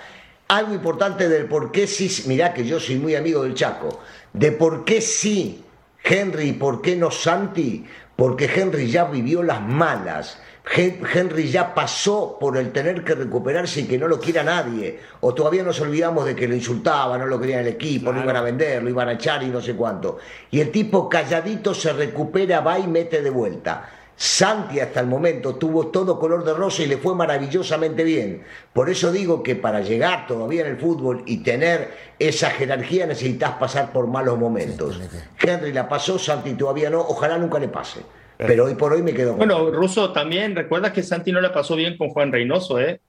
Algo 0.49 0.75
importante 0.75 1.29
del 1.29 1.47
por 1.47 1.71
qué 1.71 1.87
sí, 1.87 2.25
mirá 2.27 2.53
que 2.53 2.65
yo 2.65 2.81
soy 2.81 2.97
muy 2.97 3.15
amigo 3.15 3.43
del 3.45 3.55
Chaco, 3.55 4.01
de 4.33 4.51
por 4.53 4.85
qué 4.85 5.01
sí 5.01 5.65
Henry 6.03 6.49
y 6.49 6.53
por 6.55 6.83
qué 6.83 6.97
no 6.97 7.11
Santi, 7.11 7.85
porque 8.17 8.51
Henry 8.53 8.91
ya 8.91 9.05
vivió 9.05 9.43
las 9.43 9.63
malas. 9.63 10.41
Henry 10.73 11.51
ya 11.51 11.75
pasó 11.75 12.37
por 12.38 12.57
el 12.57 12.70
tener 12.70 13.03
que 13.03 13.14
recuperarse 13.14 13.81
y 13.81 13.85
que 13.85 13.99
no 13.99 14.07
lo 14.07 14.20
quiera 14.20 14.42
nadie. 14.42 15.01
O 15.20 15.35
todavía 15.35 15.62
nos 15.62 15.81
olvidamos 15.81 16.25
de 16.27 16.37
que 16.37 16.46
lo 16.46 16.55
insultaba, 16.55 17.18
no 17.18 17.27
lo 17.27 17.40
quería 17.40 17.61
el 17.61 17.68
equipo, 17.68 18.12
lo 18.12 18.23
iban 18.23 18.37
a 18.37 18.42
vender, 18.42 18.83
lo 18.83 18.90
iban 18.90 19.09
a 19.09 19.12
echar 19.12 19.42
y 19.42 19.49
no 19.49 19.61
sé 19.61 19.75
cuánto. 19.75 20.18
Y 20.51 20.61
el 20.61 20.70
tipo 20.70 21.09
calladito 21.09 21.75
se 21.75 21.92
recupera, 21.92 22.61
va 22.61 22.79
y 22.79 22.87
mete 22.87 23.23
de 23.23 23.31
vuelta. 23.31 23.90
Santi 24.20 24.81
hasta 24.81 25.01
el 25.01 25.07
momento 25.07 25.55
tuvo 25.55 25.87
todo 25.87 26.18
color 26.18 26.44
de 26.44 26.53
rosa 26.53 26.83
y 26.83 26.87
le 26.87 26.99
fue 26.99 27.14
maravillosamente 27.14 28.05
bien. 28.05 28.42
Por 28.75 28.90
eso 28.90 29.11
digo 29.11 29.42
que 29.42 29.57
para 29.57 29.81
llegar 29.81 30.27
todavía 30.27 30.61
en 30.61 30.66
el 30.66 30.77
fútbol 30.77 31.23
y 31.25 31.38
tener 31.38 31.90
esa 32.18 32.51
jerarquía 32.51 33.07
necesitas 33.07 33.53
pasar 33.53 33.94
por 33.94 34.07
malos 34.09 34.38
momentos. 34.38 35.01
Henry 35.40 35.73
la 35.73 35.88
pasó, 35.88 36.18
Santi 36.18 36.53
todavía 36.53 36.90
no, 36.90 37.01
ojalá 37.01 37.38
nunca 37.38 37.59
le 37.59 37.68
pase. 37.68 38.03
Pero 38.46 38.64
hoy 38.64 38.74
por 38.74 38.92
hoy 38.92 39.03
me 39.03 39.12
quedo 39.12 39.31
con 39.31 39.38
Bueno, 39.38 39.70
Russo 39.70 40.12
también, 40.12 40.57
recuerda 40.57 40.92
que 40.92 41.03
Santi 41.03 41.33
no 41.33 41.40
le 41.40 41.50
pasó 41.50 41.76
bien 41.76 41.96
con 41.96 42.09
Juan 42.11 42.33
Reynoso, 42.33 42.81
¿eh? 42.81 43.00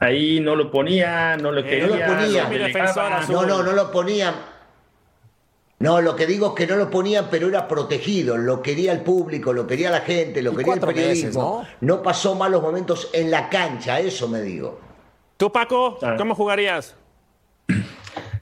Ahí 0.00 0.40
no 0.40 0.56
lo 0.56 0.70
ponía, 0.70 1.36
no 1.36 1.52
lo 1.52 1.60
eh, 1.60 1.64
quería. 1.64 2.06
No 2.06 2.14
lo 2.14 2.20
ponía. 2.20 3.24
no, 3.28 3.46
no, 3.46 3.62
no 3.62 3.72
lo 3.72 3.90
ponía. 3.90 4.34
No, 5.78 6.00
lo 6.00 6.16
que 6.16 6.26
digo 6.26 6.48
es 6.48 6.54
que 6.54 6.66
no 6.66 6.76
lo 6.76 6.88
ponían, 6.88 7.28
pero 7.30 7.48
era 7.48 7.68
protegido. 7.68 8.38
Lo 8.38 8.62
quería 8.62 8.92
el 8.92 9.02
público, 9.02 9.52
lo 9.52 9.66
quería 9.66 9.90
la 9.90 10.00
gente, 10.00 10.40
lo 10.40 10.54
quería 10.54 10.74
el 10.74 10.80
periodismo. 10.80 11.66
¿no? 11.80 12.02
pasó 12.02 12.34
malos 12.34 12.62
momentos 12.62 13.10
en 13.12 13.30
la 13.30 13.50
cancha, 13.50 14.00
eso 14.00 14.26
me 14.28 14.40
digo. 14.40 14.80
¿Tú, 15.36 15.52
Paco, 15.52 15.98
ah. 16.00 16.14
cómo 16.16 16.34
jugarías? 16.34 16.96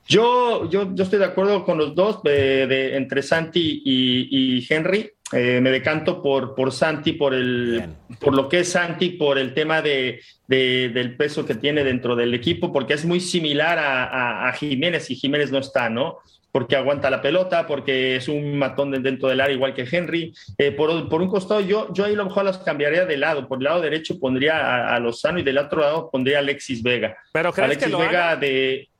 Yo, 0.06 0.68
yo, 0.68 0.94
yo 0.94 1.04
estoy 1.04 1.18
de 1.18 1.24
acuerdo 1.24 1.64
con 1.64 1.78
los 1.78 1.94
dos, 1.94 2.22
de, 2.22 2.96
entre 2.96 3.22
Santi 3.22 3.82
y 3.84 4.66
Henry. 4.68 5.10
Eh, 5.32 5.60
me 5.62 5.70
decanto 5.70 6.22
por, 6.22 6.54
por 6.54 6.72
Santi, 6.72 7.12
por, 7.12 7.32
el, 7.32 7.84
por 8.20 8.34
lo 8.34 8.48
que 8.48 8.60
es 8.60 8.72
Santi, 8.72 9.10
por 9.10 9.38
el 9.38 9.54
tema 9.54 9.80
de, 9.80 10.20
del 10.46 11.16
peso 11.16 11.46
que 11.46 11.54
tiene 11.54 11.84
dentro 11.84 12.14
del 12.14 12.34
equipo, 12.34 12.72
porque 12.72 12.94
es 12.94 13.04
muy 13.04 13.20
similar 13.20 13.78
a, 13.80 14.52
Jiménez 14.52 15.10
y 15.10 15.14
Jiménez 15.14 15.50
no 15.50 15.58
está, 15.58 15.88
¿no? 15.88 16.18
Porque 16.50 16.76
aguanta 16.76 17.08
la 17.08 17.22
pelota, 17.22 17.66
porque 17.66 18.16
es 18.16 18.28
un 18.28 18.58
matón 18.58 18.90
dentro 18.90 19.30
del 19.30 19.40
área 19.40 19.54
igual 19.54 19.72
que 19.72 19.88
Henry. 19.90 20.34
Eh, 20.58 20.70
por, 20.70 20.90
un 20.90 21.28
costado, 21.28 21.62
yo, 21.62 21.88
yo 21.94 22.04
ahí 22.04 22.12
a 22.12 22.16
lo 22.16 22.26
mejor 22.26 22.44
las 22.44 22.58
cambiaría 22.58 23.06
de 23.06 23.16
lado. 23.16 23.48
Por 23.48 23.58
el 23.58 23.64
lado 23.64 23.80
derecho 23.80 24.20
pondría 24.20 24.94
a, 24.94 25.00
Lozano 25.00 25.38
y 25.38 25.42
del 25.42 25.56
otro 25.56 25.80
lado 25.80 26.10
pondría 26.10 26.36
a 26.36 26.40
Alexis 26.40 26.82
Vega. 26.82 27.16
Pero 27.32 27.54
Alexis 27.56 27.96
Vega 27.96 28.36
de 28.36 28.90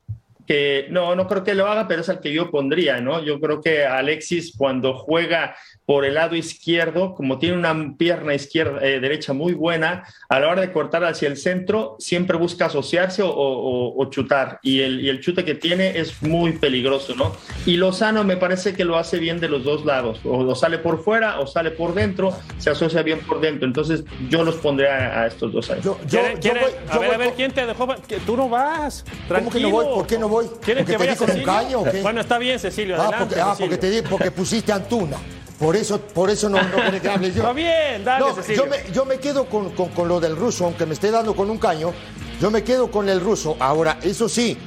que 0.47 0.87
no, 0.89 1.15
no 1.15 1.27
creo 1.27 1.43
que 1.43 1.55
lo 1.55 1.67
haga, 1.67 1.87
pero 1.87 2.01
es 2.01 2.09
el 2.09 2.19
que 2.19 2.33
yo 2.33 2.51
pondría, 2.51 2.99
¿no? 2.99 3.23
Yo 3.23 3.39
creo 3.39 3.61
que 3.61 3.85
Alexis 3.85 4.53
cuando 4.57 4.93
juega 4.93 5.55
por 5.85 6.05
el 6.05 6.13
lado 6.13 6.35
izquierdo, 6.35 7.13
como 7.13 7.39
tiene 7.39 7.57
una 7.57 7.95
pierna 7.97 8.33
izquierda, 8.33 8.79
eh, 8.81 8.99
derecha 8.99 9.33
muy 9.33 9.53
buena, 9.53 10.03
a 10.29 10.39
la 10.39 10.47
hora 10.47 10.61
de 10.61 10.71
cortar 10.71 11.03
hacia 11.03 11.27
el 11.27 11.37
centro, 11.37 11.97
siempre 11.99 12.37
busca 12.37 12.67
asociarse 12.67 13.21
o, 13.25 14.07
chutar. 14.09 14.59
Y 14.63 14.81
el, 14.81 15.01
y 15.01 15.09
el, 15.09 15.19
chute 15.19 15.43
que 15.43 15.55
tiene 15.55 15.99
es 15.99 16.21
muy 16.21 16.53
peligroso, 16.53 17.15
¿no? 17.15 17.35
Y 17.65 17.77
Lozano 17.77 18.23
me 18.23 18.37
parece 18.37 18.73
que 18.73 18.85
lo 18.85 18.97
hace 18.97 19.17
bien 19.17 19.39
de 19.39 19.49
los 19.49 19.63
dos 19.63 19.85
lados. 19.85 20.19
O, 20.23 20.53
sale 20.55 20.77
por 20.77 21.03
fuera 21.03 21.39
o 21.39 21.47
sale 21.47 21.71
por 21.71 21.93
dentro, 21.93 22.33
se 22.57 22.69
asocia 22.69 23.01
bien 23.01 23.19
por 23.19 23.41
dentro. 23.41 23.67
Entonces 23.67 24.03
yo 24.29 24.43
los 24.43 24.55
pondré 24.55 24.89
a, 24.89 25.27
estos 25.27 25.51
dos 25.51 25.69
ahí. 25.71 25.81
Yo, 25.83 25.97
a 26.09 26.99
ver, 26.99 27.13
a 27.13 27.17
ver, 27.17 27.33
¿quién 27.35 27.51
te 27.51 27.65
dejó? 27.65 27.87
Que 28.07 28.17
tú 28.17 28.37
no 28.37 28.49
vas. 28.49 29.03
Tranquilo. 29.27 29.43
¿Cómo 29.43 29.51
que 29.51 29.59
no 29.59 29.69
voy? 29.69 29.85
¿Por 29.95 30.07
qué 30.07 30.17
no 30.17 30.29
voy? 30.29 30.45
¿Quieres 30.61 30.85
que 30.85 30.97
vaya 30.97 31.15
con 31.15 31.29
un 31.29 31.43
caño? 31.43 31.83
Bueno, 32.01 32.21
está 32.21 32.37
bien, 32.37 32.59
Cecilio. 32.59 32.95
Ah, 32.99 33.11
porque, 33.19 33.35
ah, 33.39 33.55
porque, 33.57 33.77
te, 33.77 34.03
porque 34.03 34.31
pusiste 34.31 34.71
Antuna. 34.71 35.17
Por 35.59 35.75
eso, 35.75 35.99
por 35.99 36.29
eso 36.29 36.49
no, 36.49 36.61
no 36.61 36.75
quiere 36.75 36.99
que 36.99 37.09
hable 37.09 37.31
yo. 37.31 37.35
Está 37.41 37.53
bien, 37.53 38.03
dale, 38.03 38.25
yo, 38.55 38.65
me, 38.65 38.91
yo 38.91 39.05
me 39.05 39.17
quedo 39.17 39.45
con, 39.45 39.69
con, 39.71 40.07
lo 40.07 40.19
del 40.19 40.35
ruso, 40.35 40.65
aunque 40.65 40.85
me 40.85 40.93
esté 40.93 41.11
dando 41.11 41.35
con 41.35 41.49
un 41.49 41.57
caño. 41.57 41.93
Yo 42.41 42.51
me 42.51 42.63
quedo 42.63 42.91
con 42.91 43.07
el 43.07 43.21
ruso. 43.21 43.55
Ahora, 43.59 43.99
eso 44.01 44.27
sí, 44.27 44.57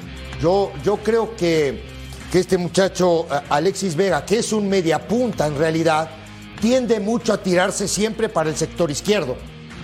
yo, 0.40 0.72
yo 0.82 0.98
creo 0.98 1.36
que, 1.36 1.82
que 2.30 2.38
este 2.38 2.56
muchacho, 2.56 3.26
eh, 3.30 3.40
Alexis 3.50 3.96
Vega, 3.96 4.24
que 4.24 4.38
es 4.38 4.52
un 4.52 4.68
mediapunta 4.68 5.46
en 5.46 5.58
realidad, 5.58 6.08
tiende 6.60 7.00
mucho 7.00 7.32
a 7.32 7.38
tirarse 7.38 7.88
siempre 7.88 8.28
para 8.28 8.48
el 8.48 8.56
sector 8.56 8.90
izquierdo. 8.90 9.36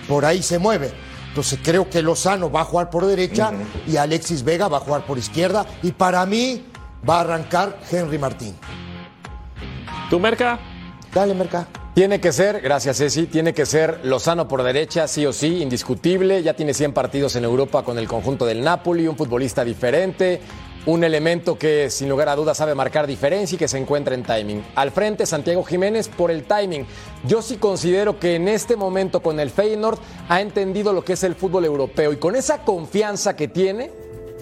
Por 0.07 0.25
ahí 0.25 0.41
se 0.41 0.57
mueve. 0.57 0.91
Entonces 1.29 1.59
creo 1.63 1.89
que 1.89 2.01
Lozano 2.01 2.51
va 2.51 2.61
a 2.61 2.65
jugar 2.65 2.89
por 2.89 3.05
derecha 3.05 3.51
y 3.87 3.97
Alexis 3.97 4.43
Vega 4.43 4.67
va 4.67 4.77
a 4.77 4.81
jugar 4.81 5.05
por 5.05 5.17
izquierda. 5.17 5.65
Y 5.81 5.91
para 5.91 6.25
mí 6.25 6.63
va 7.07 7.17
a 7.17 7.21
arrancar 7.21 7.79
Henry 7.91 8.19
Martín. 8.19 8.55
¿Tu 10.09 10.19
merca? 10.19 10.59
Dale, 11.13 11.35
Merca. 11.35 11.67
Tiene 11.93 12.19
que 12.19 12.31
ser, 12.31 12.59
gracias 12.61 12.97
Ceci, 12.97 13.27
tiene 13.27 13.53
que 13.53 13.67
ser 13.67 13.99
Lozano 14.03 14.47
por 14.47 14.63
derecha, 14.63 15.07
sí 15.07 15.27
o 15.27 15.31
sí, 15.31 15.61
indiscutible. 15.61 16.41
Ya 16.41 16.55
tiene 16.55 16.73
100 16.73 16.91
partidos 16.91 17.35
en 17.35 17.43
Europa 17.43 17.83
con 17.83 17.99
el 17.99 18.07
conjunto 18.07 18.47
del 18.47 18.63
Napoli, 18.63 19.07
un 19.07 19.15
futbolista 19.15 19.63
diferente, 19.63 20.41
un 20.87 21.03
elemento 21.03 21.55
que 21.55 21.91
sin 21.91 22.09
lugar 22.09 22.29
a 22.29 22.35
dudas 22.35 22.57
sabe 22.57 22.73
marcar 22.73 23.05
diferencia 23.05 23.55
y 23.55 23.59
que 23.59 23.67
se 23.67 23.77
encuentra 23.77 24.15
en 24.15 24.23
timing. 24.23 24.65
Al 24.73 24.89
frente, 24.89 25.27
Santiago 25.27 25.63
Jiménez 25.63 26.07
por 26.07 26.31
el 26.31 26.45
timing. 26.45 26.87
Yo 27.27 27.43
sí 27.43 27.57
considero 27.57 28.17
que 28.19 28.33
en 28.35 28.47
este 28.47 28.75
momento 28.75 29.21
con 29.21 29.39
el 29.39 29.51
Feyenoord 29.51 29.99
ha 30.29 30.41
entendido 30.41 30.93
lo 30.93 31.05
que 31.05 31.13
es 31.13 31.23
el 31.23 31.35
fútbol 31.35 31.65
europeo 31.65 32.11
y 32.11 32.17
con 32.17 32.35
esa 32.35 32.63
confianza 32.63 33.35
que 33.35 33.47
tiene, 33.47 33.91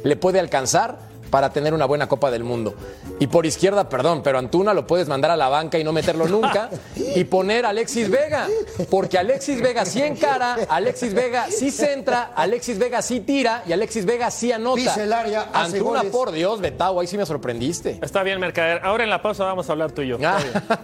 le 0.06 0.16
puede 0.16 0.40
alcanzar 0.40 1.11
para 1.32 1.50
tener 1.50 1.74
una 1.74 1.86
buena 1.86 2.08
Copa 2.08 2.30
del 2.30 2.44
Mundo. 2.44 2.76
Y 3.20 3.26
por 3.28 3.48
izquierda, 3.48 3.90
perdón, 3.90 4.22
pero 4.24 4.38
Antuna 4.38 4.74
lo 4.74 4.86
puedes 4.86 5.08
mandar 5.08 5.32
a 5.32 5.38
la 5.38 5.50
banca 5.50 5.80
y 5.80 5.84
no 5.84 5.94
meterlo 5.94 6.28
nunca 6.28 6.70
y 6.96 7.24
poner 7.24 7.66
a 7.66 7.70
Alexis 7.70 8.12
Vega, 8.12 8.48
porque 8.90 9.18
Alexis 9.18 9.62
Vega 9.62 9.86
sí 9.86 10.04
encara, 10.04 10.58
Alexis 10.70 11.14
Vega 11.14 11.48
sí 11.50 11.72
centra, 11.72 12.34
Alexis 12.36 12.78
Vega 12.78 13.02
sí 13.02 13.22
tira 13.22 13.64
y 13.66 13.72
Alexis 13.72 14.06
Vega 14.06 14.30
sí 14.30 14.52
anota. 14.52 15.02
el 15.02 15.14
área, 15.14 15.50
Antuna, 15.54 16.04
por 16.04 16.32
Dios, 16.32 16.60
Betao, 16.60 17.00
ahí 17.00 17.08
sí 17.08 17.18
me 17.18 17.26
sorprendiste. 17.26 17.98
Está 18.02 18.24
bien, 18.24 18.40
Mercader. 18.40 18.82
Ahora 18.84 19.06
en 19.06 19.10
la 19.10 19.22
pausa 19.22 19.46
vamos 19.46 19.70
a 19.70 19.72
hablar 19.72 19.92
tú 19.92 20.02
y 20.02 20.10
yo. 20.10 20.18
Ah. 20.24 20.40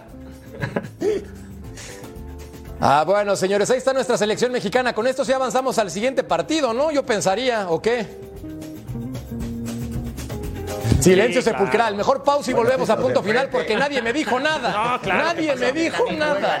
ah, 2.80 3.04
bueno, 3.06 3.36
señores, 3.36 3.70
ahí 3.70 3.78
está 3.78 3.92
nuestra 3.92 4.16
selección 4.16 4.50
mexicana. 4.50 4.94
Con 4.94 5.06
esto 5.06 5.24
sí 5.24 5.32
avanzamos 5.32 5.78
al 5.78 5.90
siguiente 5.90 6.24
partido, 6.24 6.72
¿no? 6.72 6.90
Yo 6.90 7.04
pensaría, 7.04 7.68
¿o 7.68 7.82
qué? 7.82 8.06
Silencio 11.08 11.42
sepulcral. 11.42 11.94
Mejor 11.94 12.22
pausa 12.22 12.50
y 12.50 12.54
volvemos 12.54 12.90
a 12.90 12.96
punto 12.96 13.22
final 13.22 13.48
porque 13.50 13.76
nadie 13.76 14.02
me 14.02 14.12
dijo 14.12 14.38
nada. 14.38 15.00
nadie 15.04 15.54
me 15.56 15.72
dijo 15.72 16.04
nada. 16.12 16.60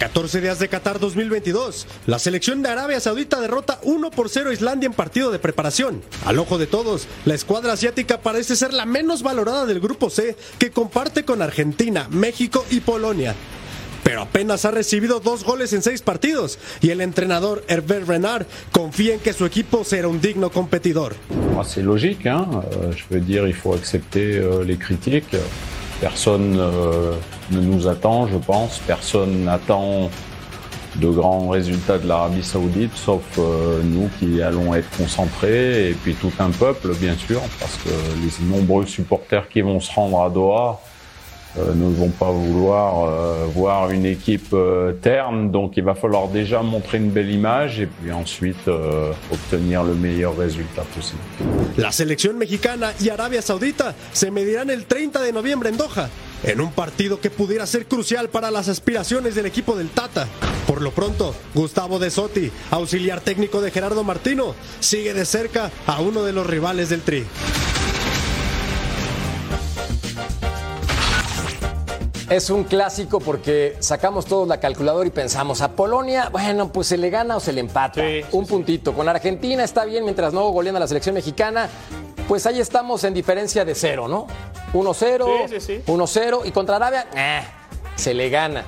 14 0.00 0.40
días 0.40 0.58
de 0.58 0.68
Qatar 0.68 0.98
2022, 0.98 1.86
la 2.06 2.18
selección 2.18 2.62
de 2.62 2.70
Arabia 2.70 3.00
Saudita 3.00 3.38
derrota 3.38 3.78
1 3.82 4.10
por 4.10 4.30
0 4.30 4.48
a 4.48 4.52
Islandia 4.54 4.86
en 4.86 4.94
partido 4.94 5.30
de 5.30 5.38
preparación. 5.38 6.00
Al 6.24 6.38
ojo 6.38 6.56
de 6.56 6.66
todos, 6.66 7.06
la 7.26 7.34
escuadra 7.34 7.74
asiática 7.74 8.22
parece 8.22 8.56
ser 8.56 8.72
la 8.72 8.86
menos 8.86 9.22
valorada 9.22 9.66
del 9.66 9.78
grupo 9.78 10.08
C 10.08 10.36
que 10.58 10.70
comparte 10.70 11.26
con 11.26 11.42
Argentina, 11.42 12.08
México 12.10 12.64
y 12.70 12.80
Polonia. 12.80 13.34
Pero 14.02 14.22
apenas 14.22 14.64
ha 14.64 14.70
recibido 14.70 15.20
dos 15.20 15.44
goles 15.44 15.74
en 15.74 15.82
seis 15.82 16.00
partidos 16.00 16.58
y 16.80 16.88
el 16.88 17.02
entrenador 17.02 17.62
Herbert 17.68 18.08
Renard 18.08 18.46
confía 18.72 19.12
en 19.12 19.20
que 19.20 19.34
su 19.34 19.44
equipo 19.44 19.84
será 19.84 20.08
un 20.08 20.22
digno 20.22 20.48
competidor. 20.48 21.14
Logique, 21.76 22.26
hein? 22.26 22.46
Euh, 22.72 22.92
je 22.96 23.04
veux 23.10 23.20
dire, 23.20 23.46
il 23.46 23.54
faut 23.54 23.74
accepter 23.74 24.38
euh, 24.38 24.64
les 24.64 24.78
critiques. 24.78 25.36
Personne 26.00 26.56
euh, 26.58 27.12
ne 27.50 27.60
nous 27.60 27.86
attend, 27.86 28.26
je 28.26 28.38
pense. 28.38 28.78
Personne 28.86 29.44
n'attend 29.44 30.10
de 30.96 31.08
grands 31.08 31.48
résultats 31.48 31.98
de 31.98 32.08
l'Arabie 32.08 32.42
Saoudite, 32.42 32.96
sauf 32.96 33.22
euh, 33.38 33.80
nous 33.84 34.08
qui 34.18 34.42
allons 34.42 34.74
être 34.74 34.90
concentrés 34.96 35.90
et 35.90 35.92
puis 35.92 36.14
tout 36.14 36.32
un 36.40 36.50
peuple, 36.50 36.94
bien 36.96 37.14
sûr, 37.16 37.40
parce 37.60 37.76
que 37.76 37.90
les 37.90 38.46
nombreux 38.46 38.86
supporters 38.86 39.48
qui 39.48 39.60
vont 39.60 39.78
se 39.78 39.92
rendre 39.92 40.22
à 40.22 40.30
Doha 40.30 40.80
ne 41.56 41.94
vont 41.94 42.10
pas 42.10 42.30
vouloir 42.30 43.04
euh, 43.04 43.46
voir 43.54 43.90
une 43.90 44.06
équipe 44.06 44.52
euh, 44.52 44.92
terne, 44.92 45.50
donc 45.50 45.76
il 45.76 45.84
va 45.84 45.94
falloir 45.94 46.28
déjà 46.28 46.62
montrer 46.62 46.98
une 46.98 47.10
belle 47.10 47.30
image 47.30 47.80
et 47.80 47.86
puis 47.86 48.12
ensuite 48.12 48.68
euh, 48.68 49.12
obtenir 49.32 49.82
le 49.82 49.94
meilleur 49.94 50.36
résultat 50.36 50.82
possible. 50.94 51.20
La 51.76 51.92
selección 51.92 52.38
mexicana 52.38 52.92
y 53.00 53.08
Arabia 53.08 53.42
Saudita 53.42 53.94
se 54.12 54.30
medirán 54.30 54.70
el 54.70 54.84
30 54.84 55.22
de 55.22 55.32
noviembre 55.32 55.70
en 55.70 55.76
Doha, 55.76 56.08
en 56.44 56.60
un 56.60 56.70
partido 56.70 57.20
que 57.20 57.30
pudiera 57.30 57.66
ser 57.66 57.86
crucial 57.86 58.28
para 58.28 58.50
las 58.50 58.68
aspiraciones 58.68 59.34
del 59.34 59.46
equipo 59.46 59.76
del 59.76 59.88
Tata. 59.88 60.26
Por 60.66 60.82
lo 60.82 60.92
pronto, 60.92 61.34
Gustavo 61.54 61.98
De 61.98 62.10
Sotti, 62.10 62.50
auxiliar 62.70 63.20
técnico 63.20 63.60
de 63.60 63.70
Gerardo 63.70 64.04
Martino, 64.04 64.54
sigue 64.78 65.14
de 65.14 65.24
cerca 65.24 65.70
a 65.86 66.00
uno 66.00 66.22
de 66.22 66.32
los 66.32 66.46
rivales 66.46 66.90
del 66.90 67.00
Tri. 67.00 67.24
Es 72.30 72.48
un 72.48 72.62
clásico 72.62 73.18
porque 73.18 73.76
sacamos 73.80 74.24
todos 74.24 74.46
la 74.46 74.60
calculadora 74.60 75.04
y 75.04 75.10
pensamos, 75.10 75.62
a 75.62 75.72
Polonia, 75.72 76.28
bueno, 76.30 76.70
pues 76.72 76.86
se 76.86 76.96
le 76.96 77.10
gana 77.10 77.36
o 77.36 77.40
se 77.40 77.52
le 77.52 77.60
empata. 77.60 78.00
un 78.30 78.46
puntito. 78.46 78.92
Con 78.94 79.08
Argentina 79.08 79.64
está 79.64 79.84
bien 79.84 80.04
mientras 80.04 80.32
no 80.32 80.48
golean 80.50 80.76
a 80.76 80.78
la 80.78 80.86
selección 80.86 81.16
mexicana. 81.16 81.68
Pues 82.28 82.46
ahí 82.46 82.60
estamos 82.60 83.02
en 83.02 83.14
diferencia 83.14 83.64
de 83.64 83.74
cero, 83.74 84.06
¿no? 84.06 84.28
1-0, 84.72 85.48
Sí, 85.48 85.58
sí, 85.58 85.60
sí. 85.60 85.82
1-0 85.92 86.42
y 86.44 86.52
contra 86.52 86.76
Arabia, 86.76 87.08
eh, 87.16 87.42
se 87.96 88.14
le 88.14 88.30
gana. 88.30 88.62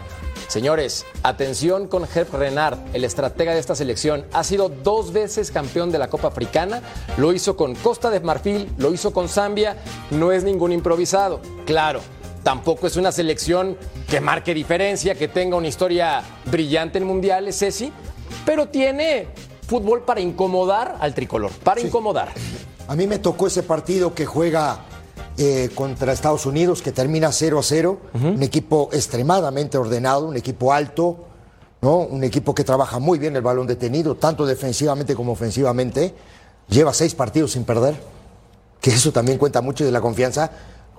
Señores, 0.48 1.06
atención 1.22 1.86
con 1.86 2.04
Herb 2.12 2.34
Renard, 2.34 2.80
el 2.94 3.04
estratega 3.04 3.54
de 3.54 3.60
esta 3.60 3.76
selección. 3.76 4.26
Ha 4.32 4.42
sido 4.42 4.70
dos 4.70 5.12
veces 5.12 5.52
campeón 5.52 5.92
de 5.92 5.98
la 5.98 6.10
Copa 6.10 6.26
Africana. 6.28 6.82
Lo 7.16 7.32
hizo 7.32 7.56
con 7.56 7.76
Costa 7.76 8.10
de 8.10 8.18
Marfil, 8.18 8.68
lo 8.76 8.92
hizo 8.92 9.12
con 9.12 9.28
Zambia. 9.28 9.76
No 10.10 10.32
es 10.32 10.42
ningún 10.42 10.72
improvisado. 10.72 11.40
Claro, 11.64 12.00
tampoco 12.42 12.86
es 12.86 12.96
una 12.96 13.12
selección 13.12 13.76
que 14.08 14.20
marque 14.20 14.54
diferencia, 14.54 15.14
que 15.14 15.28
tenga 15.28 15.56
una 15.56 15.68
historia 15.68 16.22
brillante 16.46 16.98
en 16.98 17.06
mundiales, 17.06 17.58
Ceci, 17.58 17.92
pero 18.44 18.68
tiene 18.68 19.28
fútbol 19.66 20.02
para 20.02 20.20
incomodar 20.20 20.96
al 21.00 21.14
tricolor, 21.14 21.50
para 21.62 21.80
incomodar. 21.80 22.28
A 22.88 22.96
mí 22.96 23.06
me 23.06 23.18
tocó 23.18 23.46
ese 23.46 23.62
partido 23.62 24.14
que 24.14 24.26
juega 24.26 24.80
eh, 25.38 25.70
contra 25.74 26.12
Estados 26.12 26.44
Unidos, 26.44 26.82
que 26.82 26.92
termina 26.92 27.32
0 27.32 27.58
a 27.58 27.62
0. 27.62 28.00
Un 28.14 28.42
equipo 28.42 28.90
extremadamente 28.92 29.78
ordenado, 29.78 30.26
un 30.26 30.36
equipo 30.36 30.72
alto, 30.72 31.24
¿no? 31.80 31.98
un 31.98 32.22
equipo 32.24 32.54
que 32.54 32.64
trabaja 32.64 32.98
muy 32.98 33.18
bien 33.18 33.34
el 33.36 33.42
balón 33.42 33.66
detenido, 33.66 34.16
tanto 34.16 34.44
defensivamente 34.44 35.14
como 35.14 35.32
ofensivamente. 35.32 36.14
Lleva 36.68 36.92
seis 36.92 37.14
partidos 37.14 37.52
sin 37.52 37.64
perder, 37.64 37.96
que 38.80 38.90
eso 38.90 39.12
también 39.12 39.38
cuenta 39.38 39.62
mucho 39.62 39.84
de 39.84 39.90
la 39.90 40.00
confianza. 40.00 40.50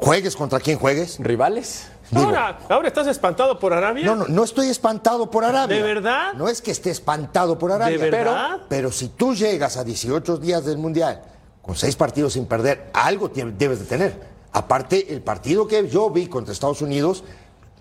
Juegues 0.03 0.35
contra 0.35 0.59
quien 0.59 0.77
juegues. 0.77 1.17
¿Rivales? 1.19 1.87
Ahora, 2.13 2.59
ahora 2.69 2.89
estás 2.89 3.07
espantado 3.07 3.57
por 3.57 3.71
Arabia. 3.71 4.05
No, 4.05 4.15
no, 4.15 4.27
no 4.27 4.43
estoy 4.43 4.67
espantado 4.67 5.31
por 5.31 5.45
Arabia. 5.45 5.77
¿De 5.77 5.81
verdad? 5.81 6.33
No 6.33 6.49
es 6.49 6.61
que 6.61 6.71
esté 6.71 6.91
espantado 6.91 7.57
por 7.57 7.71
Arabia. 7.71 7.97
¿De 7.97 8.09
verdad? 8.09 8.49
Pero, 8.51 8.65
pero 8.67 8.91
si 8.91 9.07
tú 9.07 9.33
llegas 9.33 9.77
a 9.77 9.83
18 9.85 10.37
días 10.37 10.65
del 10.65 10.77
Mundial 10.77 11.21
con 11.61 11.75
seis 11.75 11.95
partidos 11.95 12.33
sin 12.33 12.45
perder, 12.45 12.91
algo 12.93 13.29
debes 13.29 13.79
de 13.79 13.85
tener. 13.85 14.19
Aparte, 14.51 15.13
el 15.13 15.21
partido 15.21 15.67
que 15.67 15.87
yo 15.87 16.09
vi 16.09 16.27
contra 16.27 16.51
Estados 16.51 16.81
Unidos, 16.81 17.23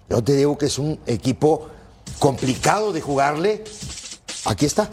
yo 0.08 0.22
te 0.22 0.36
digo 0.36 0.56
que 0.56 0.66
es 0.66 0.78
un 0.78 1.00
equipo 1.06 1.68
complicado 2.20 2.92
de 2.92 3.00
jugarle. 3.00 3.64
Aquí 4.44 4.64
está. 4.64 4.88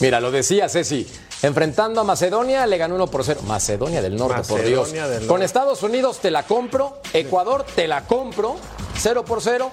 Mira, 0.00 0.20
lo 0.20 0.30
decía 0.30 0.68
Ceci. 0.68 1.06
Enfrentando 1.42 2.00
a 2.00 2.04
Macedonia, 2.04 2.66
le 2.66 2.76
ganó 2.76 2.94
1 2.96 3.06
por 3.06 3.24
0. 3.24 3.40
Macedonia 3.46 4.02
del 4.02 4.16
Norte, 4.16 4.42
por 4.46 4.62
Dios. 4.62 4.80
Macedonia 4.88 5.08
del 5.08 5.26
Con. 5.26 5.42
Estados 5.42 5.82
Unidos 5.82 6.18
te 6.18 6.30
la 6.30 6.42
compro. 6.42 7.00
Ecuador 7.14 7.64
te 7.74 7.88
la 7.88 8.02
compro. 8.06 8.56
0 8.96 9.24
por 9.24 9.40
0. 9.40 9.70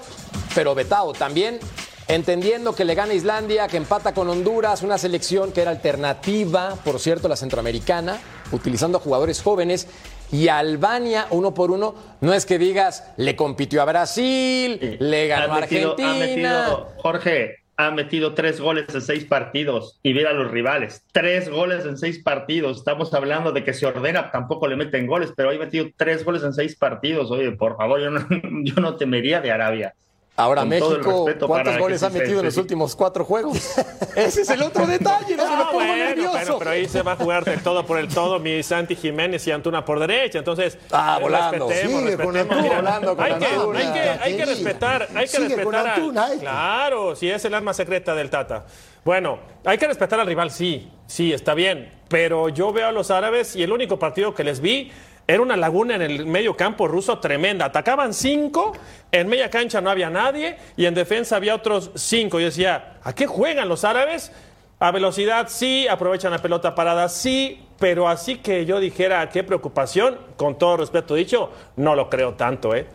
Pero 0.54 0.74
Betao 0.74 1.12
también, 1.12 1.60
entendiendo 2.08 2.74
que 2.74 2.86
le 2.86 2.94
gana 2.94 3.12
Islandia, 3.12 3.68
que 3.68 3.76
empata 3.76 4.14
con 4.14 4.28
Honduras, 4.30 4.82
una 4.82 4.96
selección 4.96 5.52
que 5.52 5.60
era 5.60 5.70
alternativa, 5.70 6.74
por 6.84 6.98
cierto, 7.00 7.28
la 7.28 7.36
centroamericana, 7.36 8.18
utilizando 8.50 8.98
jugadores 8.98 9.42
jóvenes. 9.42 9.86
Y 10.32 10.48
Albania, 10.48 11.26
uno 11.30 11.52
por 11.54 11.70
uno, 11.70 11.94
no 12.20 12.32
es 12.34 12.44
que 12.46 12.58
digas, 12.58 13.04
le 13.18 13.36
compitió 13.36 13.80
a 13.82 13.84
Brasil, 13.86 14.96
le 15.00 15.26
ganó 15.28 15.54
a 15.54 15.56
Argentina. 15.58 16.12
metido- 16.18 16.88
Jorge, 16.98 17.56
ha 17.78 17.92
metido 17.92 18.34
tres 18.34 18.60
goles 18.60 18.92
en 18.92 19.00
seis 19.00 19.24
partidos 19.24 20.00
y 20.02 20.12
mira 20.12 20.30
a 20.30 20.32
los 20.34 20.50
rivales. 20.50 21.04
Tres 21.12 21.48
goles 21.48 21.86
en 21.86 21.96
seis 21.96 22.18
partidos. 22.18 22.78
Estamos 22.78 23.14
hablando 23.14 23.52
de 23.52 23.62
que 23.62 23.72
se 23.72 23.86
ordena, 23.86 24.32
tampoco 24.32 24.66
le 24.66 24.74
meten 24.74 25.06
goles, 25.06 25.32
pero 25.34 25.50
ha 25.50 25.54
metido 25.54 25.86
tres 25.96 26.24
goles 26.24 26.42
en 26.42 26.52
seis 26.52 26.74
partidos. 26.74 27.30
Oye, 27.30 27.52
por 27.52 27.76
favor, 27.76 28.00
yo 28.00 28.10
no, 28.10 28.26
yo 28.64 28.74
no 28.80 28.96
temería 28.96 29.40
de 29.40 29.52
Arabia. 29.52 29.94
Ahora 30.38 30.60
Con 30.62 30.68
México, 30.68 31.26
¿cuántos 31.48 31.78
goles 31.78 32.00
ha 32.04 32.10
metido 32.10 32.38
en 32.38 32.44
los 32.46 32.56
últimos 32.56 32.94
cuatro 32.94 33.24
juegos? 33.24 33.58
Ese 34.14 34.42
es 34.42 34.50
el 34.50 34.62
otro 34.62 34.86
detalle, 34.86 35.36
no 35.36 35.42
se 35.42 35.50
me 35.50 35.64
pongo 35.64 35.72
bueno, 35.72 35.94
nervioso. 35.96 36.38
pero, 36.38 36.58
pero 36.60 36.70
ahí 36.70 36.88
se 36.88 37.02
va 37.02 37.12
a 37.12 37.16
jugar 37.16 37.44
del 37.44 37.60
todo 37.60 37.84
por 37.84 37.98
el 37.98 38.06
todo 38.06 38.38
mi 38.38 38.62
Santi 38.62 38.94
Jiménez 38.94 39.44
y 39.48 39.50
Antuna 39.50 39.84
por 39.84 39.98
derecha. 39.98 40.38
Entonces, 40.38 40.78
Ah, 40.92 41.16
eh, 41.18 41.22
volando. 41.22 41.68
Sigue 41.70 42.16
con. 42.16 42.36
Antuna. 42.36 42.62
Mira, 42.62 42.76
Volando 42.76 43.16
con 43.16 43.24
hay, 43.24 43.34
que, 43.34 43.46
Antuna. 43.46 43.78
hay, 43.80 43.92
que, 43.92 44.00
hay 44.00 44.36
que 44.36 44.44
respetar, 44.46 45.08
hay 45.12 45.24
que 45.26 45.36
Sigue 45.36 45.56
respetar 45.56 45.86
Antuna, 45.88 46.24
hay 46.26 46.34
que- 46.34 46.40
Claro, 46.40 47.16
si 47.16 47.28
es 47.30 47.44
el 47.44 47.54
arma 47.54 47.74
secreta 47.74 48.14
del 48.14 48.30
Tata. 48.30 48.64
Bueno, 49.04 49.40
hay 49.64 49.76
que 49.76 49.88
respetar 49.88 50.20
al 50.20 50.26
rival, 50.28 50.52
sí, 50.52 50.88
sí, 51.08 51.32
está 51.32 51.54
bien. 51.54 51.90
Pero 52.08 52.48
yo 52.48 52.72
veo 52.72 52.86
a 52.86 52.92
los 52.92 53.10
árabes 53.10 53.56
y 53.56 53.64
el 53.64 53.72
único 53.72 53.98
partido 53.98 54.34
que 54.36 54.44
les 54.44 54.60
vi 54.60 54.92
era 55.28 55.42
una 55.42 55.58
laguna 55.58 55.94
en 55.94 56.00
el 56.00 56.26
medio 56.26 56.56
campo 56.56 56.88
ruso 56.88 57.18
tremenda. 57.18 57.66
Atacaban 57.66 58.14
cinco, 58.14 58.72
en 59.12 59.28
media 59.28 59.50
cancha 59.50 59.78
no 59.82 59.90
había 59.90 60.08
nadie 60.08 60.56
y 60.74 60.86
en 60.86 60.94
defensa 60.94 61.36
había 61.36 61.54
otros 61.54 61.90
cinco. 61.94 62.40
Yo 62.40 62.46
decía, 62.46 62.98
¿a 63.02 63.14
qué 63.14 63.26
juegan 63.26 63.68
los 63.68 63.84
árabes? 63.84 64.32
A 64.78 64.90
velocidad 64.90 65.48
sí, 65.50 65.86
aprovechan 65.86 66.32
la 66.32 66.38
pelota 66.38 66.74
parada 66.74 67.10
sí, 67.10 67.62
pero 67.78 68.08
así 68.08 68.38
que 68.38 68.64
yo 68.64 68.80
dijera 68.80 69.28
qué 69.28 69.44
preocupación, 69.44 70.16
con 70.36 70.56
todo 70.56 70.78
respeto 70.78 71.14
dicho, 71.14 71.50
no 71.76 71.94
lo 71.94 72.08
creo 72.08 72.32
tanto, 72.32 72.74
¿eh? 72.74 72.86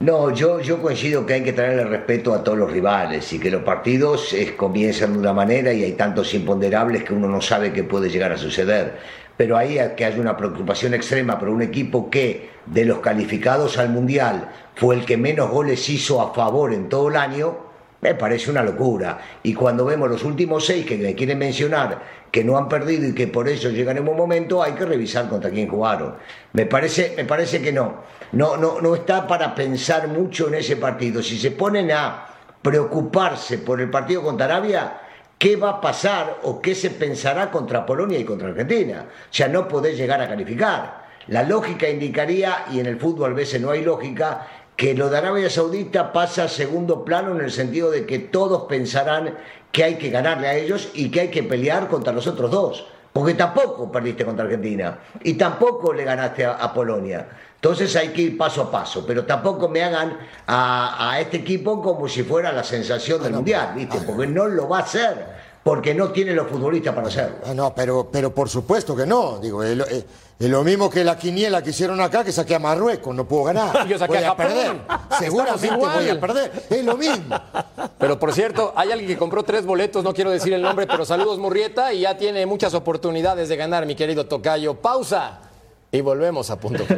No, 0.00 0.34
yo, 0.34 0.60
yo 0.60 0.80
coincido 0.80 1.26
que 1.26 1.34
hay 1.34 1.42
que 1.42 1.52
tenerle 1.52 1.84
respeto 1.84 2.34
a 2.34 2.42
todos 2.42 2.56
los 2.56 2.70
rivales 2.70 3.32
y 3.34 3.38
que 3.38 3.50
los 3.50 3.62
partidos 3.62 4.32
eh, 4.32 4.54
comienzan 4.56 5.12
de 5.12 5.18
una 5.18 5.34
manera 5.34 5.72
y 5.74 5.84
hay 5.84 5.92
tantos 5.92 6.32
imponderables 6.34 7.04
que 7.04 7.12
uno 7.12 7.28
no 7.28 7.40
sabe 7.42 7.72
qué 7.72 7.84
puede 7.84 8.08
llegar 8.08 8.32
a 8.32 8.38
suceder. 8.38 8.98
Pero 9.40 9.56
ahí 9.56 9.80
que 9.96 10.04
haya 10.04 10.20
una 10.20 10.36
preocupación 10.36 10.92
extrema 10.92 11.38
por 11.38 11.48
un 11.48 11.62
equipo 11.62 12.10
que 12.10 12.50
de 12.66 12.84
los 12.84 12.98
calificados 12.98 13.78
al 13.78 13.88
Mundial 13.88 14.50
fue 14.74 14.96
el 14.96 15.06
que 15.06 15.16
menos 15.16 15.48
goles 15.48 15.88
hizo 15.88 16.20
a 16.20 16.34
favor 16.34 16.74
en 16.74 16.90
todo 16.90 17.08
el 17.08 17.16
año, 17.16 17.56
me 18.02 18.14
parece 18.14 18.50
una 18.50 18.62
locura. 18.62 19.18
Y 19.42 19.54
cuando 19.54 19.86
vemos 19.86 20.10
los 20.10 20.24
últimos 20.24 20.66
seis 20.66 20.84
que 20.84 20.98
me 20.98 21.14
quieren 21.14 21.38
mencionar 21.38 22.02
que 22.30 22.44
no 22.44 22.58
han 22.58 22.68
perdido 22.68 23.08
y 23.08 23.14
que 23.14 23.28
por 23.28 23.48
eso 23.48 23.70
llegan 23.70 23.96
en 23.96 24.06
un 24.06 24.16
momento, 24.18 24.62
hay 24.62 24.72
que 24.72 24.84
revisar 24.84 25.26
contra 25.30 25.48
quién 25.48 25.68
jugaron. 25.68 26.16
Me 26.52 26.66
parece, 26.66 27.14
me 27.16 27.24
parece 27.24 27.62
que 27.62 27.72
no. 27.72 27.94
No, 28.32 28.58
no, 28.58 28.82
no 28.82 28.94
está 28.94 29.26
para 29.26 29.54
pensar 29.54 30.06
mucho 30.08 30.48
en 30.48 30.56
ese 30.56 30.76
partido. 30.76 31.22
Si 31.22 31.38
se 31.38 31.52
ponen 31.52 31.92
a 31.92 32.26
preocuparse 32.60 33.56
por 33.56 33.80
el 33.80 33.88
partido 33.88 34.22
contra 34.22 34.44
Arabia, 34.44 35.00
¿qué 35.40 35.56
va 35.56 35.70
a 35.70 35.80
pasar 35.80 36.40
o 36.42 36.60
qué 36.60 36.74
se 36.74 36.90
pensará 36.90 37.50
contra 37.50 37.86
Polonia 37.86 38.18
y 38.18 38.24
contra 38.24 38.48
Argentina? 38.48 39.06
Sea, 39.30 39.48
no 39.48 39.66
podés 39.66 39.96
llegar 39.96 40.20
a 40.20 40.28
calificar. 40.28 41.08
La 41.28 41.42
lógica 41.44 41.88
indicaría, 41.88 42.66
y 42.70 42.78
en 42.78 42.84
el 42.84 43.00
fútbol 43.00 43.32
a 43.32 43.34
veces 43.34 43.58
no 43.58 43.70
hay 43.70 43.82
lógica, 43.82 44.46
que 44.76 44.94
lo 44.94 45.08
de 45.08 45.16
Arabia 45.16 45.48
Saudita 45.48 46.12
pasa 46.12 46.44
a 46.44 46.48
segundo 46.48 47.06
plano 47.06 47.32
en 47.32 47.40
el 47.40 47.50
sentido 47.50 47.90
de 47.90 48.04
que 48.04 48.18
todos 48.18 48.64
pensarán 48.68 49.38
que 49.72 49.82
hay 49.82 49.94
que 49.94 50.10
ganarle 50.10 50.46
a 50.46 50.56
ellos 50.56 50.90
y 50.92 51.10
que 51.10 51.22
hay 51.22 51.28
que 51.28 51.42
pelear 51.42 51.88
contra 51.88 52.12
los 52.12 52.26
otros 52.26 52.50
dos. 52.50 52.86
Porque 53.20 53.34
tampoco 53.34 53.92
perdiste 53.92 54.24
contra 54.24 54.46
Argentina 54.46 54.98
y 55.22 55.34
tampoco 55.34 55.92
le 55.92 56.04
ganaste 56.04 56.46
a, 56.46 56.54
a 56.54 56.72
Polonia. 56.72 57.28
Entonces 57.56 57.94
hay 57.94 58.08
que 58.14 58.22
ir 58.22 58.38
paso 58.38 58.62
a 58.62 58.70
paso, 58.70 59.04
pero 59.06 59.26
tampoco 59.26 59.68
me 59.68 59.82
hagan 59.84 60.16
a, 60.46 61.10
a 61.10 61.20
este 61.20 61.36
equipo 61.36 61.82
como 61.82 62.08
si 62.08 62.22
fuera 62.22 62.50
la 62.50 62.64
sensación 62.64 63.22
del 63.22 63.34
Mundial, 63.34 63.74
¿viste? 63.76 63.98
Porque 64.06 64.26
no 64.26 64.48
lo 64.48 64.70
va 64.70 64.78
a 64.78 64.80
hacer, 64.84 65.26
porque 65.62 65.94
no 65.94 66.08
tiene 66.12 66.32
los 66.32 66.46
futbolistas 66.46 66.94
para 66.94 67.08
hacerlo. 67.08 67.36
Ah, 67.44 67.52
no, 67.52 67.74
pero, 67.74 68.08
pero 68.10 68.34
por 68.34 68.48
supuesto 68.48 68.96
que 68.96 69.04
no. 69.04 69.38
Digo, 69.38 69.62
es 69.62 69.76
lo, 69.76 69.84
es- 70.40 70.50
lo 70.50 70.64
mismo 70.64 70.90
que 70.90 71.04
la 71.04 71.16
quiniela 71.16 71.62
que 71.62 71.70
hicieron 71.70 72.00
acá, 72.00 72.24
que 72.24 72.32
saqué 72.32 72.54
a 72.54 72.58
Marruecos, 72.58 73.14
no 73.14 73.26
puedo 73.28 73.44
ganar. 73.44 73.86
Yo 73.88 73.98
saqué 73.98 74.14
voy 74.14 74.22
a 74.24 74.26
a 74.26 74.30
Japón. 74.30 74.46
perder. 74.46 74.80
Seguramente 75.18 75.70
voy 75.76 76.08
a 76.08 76.20
perder. 76.20 76.52
Es 76.70 76.84
lo 76.84 76.96
mismo. 76.96 77.36
Pero 77.98 78.18
por 78.18 78.32
cierto, 78.32 78.72
hay 78.74 78.90
alguien 78.90 79.08
que 79.08 79.16
compró 79.18 79.42
tres 79.42 79.64
boletos, 79.66 80.02
no 80.02 80.12
quiero 80.14 80.30
decir 80.30 80.52
el 80.52 80.62
nombre, 80.62 80.86
pero 80.86 81.04
saludos 81.04 81.38
Murrieta 81.38 81.92
y 81.92 82.00
ya 82.00 82.16
tiene 82.16 82.46
muchas 82.46 82.74
oportunidades 82.74 83.48
de 83.48 83.56
ganar, 83.56 83.86
mi 83.86 83.94
querido 83.94 84.26
Tocayo. 84.26 84.74
Pausa 84.74 85.40
y 85.92 86.00
volvemos 86.00 86.50
a 86.50 86.56
punto 86.58 86.84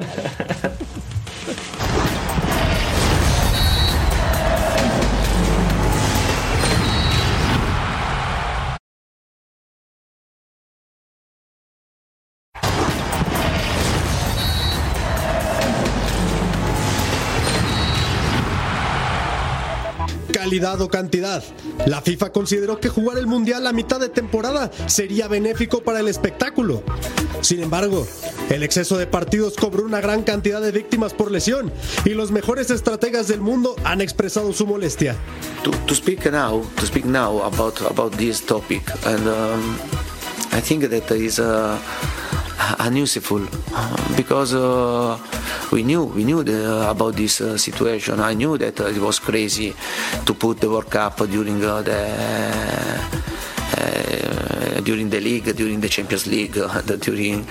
calidad 20.52 20.82
o 20.82 20.88
cantidad. 20.90 21.42
La 21.86 22.02
FIFA 22.02 22.30
consideró 22.30 22.78
que 22.78 22.90
jugar 22.90 23.16
el 23.16 23.26
Mundial 23.26 23.66
a 23.66 23.72
mitad 23.72 23.98
de 23.98 24.10
temporada 24.10 24.70
sería 24.84 25.26
benéfico 25.26 25.82
para 25.82 26.00
el 26.00 26.08
espectáculo. 26.08 26.82
Sin 27.40 27.62
embargo, 27.62 28.06
el 28.50 28.62
exceso 28.62 28.98
de 28.98 29.06
partidos 29.06 29.56
cobró 29.56 29.82
una 29.82 30.02
gran 30.02 30.24
cantidad 30.24 30.60
de 30.60 30.70
víctimas 30.70 31.14
por 31.14 31.30
lesión 31.30 31.72
y 32.04 32.10
los 32.10 32.32
mejores 32.32 32.70
estrategas 32.70 33.28
del 33.28 33.40
mundo 33.40 33.76
han 33.84 34.02
expresado 34.02 34.52
su 34.52 34.66
molestia. 34.66 35.16
To, 35.64 35.70
to 35.86 35.94
speak 35.94 36.30
now, 36.30 36.62
to 36.76 36.84
speak 36.84 37.06
now 37.06 37.42
about 37.44 37.80
about 37.80 38.12
this 38.18 38.44
topic, 38.44 38.82
and 39.06 39.26
um, 39.26 39.78
I 40.52 40.60
think 40.60 40.82
that 40.90 41.10
is 41.12 41.40
uh, 42.62 42.76
unuseful 42.80 43.42
because 44.16 44.54
uh, 44.54 45.18
we 45.72 45.82
knew 45.82 46.04
we 46.04 46.24
knew 46.24 46.42
the, 46.42 46.88
about 46.88 47.16
this 47.16 47.40
uh, 47.40 47.58
situation. 47.58 48.20
I 48.20 48.34
knew 48.34 48.56
that 48.58 48.78
it 48.80 48.98
was 48.98 49.18
crazy 49.18 49.74
to 50.24 50.34
put 50.34 50.60
the 50.60 50.70
World 50.70 50.90
Cup 50.90 51.16
during 51.28 51.64
uh, 51.64 51.82
the. 51.82 51.98
Uh, 53.74 54.80
during 54.84 55.08
the 55.08 55.20
league, 55.20 55.54
during 55.56 55.80
the 55.80 55.88
Champions 55.88 56.26
League, 56.26 56.58
uh, 56.58 56.80
during 57.00 57.46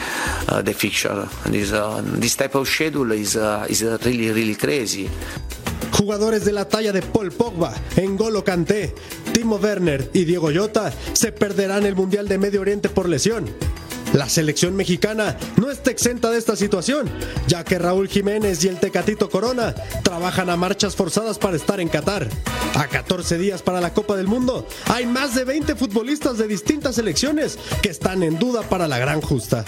uh, 0.47 0.61
the 0.61 0.73
fixture, 0.73 1.27
this, 1.45 1.71
this 2.19 2.35
type 2.35 2.55
of 2.55 2.67
schedule 2.67 3.11
is 3.11 3.35
is 3.69 3.83
really 4.05 4.31
really 4.31 4.55
crazy. 4.55 5.09
Jugadores 5.91 6.45
de 6.45 6.51
la 6.51 6.65
talla 6.65 6.91
de 6.91 7.01
Paul 7.01 7.31
Pogba, 7.31 7.73
N'Golo 7.97 8.43
Kanté, 8.43 8.93
Timo 9.33 9.57
Werner 9.57 10.09
y 10.13 10.25
Diego 10.25 10.51
Llota 10.51 10.91
se 11.13 11.31
perderán 11.31 11.85
el 11.85 11.95
Mundial 11.95 12.27
de 12.27 12.37
Medio 12.37 12.61
Oriente 12.61 12.89
por 12.89 13.09
lesión. 13.09 13.45
La 14.13 14.27
selección 14.27 14.75
mexicana 14.75 15.37
no 15.55 15.71
está 15.71 15.89
exenta 15.89 16.29
de 16.31 16.37
esta 16.37 16.57
situación, 16.57 17.09
ya 17.47 17.63
que 17.63 17.79
Raúl 17.79 18.09
Jiménez 18.09 18.63
y 18.65 18.67
el 18.67 18.77
Tecatito 18.77 19.29
Corona 19.29 19.73
trabajan 20.03 20.49
a 20.49 20.57
marchas 20.57 20.97
forzadas 20.97 21.39
para 21.39 21.55
estar 21.55 21.79
en 21.79 21.87
Qatar. 21.87 22.27
A 22.75 22.87
14 22.87 23.37
días 23.37 23.61
para 23.61 23.79
la 23.79 23.93
Copa 23.93 24.17
del 24.17 24.27
Mundo, 24.27 24.67
hay 24.87 25.05
más 25.05 25.33
de 25.33 25.45
20 25.45 25.75
futbolistas 25.75 26.37
de 26.37 26.47
distintas 26.47 26.95
selecciones 26.95 27.57
que 27.81 27.89
están 27.89 28.21
en 28.23 28.37
duda 28.37 28.63
para 28.63 28.85
la 28.85 28.99
gran 28.99 29.21
justa. 29.21 29.63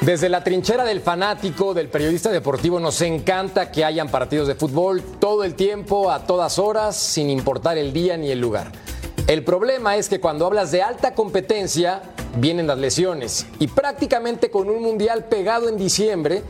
Desde 0.00 0.30
la 0.30 0.42
trinchera 0.42 0.84
del 0.84 1.02
fanático, 1.02 1.74
del 1.74 1.88
periodista 1.88 2.30
deportivo, 2.30 2.80
nos 2.80 3.02
encanta 3.02 3.70
que 3.70 3.84
hayan 3.84 4.08
partidos 4.08 4.48
de 4.48 4.54
fútbol 4.54 5.02
todo 5.20 5.44
el 5.44 5.54
tiempo, 5.54 6.10
a 6.10 6.24
todas 6.24 6.58
horas, 6.58 6.96
sin 6.96 7.28
importar 7.28 7.76
el 7.76 7.92
día 7.92 8.16
ni 8.16 8.30
el 8.30 8.40
lugar. 8.40 8.72
El 9.28 9.44
problema 9.44 9.96
es 9.96 10.08
que 10.08 10.20
cuando 10.20 10.46
hablas 10.46 10.70
de 10.70 10.80
alta 10.80 11.12
competencia, 11.12 12.00
vienen 12.38 12.66
las 12.66 12.78
lesiones. 12.78 13.46
Y 13.58 13.66
prácticamente 13.66 14.50
con 14.50 14.70
un 14.70 14.82
mundial 14.82 15.26
pegado 15.26 15.68
en 15.68 15.76
diciembre, 15.76 16.42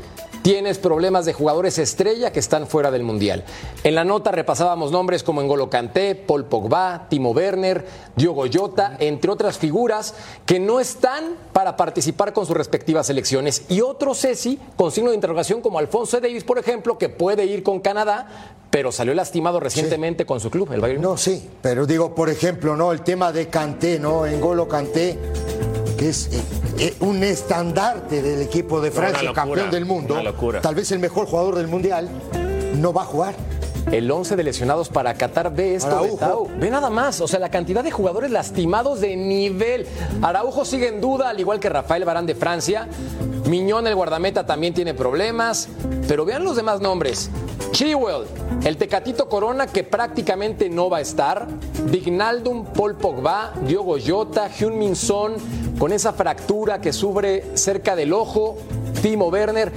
tienes 0.49 0.79
problemas 0.79 1.27
de 1.27 1.35
jugadores 1.35 1.77
estrella 1.77 2.33
que 2.33 2.41
están 2.41 2.67
fuera 2.67 2.91
del 2.91 3.03
Mundial. 3.03 3.45
En 3.85 3.95
la 3.95 4.03
nota 4.03 4.33
repasábamos 4.33 4.91
nombres 4.91 5.23
como 5.23 5.43
Engolo 5.43 5.69
Kanté, 5.69 6.15
Paul 6.15 6.47
Pogba, 6.47 7.05
Timo 7.11 7.33
Werner, 7.33 7.85
Diogo 8.17 8.47
Jota, 8.51 8.97
entre 8.99 9.31
otras 9.31 9.59
figuras 9.59 10.15
que 10.47 10.59
no 10.59 10.81
están 10.81 11.35
para 11.53 11.77
participar 11.77 12.33
con 12.33 12.47
sus 12.47 12.57
respectivas 12.57 13.09
selecciones. 13.09 13.65
Y 13.69 13.83
otro 13.83 14.15
Ceci 14.15 14.59
con 14.75 14.91
signo 14.91 15.11
de 15.11 15.17
interrogación 15.17 15.61
como 15.61 15.79
Alfonso 15.79 16.19
Davis, 16.19 16.45
por 16.45 16.59
ejemplo, 16.59 16.97
que 16.97 17.11
puede 17.11 17.45
ir 17.45 17.63
con 17.63 17.81
Canadá, 17.81 18.55
pero 18.71 18.91
salió 18.91 19.13
lastimado 19.13 19.61
recientemente 19.61 20.25
con 20.25 20.41
su 20.41 20.49
club, 20.49 20.73
el 20.73 20.81
Bayern. 20.81 21.03
No, 21.03 21.19
sí, 21.19 21.47
pero 21.61 21.85
digo, 21.85 22.15
por 22.15 22.31
ejemplo, 22.31 22.75
¿no? 22.75 22.91
El 22.93 23.03
tema 23.03 23.33
de 23.33 23.49
Kanté, 23.49 23.99
¿no? 23.99 24.25
Engolo 24.25 24.67
Kanté 24.67 25.19
que 25.99 26.09
es 26.09 26.29
eh, 26.33 26.41
eh, 26.79 26.95
un 27.01 27.23
estandarte 27.25 28.23
del 28.23 28.41
equipo 28.41 28.81
de 28.81 28.91
Francia, 28.91 29.33
campeón 29.35 29.71
del 29.71 29.85
mundo, 29.85 30.17
tal 30.63 30.75
vez 30.75 30.93
el 30.93 31.01
mejor 31.01 31.27
jugador 31.27 31.57
del 31.57 31.67
mundial, 31.67 32.09
no 32.77 32.93
va 32.93 33.03
a 33.03 33.07
jugar. 33.07 33.35
El 33.91 34.11
11 34.11 34.37
de 34.37 34.43
lesionados 34.43 34.91
para 34.91 35.15
Qatar 35.15 35.55
ve 35.55 35.75
esto, 35.75 36.47
Ve 36.59 36.71
nada 36.71 36.91
más, 36.91 37.23
o 37.23 37.29
sea, 37.29 37.41
la 37.41 37.51
cantidad 37.51 37.83
de 37.83 37.91
jugadores 37.91 38.31
lastimados 38.31 39.01
de 39.01 39.17
nivel. 39.17 39.87
Araujo 40.21 40.67
sigue 40.67 40.89
en 40.89 41.01
duda, 41.01 41.31
al 41.31 41.41
igual 41.41 41.59
que 41.59 41.71
Rafael 41.71 42.05
Barán 42.05 42.27
de 42.27 42.35
Francia. 42.35 42.87
Miñón, 43.49 43.87
el 43.87 43.95
guardameta, 43.95 44.45
también 44.45 44.75
tiene 44.75 44.93
problemas. 44.93 45.69
Pero 46.07 46.27
vean 46.27 46.45
los 46.45 46.57
demás 46.57 46.83
nombres. 46.83 47.31
Chiwell, 47.71 48.27
el 48.65 48.77
Tecatito 48.77 49.29
Corona 49.29 49.67
que 49.67 49.85
prácticamente 49.85 50.69
no 50.69 50.91
va 50.91 50.99
a 50.99 51.01
estar, 51.01 51.47
Vignaldum, 51.85 52.65
Paul 52.65 52.97
Pogba, 52.97 53.53
Diogo 53.67 53.97
Jota, 54.05 54.49
Hyun 54.49 54.79
Min 54.79 54.97
Son, 54.97 55.35
con 55.79 55.93
esa 55.93 56.13
fractura 56.13 56.81
que 56.81 56.93
sufre 56.93 57.45
cerca 57.55 57.95
del 57.95 58.13
ojo, 58.13 58.59
Timo 59.01 59.29
Werner. 59.29 59.73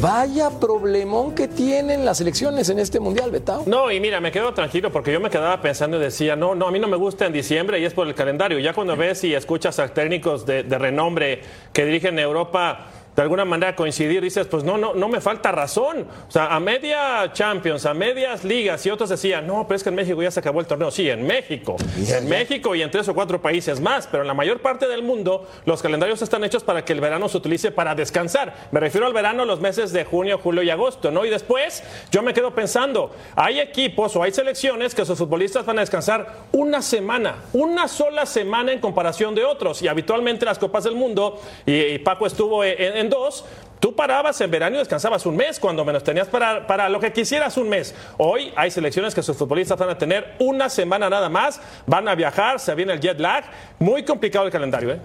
Vaya 0.00 0.50
problemón 0.50 1.34
que 1.34 1.48
tienen 1.48 2.04
las 2.04 2.20
elecciones 2.20 2.68
en 2.68 2.78
este 2.78 3.00
mundial, 3.00 3.30
Betao. 3.30 3.62
No, 3.66 3.90
y 3.90 4.00
mira, 4.00 4.20
me 4.20 4.30
quedo 4.30 4.52
tranquilo 4.52 4.92
porque 4.92 5.12
yo 5.12 5.20
me 5.20 5.30
quedaba 5.30 5.62
pensando 5.62 5.96
y 5.96 6.00
decía, 6.00 6.36
no, 6.36 6.54
no, 6.54 6.66
a 6.66 6.70
mí 6.70 6.78
no 6.78 6.88
me 6.88 6.96
gusta 6.96 7.24
en 7.24 7.32
diciembre 7.32 7.80
y 7.80 7.86
es 7.86 7.94
por 7.94 8.06
el 8.06 8.14
calendario. 8.14 8.58
Ya 8.58 8.74
cuando 8.74 8.96
ves 8.96 9.24
y 9.24 9.34
escuchas 9.34 9.78
a 9.78 9.88
técnicos 9.88 10.44
de, 10.44 10.62
de 10.62 10.78
renombre 10.78 11.40
que 11.72 11.86
dirigen 11.86 12.18
Europa 12.18 12.86
de 13.16 13.22
alguna 13.22 13.44
manera 13.44 13.76
coincidir, 13.76 14.20
dices, 14.20 14.46
pues 14.46 14.64
no, 14.64 14.76
no, 14.76 14.94
no 14.94 15.08
me 15.08 15.20
falta 15.20 15.52
razón. 15.52 16.06
O 16.28 16.30
sea, 16.30 16.54
a 16.54 16.60
media 16.60 17.32
Champions, 17.32 17.86
a 17.86 17.94
medias 17.94 18.44
ligas, 18.44 18.84
y 18.86 18.90
otros 18.90 19.10
decían, 19.10 19.46
no, 19.46 19.66
pero 19.68 19.76
es 19.76 19.82
que 19.82 19.90
en 19.90 19.94
México 19.94 20.20
ya 20.22 20.30
se 20.30 20.40
acabó 20.40 20.60
el 20.60 20.66
torneo. 20.66 20.90
Sí, 20.90 21.08
en 21.08 21.26
México. 21.26 21.76
En 22.08 22.28
México 22.28 22.74
y 22.74 22.82
en 22.82 22.90
tres 22.90 23.08
o 23.08 23.14
cuatro 23.14 23.40
países 23.40 23.80
más, 23.80 24.08
pero 24.08 24.22
en 24.22 24.26
la 24.26 24.34
mayor 24.34 24.60
parte 24.60 24.88
del 24.88 25.02
mundo 25.02 25.48
los 25.64 25.80
calendarios 25.82 26.22
están 26.22 26.42
hechos 26.44 26.64
para 26.64 26.84
que 26.84 26.92
el 26.92 27.00
verano 27.00 27.28
se 27.28 27.36
utilice 27.36 27.70
para 27.70 27.94
descansar. 27.94 28.54
Me 28.72 28.80
refiero 28.80 29.06
al 29.06 29.12
verano 29.12 29.44
los 29.44 29.60
meses 29.60 29.92
de 29.92 30.04
junio, 30.04 30.38
julio 30.38 30.62
y 30.62 30.70
agosto, 30.70 31.10
¿no? 31.10 31.24
Y 31.24 31.30
después 31.30 31.82
yo 32.10 32.22
me 32.22 32.34
quedo 32.34 32.54
pensando, 32.54 33.14
hay 33.36 33.60
equipos 33.60 34.16
o 34.16 34.22
hay 34.22 34.32
selecciones 34.32 34.94
que 34.94 35.04
sus 35.04 35.18
futbolistas 35.18 35.64
van 35.64 35.78
a 35.78 35.82
descansar 35.82 36.46
una 36.52 36.82
semana, 36.82 37.36
una 37.52 37.88
sola 37.88 38.26
semana 38.26 38.72
en 38.72 38.80
comparación 38.80 39.34
de 39.34 39.44
otros. 39.44 39.82
Y 39.82 39.88
habitualmente 39.88 40.44
las 40.44 40.58
Copas 40.58 40.84
del 40.84 40.94
Mundo, 40.94 41.40
y, 41.66 41.98
Paco 41.98 42.26
estuvo 42.26 42.64
en 42.64 43.03
dos, 43.08 43.44
tú 43.80 43.94
parabas 43.94 44.40
en 44.40 44.50
verano 44.50 44.76
y 44.76 44.78
descansabas 44.78 45.26
un 45.26 45.36
mes, 45.36 45.60
cuando 45.60 45.84
menos 45.84 46.02
tenías 46.02 46.28
para, 46.28 46.66
para 46.66 46.88
lo 46.88 47.00
que 47.00 47.12
quisieras 47.12 47.56
un 47.56 47.68
mes. 47.68 47.94
Hoy 48.18 48.52
hay 48.56 48.70
selecciones 48.70 49.14
que 49.14 49.22
sus 49.22 49.36
futbolistas 49.36 49.78
van 49.78 49.90
a 49.90 49.98
tener 49.98 50.34
una 50.38 50.68
semana 50.68 51.10
nada 51.10 51.28
más, 51.28 51.60
van 51.86 52.08
a 52.08 52.14
viajar, 52.14 52.58
se 52.60 52.74
viene 52.74 52.92
el 52.92 53.00
jet 53.00 53.18
lag, 53.20 53.44
muy 53.78 54.04
complicado 54.04 54.46
el 54.46 54.52
calendario. 54.52 54.92
¿eh? 54.92 55.00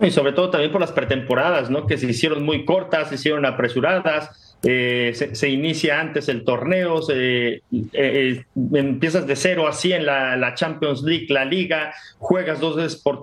Y 0.00 0.10
sobre 0.10 0.32
todo 0.32 0.50
también 0.50 0.72
por 0.72 0.80
las 0.80 0.92
pretemporadas, 0.92 1.68
¿no? 1.68 1.86
Que 1.86 1.98
se 1.98 2.06
hicieron 2.06 2.42
muy 2.42 2.64
cortas, 2.64 3.08
se 3.08 3.16
hicieron 3.16 3.44
apresuradas 3.44 4.49
eh, 4.62 5.12
se, 5.14 5.48
inicia 5.48 6.00
antes 6.00 6.28
el 6.28 6.44
torneo, 6.44 7.00
eh, 7.10 7.62
eh, 7.92 8.44
empiezas 8.74 9.26
de 9.26 9.34
cero 9.34 9.66
así 9.66 9.92
en 9.92 10.04
la, 10.04 10.52
Champions 10.54 11.02
League, 11.02 11.26
la 11.30 11.46
liga, 11.46 11.94
juegas 12.18 12.60
dos 12.60 12.76
veces 12.76 13.00
por, 13.00 13.22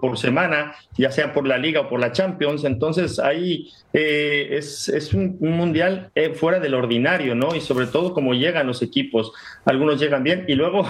por, 0.00 0.18
semana, 0.18 0.76
ya 0.96 1.10
sea 1.10 1.32
por 1.32 1.46
la 1.46 1.58
liga 1.58 1.80
o 1.80 1.88
por 1.88 1.98
la 1.98 2.12
Champions, 2.12 2.62
entonces 2.62 3.18
ahí 3.18 3.68
es, 3.92 4.88
es, 4.88 5.12
un, 5.12 5.36
un 5.40 5.52
mundial 5.52 6.12
fuera 6.34 6.60
del 6.60 6.74
ordinario, 6.74 7.34
¿no? 7.34 7.56
Y 7.56 7.60
sobre 7.60 7.86
todo 7.86 8.14
como 8.14 8.34
llegan 8.34 8.68
los 8.68 8.80
equipos, 8.80 9.32
algunos 9.64 9.98
llegan 9.98 10.22
bien 10.22 10.44
y 10.46 10.54
luego 10.54 10.86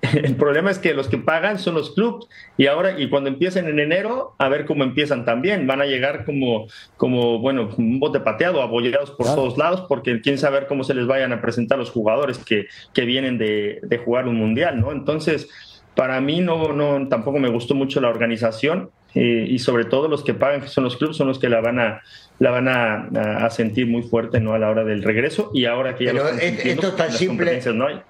el 0.12 0.36
problema 0.36 0.70
es 0.70 0.78
que 0.78 0.94
los 0.94 1.08
que 1.08 1.18
pagan 1.18 1.58
son 1.58 1.74
los 1.74 1.90
clubes 1.90 2.26
y 2.56 2.66
ahora 2.66 3.00
y 3.00 3.08
cuando 3.10 3.28
empiecen 3.28 3.66
en 3.66 3.80
enero 3.80 4.34
a 4.38 4.48
ver 4.48 4.64
cómo 4.64 4.84
empiezan 4.84 5.24
también. 5.24 5.66
Van 5.66 5.80
a 5.80 5.86
llegar 5.86 6.24
como 6.24 6.66
como 6.96 7.38
bueno 7.40 7.70
un 7.76 7.98
bote 7.98 8.20
pateado 8.20 8.62
abollados 8.62 9.10
por 9.10 9.26
todos 9.26 9.58
lados 9.58 9.84
porque 9.88 10.20
quién 10.20 10.38
sabe 10.38 10.66
cómo 10.66 10.84
se 10.84 10.94
les 10.94 11.06
vayan 11.06 11.32
a 11.32 11.40
presentar 11.40 11.78
los 11.78 11.90
jugadores 11.90 12.38
que, 12.38 12.66
que 12.94 13.04
vienen 13.04 13.38
de, 13.38 13.80
de, 13.82 13.98
jugar 13.98 14.26
un 14.26 14.36
mundial 14.36 14.80
no 14.80 14.92
entonces 14.92 15.48
para 15.94 16.20
mí 16.20 16.40
no 16.40 16.72
no 16.72 17.08
tampoco 17.08 17.38
me 17.38 17.48
gustó 17.48 17.74
mucho 17.74 18.00
la 18.00 18.08
organización 18.08 18.90
eh, 19.14 19.46
y 19.48 19.58
sobre 19.58 19.84
todo 19.84 20.08
los 20.08 20.22
que 20.22 20.34
pagan 20.34 20.60
que 20.60 20.68
son 20.68 20.84
los 20.84 20.96
clubes 20.96 21.16
son 21.16 21.28
los 21.28 21.38
que 21.38 21.48
la 21.48 21.60
van 21.60 21.78
a 21.78 22.02
la 22.38 22.50
van 22.50 22.68
a, 22.68 23.08
a, 23.44 23.50
sentir 23.50 23.86
muy 23.86 24.02
fuerte 24.02 24.40
no 24.40 24.52
a 24.54 24.58
la 24.58 24.70
hora 24.70 24.84
del 24.84 25.02
regreso 25.02 25.50
y 25.54 25.64
ahora 25.64 25.96
que 25.96 26.06
ya 26.06 26.12
Pero 26.12 26.28
esto 26.28 26.88
es 26.88 26.96
tan 26.96 27.12
simple. 27.12 27.60
no 27.74 27.86
hay. 27.86 27.96
Eh, 27.96 28.00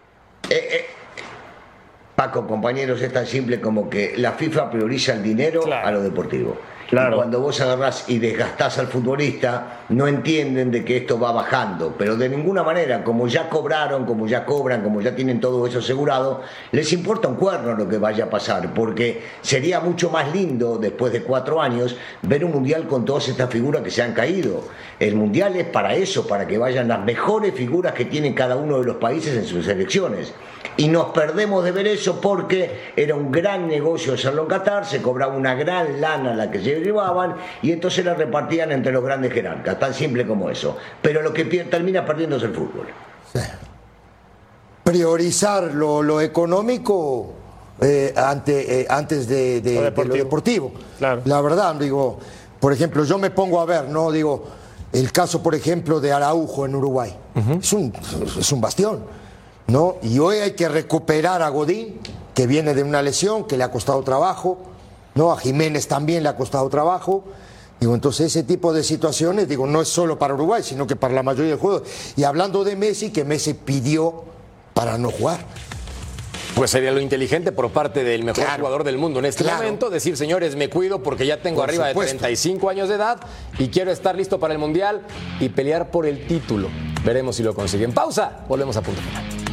eh, 0.50 0.84
Paco, 2.18 2.48
compañeros, 2.48 3.00
es 3.00 3.12
tan 3.12 3.28
simple 3.28 3.60
como 3.60 3.88
que 3.88 4.14
la 4.16 4.32
FIFA 4.32 4.72
prioriza 4.72 5.12
el 5.12 5.22
dinero 5.22 5.62
a 5.72 5.88
lo 5.92 6.02
deportivo. 6.02 6.56
Claro. 6.88 7.12
Y 7.12 7.14
cuando 7.16 7.40
vos 7.40 7.60
agarrás 7.60 8.08
y 8.08 8.18
desgastás 8.18 8.78
al 8.78 8.88
futbolista, 8.88 9.82
no 9.90 10.08
entienden 10.08 10.72
de 10.72 10.84
que 10.84 10.96
esto 10.96 11.20
va 11.20 11.30
bajando, 11.30 11.94
pero 11.96 12.16
de 12.16 12.28
ninguna 12.28 12.64
manera, 12.64 13.04
como 13.04 13.28
ya 13.28 13.48
cobraron, 13.48 14.04
como 14.04 14.26
ya 14.26 14.44
cobran, 14.44 14.82
como 14.82 15.00
ya 15.00 15.14
tienen 15.14 15.38
todo 15.38 15.64
eso 15.64 15.78
asegurado, 15.78 16.40
les 16.72 16.92
importa 16.92 17.28
un 17.28 17.36
cuerno 17.36 17.74
lo 17.74 17.88
que 17.88 17.98
vaya 17.98 18.24
a 18.24 18.30
pasar, 18.30 18.74
porque 18.74 19.22
sería 19.42 19.78
mucho 19.78 20.10
más 20.10 20.34
lindo, 20.34 20.78
después 20.78 21.12
de 21.12 21.22
cuatro 21.22 21.62
años, 21.62 21.96
ver 22.22 22.44
un 22.44 22.50
mundial 22.50 22.88
con 22.88 23.04
todas 23.04 23.28
estas 23.28 23.48
figuras 23.48 23.82
que 23.82 23.92
se 23.92 24.02
han 24.02 24.12
caído. 24.12 24.64
El 24.98 25.14
mundial 25.14 25.54
es 25.54 25.66
para 25.66 25.94
eso, 25.94 26.26
para 26.26 26.48
que 26.48 26.58
vayan 26.58 26.88
las 26.88 27.04
mejores 27.04 27.54
figuras 27.54 27.92
que 27.92 28.06
tienen 28.06 28.32
cada 28.32 28.56
uno 28.56 28.80
de 28.80 28.86
los 28.86 28.96
países 28.96 29.36
en 29.36 29.44
sus 29.44 29.66
selecciones. 29.66 30.32
Y 30.76 30.88
nos 30.88 31.06
perdemos 31.06 31.64
de 31.64 31.72
ver 31.72 31.86
eso 31.88 32.20
porque 32.20 32.92
era 32.96 33.14
un 33.14 33.32
gran 33.32 33.66
negocio 33.66 34.14
hacerlo 34.14 34.42
en 34.42 34.48
Qatar, 34.48 34.86
se 34.86 35.02
cobraba 35.02 35.34
una 35.36 35.54
gran 35.54 36.00
lana 36.00 36.34
la 36.34 36.50
que 36.50 36.58
se 36.60 36.80
llevaban 36.80 37.34
y 37.62 37.72
entonces 37.72 38.04
la 38.04 38.14
repartían 38.14 38.70
entre 38.72 38.92
los 38.92 39.02
grandes 39.02 39.32
jerarcas, 39.32 39.78
tan 39.78 39.92
simple 39.92 40.26
como 40.26 40.48
eso. 40.50 40.76
Pero 41.02 41.20
lo 41.22 41.32
que 41.32 41.44
termina 41.44 42.04
perdiendo 42.06 42.36
es 42.36 42.42
el 42.44 42.54
fútbol. 42.54 42.86
priorizar 44.84 45.74
lo, 45.74 46.02
lo 46.02 46.20
económico 46.20 47.32
eh, 47.80 48.12
ante, 48.16 48.80
eh, 48.82 48.86
antes 48.88 49.28
de, 49.28 49.60
de- 49.60 49.70
de 49.72 49.74
lo 49.80 50.14
deportivo. 50.24 50.72
La 51.26 51.40
verdad, 51.40 51.74
digo, 51.74 52.18
por 52.58 52.72
ejemplo, 52.72 53.04
yo 53.04 53.18
me 53.18 53.30
pongo 53.30 53.60
a 53.60 53.64
ver, 53.66 53.88
¿no? 53.88 54.10
Digo, 54.10 54.44
el 54.92 55.12
caso, 55.12 55.42
por 55.42 55.54
ejemplo, 55.54 56.00
de 56.00 56.12
Araujo 56.12 56.64
en 56.66 56.74
Uruguay. 56.74 57.14
es, 57.60 57.72
un, 57.72 57.92
es 58.38 58.50
un 58.52 58.60
bastión, 58.60 59.04
¿no? 59.68 59.96
Y 60.02 60.18
hoy 60.18 60.38
hay 60.38 60.52
que 60.52 60.68
recuperar 60.68 61.42
a 61.42 61.48
Godín, 61.50 62.00
que 62.34 62.46
viene 62.46 62.74
de 62.74 62.82
una 62.82 63.02
lesión, 63.02 63.44
que 63.46 63.56
le 63.56 63.64
ha 63.64 63.70
costado 63.70 64.02
trabajo, 64.02 64.58
¿no? 65.14 65.30
A 65.32 65.38
Jiménez 65.38 65.86
también 65.88 66.22
le 66.22 66.28
ha 66.30 66.36
costado 66.36 66.68
trabajo. 66.68 67.24
Digo, 67.80 67.94
entonces 67.94 68.26
ese 68.26 68.42
tipo 68.42 68.72
de 68.72 68.82
situaciones, 68.82 69.46
digo, 69.48 69.66
no 69.66 69.80
es 69.80 69.88
solo 69.88 70.18
para 70.18 70.34
Uruguay, 70.34 70.62
sino 70.64 70.86
que 70.86 70.96
para 70.96 71.14
la 71.14 71.22
mayoría 71.22 71.50
del 71.50 71.58
juego. 71.60 71.82
Y 72.16 72.24
hablando 72.24 72.64
de 72.64 72.74
Messi, 72.76 73.10
que 73.10 73.24
Messi 73.24 73.54
pidió 73.54 74.24
para 74.74 74.98
no 74.98 75.10
jugar. 75.10 75.38
Pues 76.54 76.70
sería 76.72 76.90
lo 76.90 77.00
inteligente 77.00 77.52
por 77.52 77.70
parte 77.70 78.02
del 78.02 78.24
mejor 78.24 78.44
jugador 78.56 78.82
del 78.82 78.98
mundo 78.98 79.20
en 79.20 79.26
este 79.26 79.44
Claro. 79.44 79.58
momento, 79.58 79.90
decir, 79.90 80.16
señores, 80.16 80.56
me 80.56 80.68
cuido 80.68 81.02
porque 81.04 81.24
ya 81.24 81.40
tengo 81.40 81.60
Por 81.60 81.68
arriba 81.68 81.90
supuesto. 81.90 82.14
de 82.14 82.18
35 82.18 82.68
años 82.70 82.88
de 82.88 82.96
edad 82.96 83.20
y 83.60 83.68
quiero 83.68 83.92
estar 83.92 84.16
listo 84.16 84.40
para 84.40 84.54
el 84.54 84.58
Mundial 84.58 85.02
y 85.38 85.50
pelear 85.50 85.90
por 85.92 86.04
el 86.06 86.26
título. 86.26 86.68
Veremos 87.04 87.36
si 87.36 87.44
lo 87.44 87.54
consiguen. 87.54 87.92
Pausa, 87.92 88.40
volvemos 88.48 88.76
a 88.76 88.82
punto 88.82 89.00
final. 89.00 89.47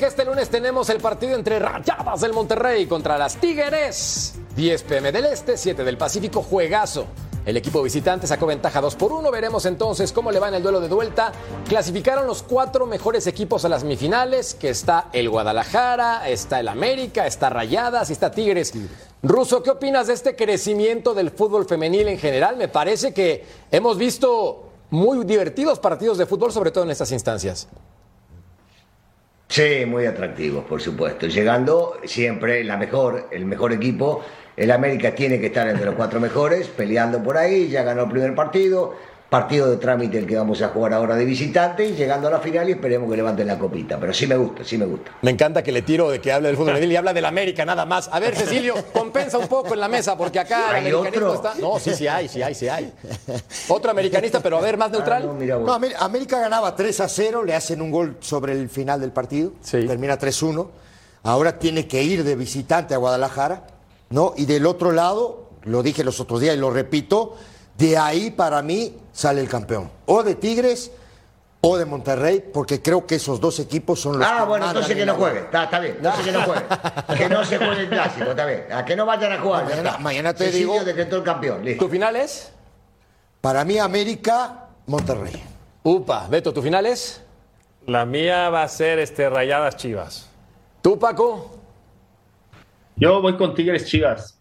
Que 0.00 0.06
este 0.06 0.24
lunes 0.24 0.48
tenemos 0.48 0.88
el 0.88 0.98
partido 0.98 1.34
entre 1.34 1.58
Rayadas 1.58 2.22
del 2.22 2.32
Monterrey 2.32 2.86
contra 2.86 3.18
las 3.18 3.36
Tigres. 3.36 4.32
10 4.56 4.82
pm 4.84 5.12
del 5.12 5.26
Este, 5.26 5.58
7 5.58 5.84
del 5.84 5.98
Pacífico, 5.98 6.42
juegazo. 6.42 7.04
El 7.44 7.58
equipo 7.58 7.82
visitante 7.82 8.26
sacó 8.26 8.46
ventaja 8.46 8.80
2 8.80 8.96
por 8.96 9.12
1. 9.12 9.30
Veremos 9.30 9.66
entonces 9.66 10.10
cómo 10.12 10.32
le 10.32 10.38
va 10.38 10.48
en 10.48 10.54
el 10.54 10.62
duelo 10.62 10.80
de 10.80 10.88
vuelta. 10.88 11.32
Clasificaron 11.68 12.26
los 12.26 12.42
cuatro 12.42 12.86
mejores 12.86 13.26
equipos 13.26 13.66
a 13.66 13.68
las 13.68 13.82
semifinales, 13.82 14.54
que 14.54 14.70
está 14.70 15.08
el 15.12 15.28
Guadalajara, 15.28 16.26
está 16.30 16.60
el 16.60 16.68
América, 16.68 17.26
está 17.26 17.50
Rayadas 17.50 18.08
y 18.08 18.14
está 18.14 18.30
Tigres. 18.30 18.72
Russo, 19.22 19.62
¿qué 19.62 19.68
opinas 19.68 20.06
de 20.06 20.14
este 20.14 20.34
crecimiento 20.34 21.12
del 21.12 21.30
fútbol 21.30 21.66
femenil 21.66 22.08
en 22.08 22.18
general? 22.18 22.56
Me 22.56 22.68
parece 22.68 23.12
que 23.12 23.44
hemos 23.70 23.98
visto 23.98 24.70
muy 24.88 25.26
divertidos 25.26 25.78
partidos 25.78 26.16
de 26.16 26.24
fútbol, 26.24 26.52
sobre 26.52 26.70
todo 26.70 26.84
en 26.84 26.90
estas 26.90 27.12
instancias. 27.12 27.68
Sí, 29.50 29.84
muy 29.84 30.06
atractivos, 30.06 30.64
por 30.64 30.80
supuesto. 30.80 31.26
Llegando 31.26 31.98
siempre 32.04 32.62
la 32.62 32.76
mejor, 32.76 33.26
el 33.32 33.46
mejor 33.46 33.72
equipo. 33.72 34.24
El 34.56 34.70
América 34.70 35.12
tiene 35.16 35.40
que 35.40 35.46
estar 35.46 35.66
entre 35.66 35.86
los 35.86 35.96
cuatro 35.96 36.20
mejores, 36.20 36.68
peleando 36.68 37.20
por 37.20 37.36
ahí. 37.36 37.68
Ya 37.68 37.82
ganó 37.82 38.04
el 38.04 38.10
primer 38.10 38.32
partido. 38.36 38.94
Partido 39.30 39.70
de 39.70 39.76
trámite 39.76 40.18
el 40.18 40.26
que 40.26 40.34
vamos 40.36 40.60
a 40.60 40.68
jugar 40.70 40.92
ahora 40.92 41.14
de 41.14 41.24
visitante. 41.24 41.86
Y 41.86 41.92
llegando 41.94 42.26
a 42.26 42.32
la 42.32 42.40
final 42.40 42.68
y 42.68 42.72
esperemos 42.72 43.08
que 43.08 43.16
levanten 43.16 43.46
la 43.46 43.56
copita. 43.60 43.96
Pero 44.00 44.12
sí 44.12 44.26
me 44.26 44.36
gusta, 44.36 44.64
sí 44.64 44.76
me 44.76 44.84
gusta. 44.86 45.12
Me 45.22 45.30
encanta 45.30 45.62
que 45.62 45.70
le 45.70 45.82
tiro 45.82 46.10
de 46.10 46.20
que 46.20 46.32
hable 46.32 46.48
del 46.48 46.56
fútbol 46.56 46.74
femenil 46.74 46.90
y 46.92 46.96
habla 46.96 47.12
del 47.12 47.24
América 47.24 47.64
nada 47.64 47.86
más. 47.86 48.08
A 48.12 48.18
ver, 48.18 48.34
Cecilio, 48.34 48.74
compensa 48.92 49.38
un 49.38 49.46
poco 49.46 49.72
en 49.74 49.78
la 49.80 49.86
mesa 49.88 50.16
porque 50.18 50.40
acá 50.40 50.70
el 50.70 50.74
¿Hay 50.86 50.90
americanismo 50.92 51.28
otro? 51.28 51.48
está. 51.48 51.54
No, 51.60 51.78
sí, 51.78 51.94
sí 51.94 52.08
hay, 52.08 52.26
sí 52.28 52.42
hay, 52.42 52.54
sí 52.56 52.68
hay. 52.68 52.92
Otro 53.68 53.92
americanista, 53.92 54.40
pero 54.40 54.58
a 54.58 54.60
ver, 54.60 54.76
más 54.76 54.90
neutral. 54.90 55.24
No, 55.24 55.72
Amer- 55.74 55.94
América 56.00 56.40
ganaba 56.40 56.74
3 56.74 57.00
a 57.00 57.08
0, 57.08 57.44
le 57.44 57.54
hacen 57.54 57.80
un 57.80 57.92
gol 57.92 58.16
sobre 58.18 58.52
el 58.54 58.68
final 58.68 59.00
del 59.00 59.12
partido, 59.12 59.52
termina 59.70 60.18
3-1. 60.18 60.68
Ahora 61.22 61.56
tiene 61.56 61.86
que 61.86 62.02
ir 62.02 62.24
de 62.24 62.34
visitante 62.34 62.94
a 62.94 62.96
Guadalajara, 62.96 63.64
¿no? 64.08 64.34
Y 64.36 64.46
del 64.46 64.66
otro 64.66 64.90
lado, 64.90 65.50
lo 65.62 65.84
dije 65.84 66.02
los 66.02 66.18
otros 66.18 66.40
días 66.40 66.56
y 66.56 66.58
lo 66.58 66.70
repito, 66.70 67.36
de 67.80 67.96
ahí 67.98 68.30
para 68.30 68.62
mí 68.62 68.94
sale 69.12 69.40
el 69.40 69.48
campeón. 69.48 69.90
O 70.06 70.22
de 70.22 70.34
Tigres 70.36 70.92
o 71.62 71.76
de 71.76 71.84
Monterrey, 71.84 72.42
porque 72.54 72.80
creo 72.80 73.06
que 73.06 73.16
esos 73.16 73.40
dos 73.40 73.58
equipos 73.58 74.00
son 74.00 74.18
los 74.18 74.26
Ah, 74.26 74.38
que 74.40 74.44
bueno, 74.48 74.66
entonces 74.68 74.92
en 74.92 74.98
que 74.98 75.06
no 75.06 75.14
juegue. 75.14 75.40
Está, 75.40 75.64
está 75.64 75.78
bien. 75.80 75.96
Entonces 75.96 76.24
que 76.26 76.32
no 76.32 76.42
juegue. 76.42 76.62
Que 77.18 77.28
no 77.28 77.44
se 77.44 77.58
juegue 77.58 77.80
el 77.82 77.88
clásico, 77.88 78.30
está 78.30 78.46
bien. 78.46 78.66
A 78.72 78.84
que 78.84 78.96
no 78.96 79.04
vayan 79.04 79.32
a 79.32 79.40
jugar. 79.40 79.64
Mañana- 79.64 79.98
mañana 79.98 80.32
te 80.34 80.44
Cecilio 80.46 80.72
digo- 80.74 80.84
decretó 80.84 81.16
el 81.16 81.22
campeón. 81.22 81.64
Listo. 81.64 81.84
¿Tu 81.84 81.90
final 81.90 82.16
es? 82.16 82.52
Para 83.40 83.64
mí 83.64 83.78
América, 83.78 84.68
Monterrey. 84.86 85.42
Upa, 85.82 86.26
Beto, 86.28 86.52
¿tu 86.52 86.62
final 86.62 86.86
es? 86.86 87.22
La 87.86 88.04
mía 88.06 88.48
va 88.50 88.62
a 88.62 88.68
ser 88.68 88.98
este, 88.98 89.28
Rayadas 89.30 89.76
Chivas. 89.76 90.28
¿Tú, 90.82 90.98
Paco? 90.98 91.58
Yo 92.96 93.20
voy 93.22 93.36
con 93.36 93.54
Tigres 93.54 93.86
Chivas. 93.86 94.38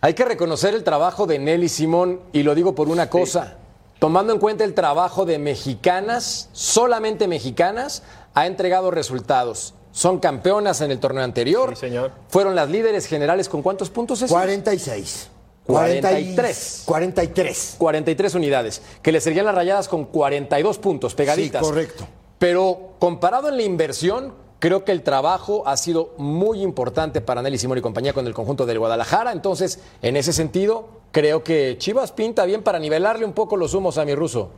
Hay 0.00 0.14
que 0.14 0.24
reconocer 0.24 0.74
el 0.74 0.84
trabajo 0.84 1.26
de 1.26 1.40
Nelly 1.40 1.68
Simón 1.68 2.20
y 2.32 2.44
lo 2.44 2.54
digo 2.54 2.74
por 2.74 2.88
una 2.88 3.10
cosa. 3.10 3.56
Tomando 3.98 4.32
en 4.32 4.38
cuenta 4.38 4.62
el 4.62 4.72
trabajo 4.74 5.24
de 5.24 5.40
mexicanas, 5.40 6.50
solamente 6.52 7.26
mexicanas, 7.26 8.04
ha 8.32 8.46
entregado 8.46 8.92
resultados. 8.92 9.74
Son 9.90 10.20
campeonas 10.20 10.80
en 10.82 10.92
el 10.92 11.00
torneo 11.00 11.24
anterior. 11.24 11.74
señor. 11.76 12.12
Fueron 12.28 12.54
las 12.54 12.70
líderes 12.70 13.06
generales 13.06 13.48
con 13.48 13.60
cuántos 13.62 13.90
puntos 13.90 14.22
es? 14.22 14.30
46. 14.30 15.30
43. 15.66 16.82
43. 16.86 17.74
43 17.76 18.34
unidades, 18.36 18.82
que 19.02 19.10
le 19.10 19.20
seguían 19.20 19.46
las 19.46 19.54
rayadas 19.56 19.88
con 19.88 20.04
42 20.04 20.78
puntos 20.78 21.16
pegaditas. 21.16 21.60
Sí, 21.60 21.68
correcto. 21.68 22.06
Pero 22.38 22.94
comparado 23.00 23.48
en 23.48 23.56
la 23.56 23.64
inversión, 23.64 24.32
creo 24.58 24.84
que 24.84 24.92
el 24.92 25.02
trabajo 25.02 25.62
ha 25.66 25.76
sido 25.76 26.14
muy 26.18 26.62
importante 26.62 27.20
para 27.20 27.42
Nelly 27.42 27.58
Simón 27.58 27.78
y 27.78 27.80
compañía 27.80 28.12
con 28.12 28.26
el 28.26 28.34
conjunto 28.34 28.66
del 28.66 28.78
Guadalajara. 28.78 29.32
Entonces, 29.32 29.80
en 30.02 30.16
ese 30.16 30.32
sentido, 30.32 30.88
creo 31.12 31.42
que 31.44 31.76
Chivas 31.78 32.12
pinta 32.12 32.44
bien 32.44 32.62
para 32.62 32.78
nivelarle 32.78 33.24
un 33.24 33.32
poco 33.32 33.56
los 33.56 33.74
humos 33.74 33.98
a 33.98 34.04
mi 34.04 34.14
ruso. 34.14 34.50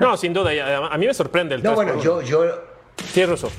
No, 0.00 0.16
sin 0.16 0.32
duda. 0.32 0.50
A 0.90 0.96
mí 0.96 1.06
me 1.06 1.14
sorprende 1.14 1.54
el 1.54 1.62
No, 1.62 1.74
3 1.74 1.76
bueno, 1.76 2.02
yo, 2.02 2.22
yo 2.22 2.44
Sí, 3.12 3.24
Russo. 3.26 3.50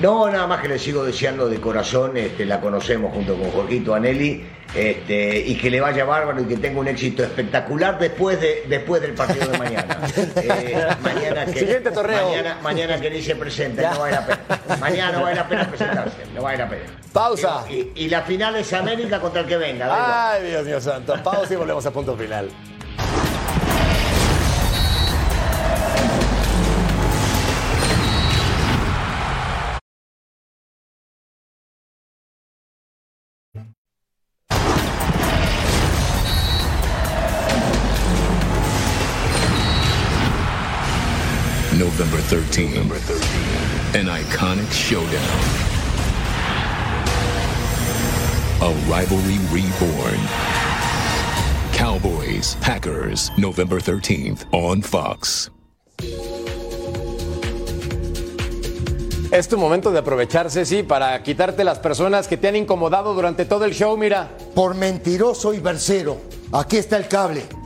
No, 0.00 0.28
nada 0.30 0.46
más 0.46 0.60
que 0.60 0.68
le 0.68 0.78
sigo 0.78 1.04
deseando 1.04 1.48
de 1.48 1.60
corazón, 1.60 2.16
este, 2.16 2.44
la 2.44 2.60
conocemos 2.60 3.12
junto 3.12 3.36
con 3.36 3.50
Joaquito 3.50 3.94
Anelli, 3.94 4.44
este, 4.74 5.38
y 5.38 5.54
que 5.56 5.70
le 5.70 5.80
vaya 5.80 6.04
bárbaro 6.04 6.40
y 6.40 6.44
que 6.46 6.56
tenga 6.56 6.80
un 6.80 6.88
éxito 6.88 7.22
espectacular 7.22 7.98
después, 7.98 8.40
de, 8.40 8.64
después 8.68 9.02
del 9.02 9.12
partido 9.12 9.46
de 9.48 9.58
mañana. 9.58 9.98
Eh, 10.42 10.86
mañana 11.02 11.46
que, 11.46 11.60
Siguiente 11.60 11.90
torneo. 11.90 12.28
Mañana, 12.28 12.58
mañana 12.62 13.00
que 13.00 13.10
ni 13.10 13.22
se 13.22 13.36
presente, 13.36 13.82
no 13.82 13.98
vale 13.98 14.12
la 14.14 14.26
pena. 14.26 14.78
Mañana 14.80 15.12
no 15.12 15.22
vale 15.22 15.36
la 15.36 15.48
pena 15.48 15.68
presentarse, 15.68 16.16
no 16.34 16.42
vale 16.42 16.58
la 16.58 16.68
pena. 16.68 16.82
Pausa. 17.12 17.64
Y, 17.70 17.90
y 17.94 18.08
la 18.08 18.22
final 18.22 18.56
es 18.56 18.72
América 18.72 19.20
contra 19.20 19.42
el 19.42 19.46
que 19.46 19.56
venga. 19.56 20.32
Ay, 20.32 20.46
Dios 20.46 20.64
mío 20.64 20.80
santo. 20.80 21.14
Pausa 21.22 21.52
y 21.52 21.56
volvemos 21.56 21.84
a 21.86 21.90
punto 21.90 22.16
final. 22.16 22.48
November 42.02 42.20
13. 42.26 42.66
An 43.94 44.06
iconic 44.06 44.72
showdown. 44.72 45.22
A 48.60 48.74
rivalry 48.90 49.38
reborn. 49.52 50.18
Cowboys, 51.72 52.56
Packers, 52.60 53.30
November 53.38 53.78
13th 53.78 54.46
on 54.52 54.82
Fox. 54.82 55.48
Es 59.30 59.46
tu 59.46 59.56
momento 59.56 59.92
de 59.92 60.00
aprovecharse, 60.00 60.64
sí, 60.64 60.82
para 60.82 61.22
quitarte 61.22 61.62
las 61.62 61.78
personas 61.78 62.26
que 62.26 62.36
te 62.36 62.48
han 62.48 62.56
incomodado 62.56 63.14
durante 63.14 63.44
todo 63.44 63.64
el 63.64 63.74
show, 63.74 63.96
mira. 63.96 64.36
Por 64.56 64.74
mentiroso 64.74 65.54
y 65.54 65.60
versero. 65.60 66.18
Aquí 66.50 66.78
está 66.78 66.96
el 66.96 67.06
cable. 67.06 67.61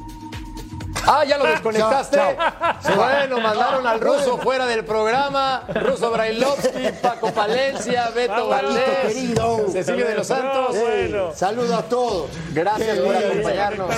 Ah, 1.07 1.25
ya 1.25 1.39
lo 1.39 1.47
desconectaste. 1.47 2.17
Chao, 2.17 2.35
chao. 2.83 2.97
Bueno, 2.97 3.41
mandaron 3.41 3.87
al 3.87 4.01
ruso 4.01 4.39
fuera 4.39 4.67
del 4.67 4.85
programa. 4.85 5.63
Ruso 5.69 6.11
Brailovsky, 6.11 6.89
Paco 7.01 7.31
Palencia, 7.33 8.11
Beto 8.11 8.49
Valdés. 8.49 9.15
Cecilio 9.73 10.07
de 10.09 10.15
los 10.17 10.27
Santos. 10.27 10.75
Ey, 10.77 11.15
saludo 11.35 11.77
a 11.77 11.83
todos. 11.83 12.31
Gracias 12.53 12.97
Qué 12.97 13.03
por 13.03 13.15
lindo. 13.15 13.29
acompañarnos. 13.29 13.91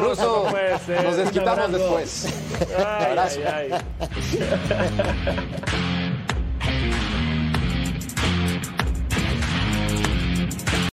Ruso. 0.00 0.46
Nos 1.02 1.16
desquitamos 1.16 1.72
después. 1.72 2.26
Ay, 2.78 3.04
Abrazo. 3.06 3.40
ay, 3.46 3.70
ay. 3.72 3.82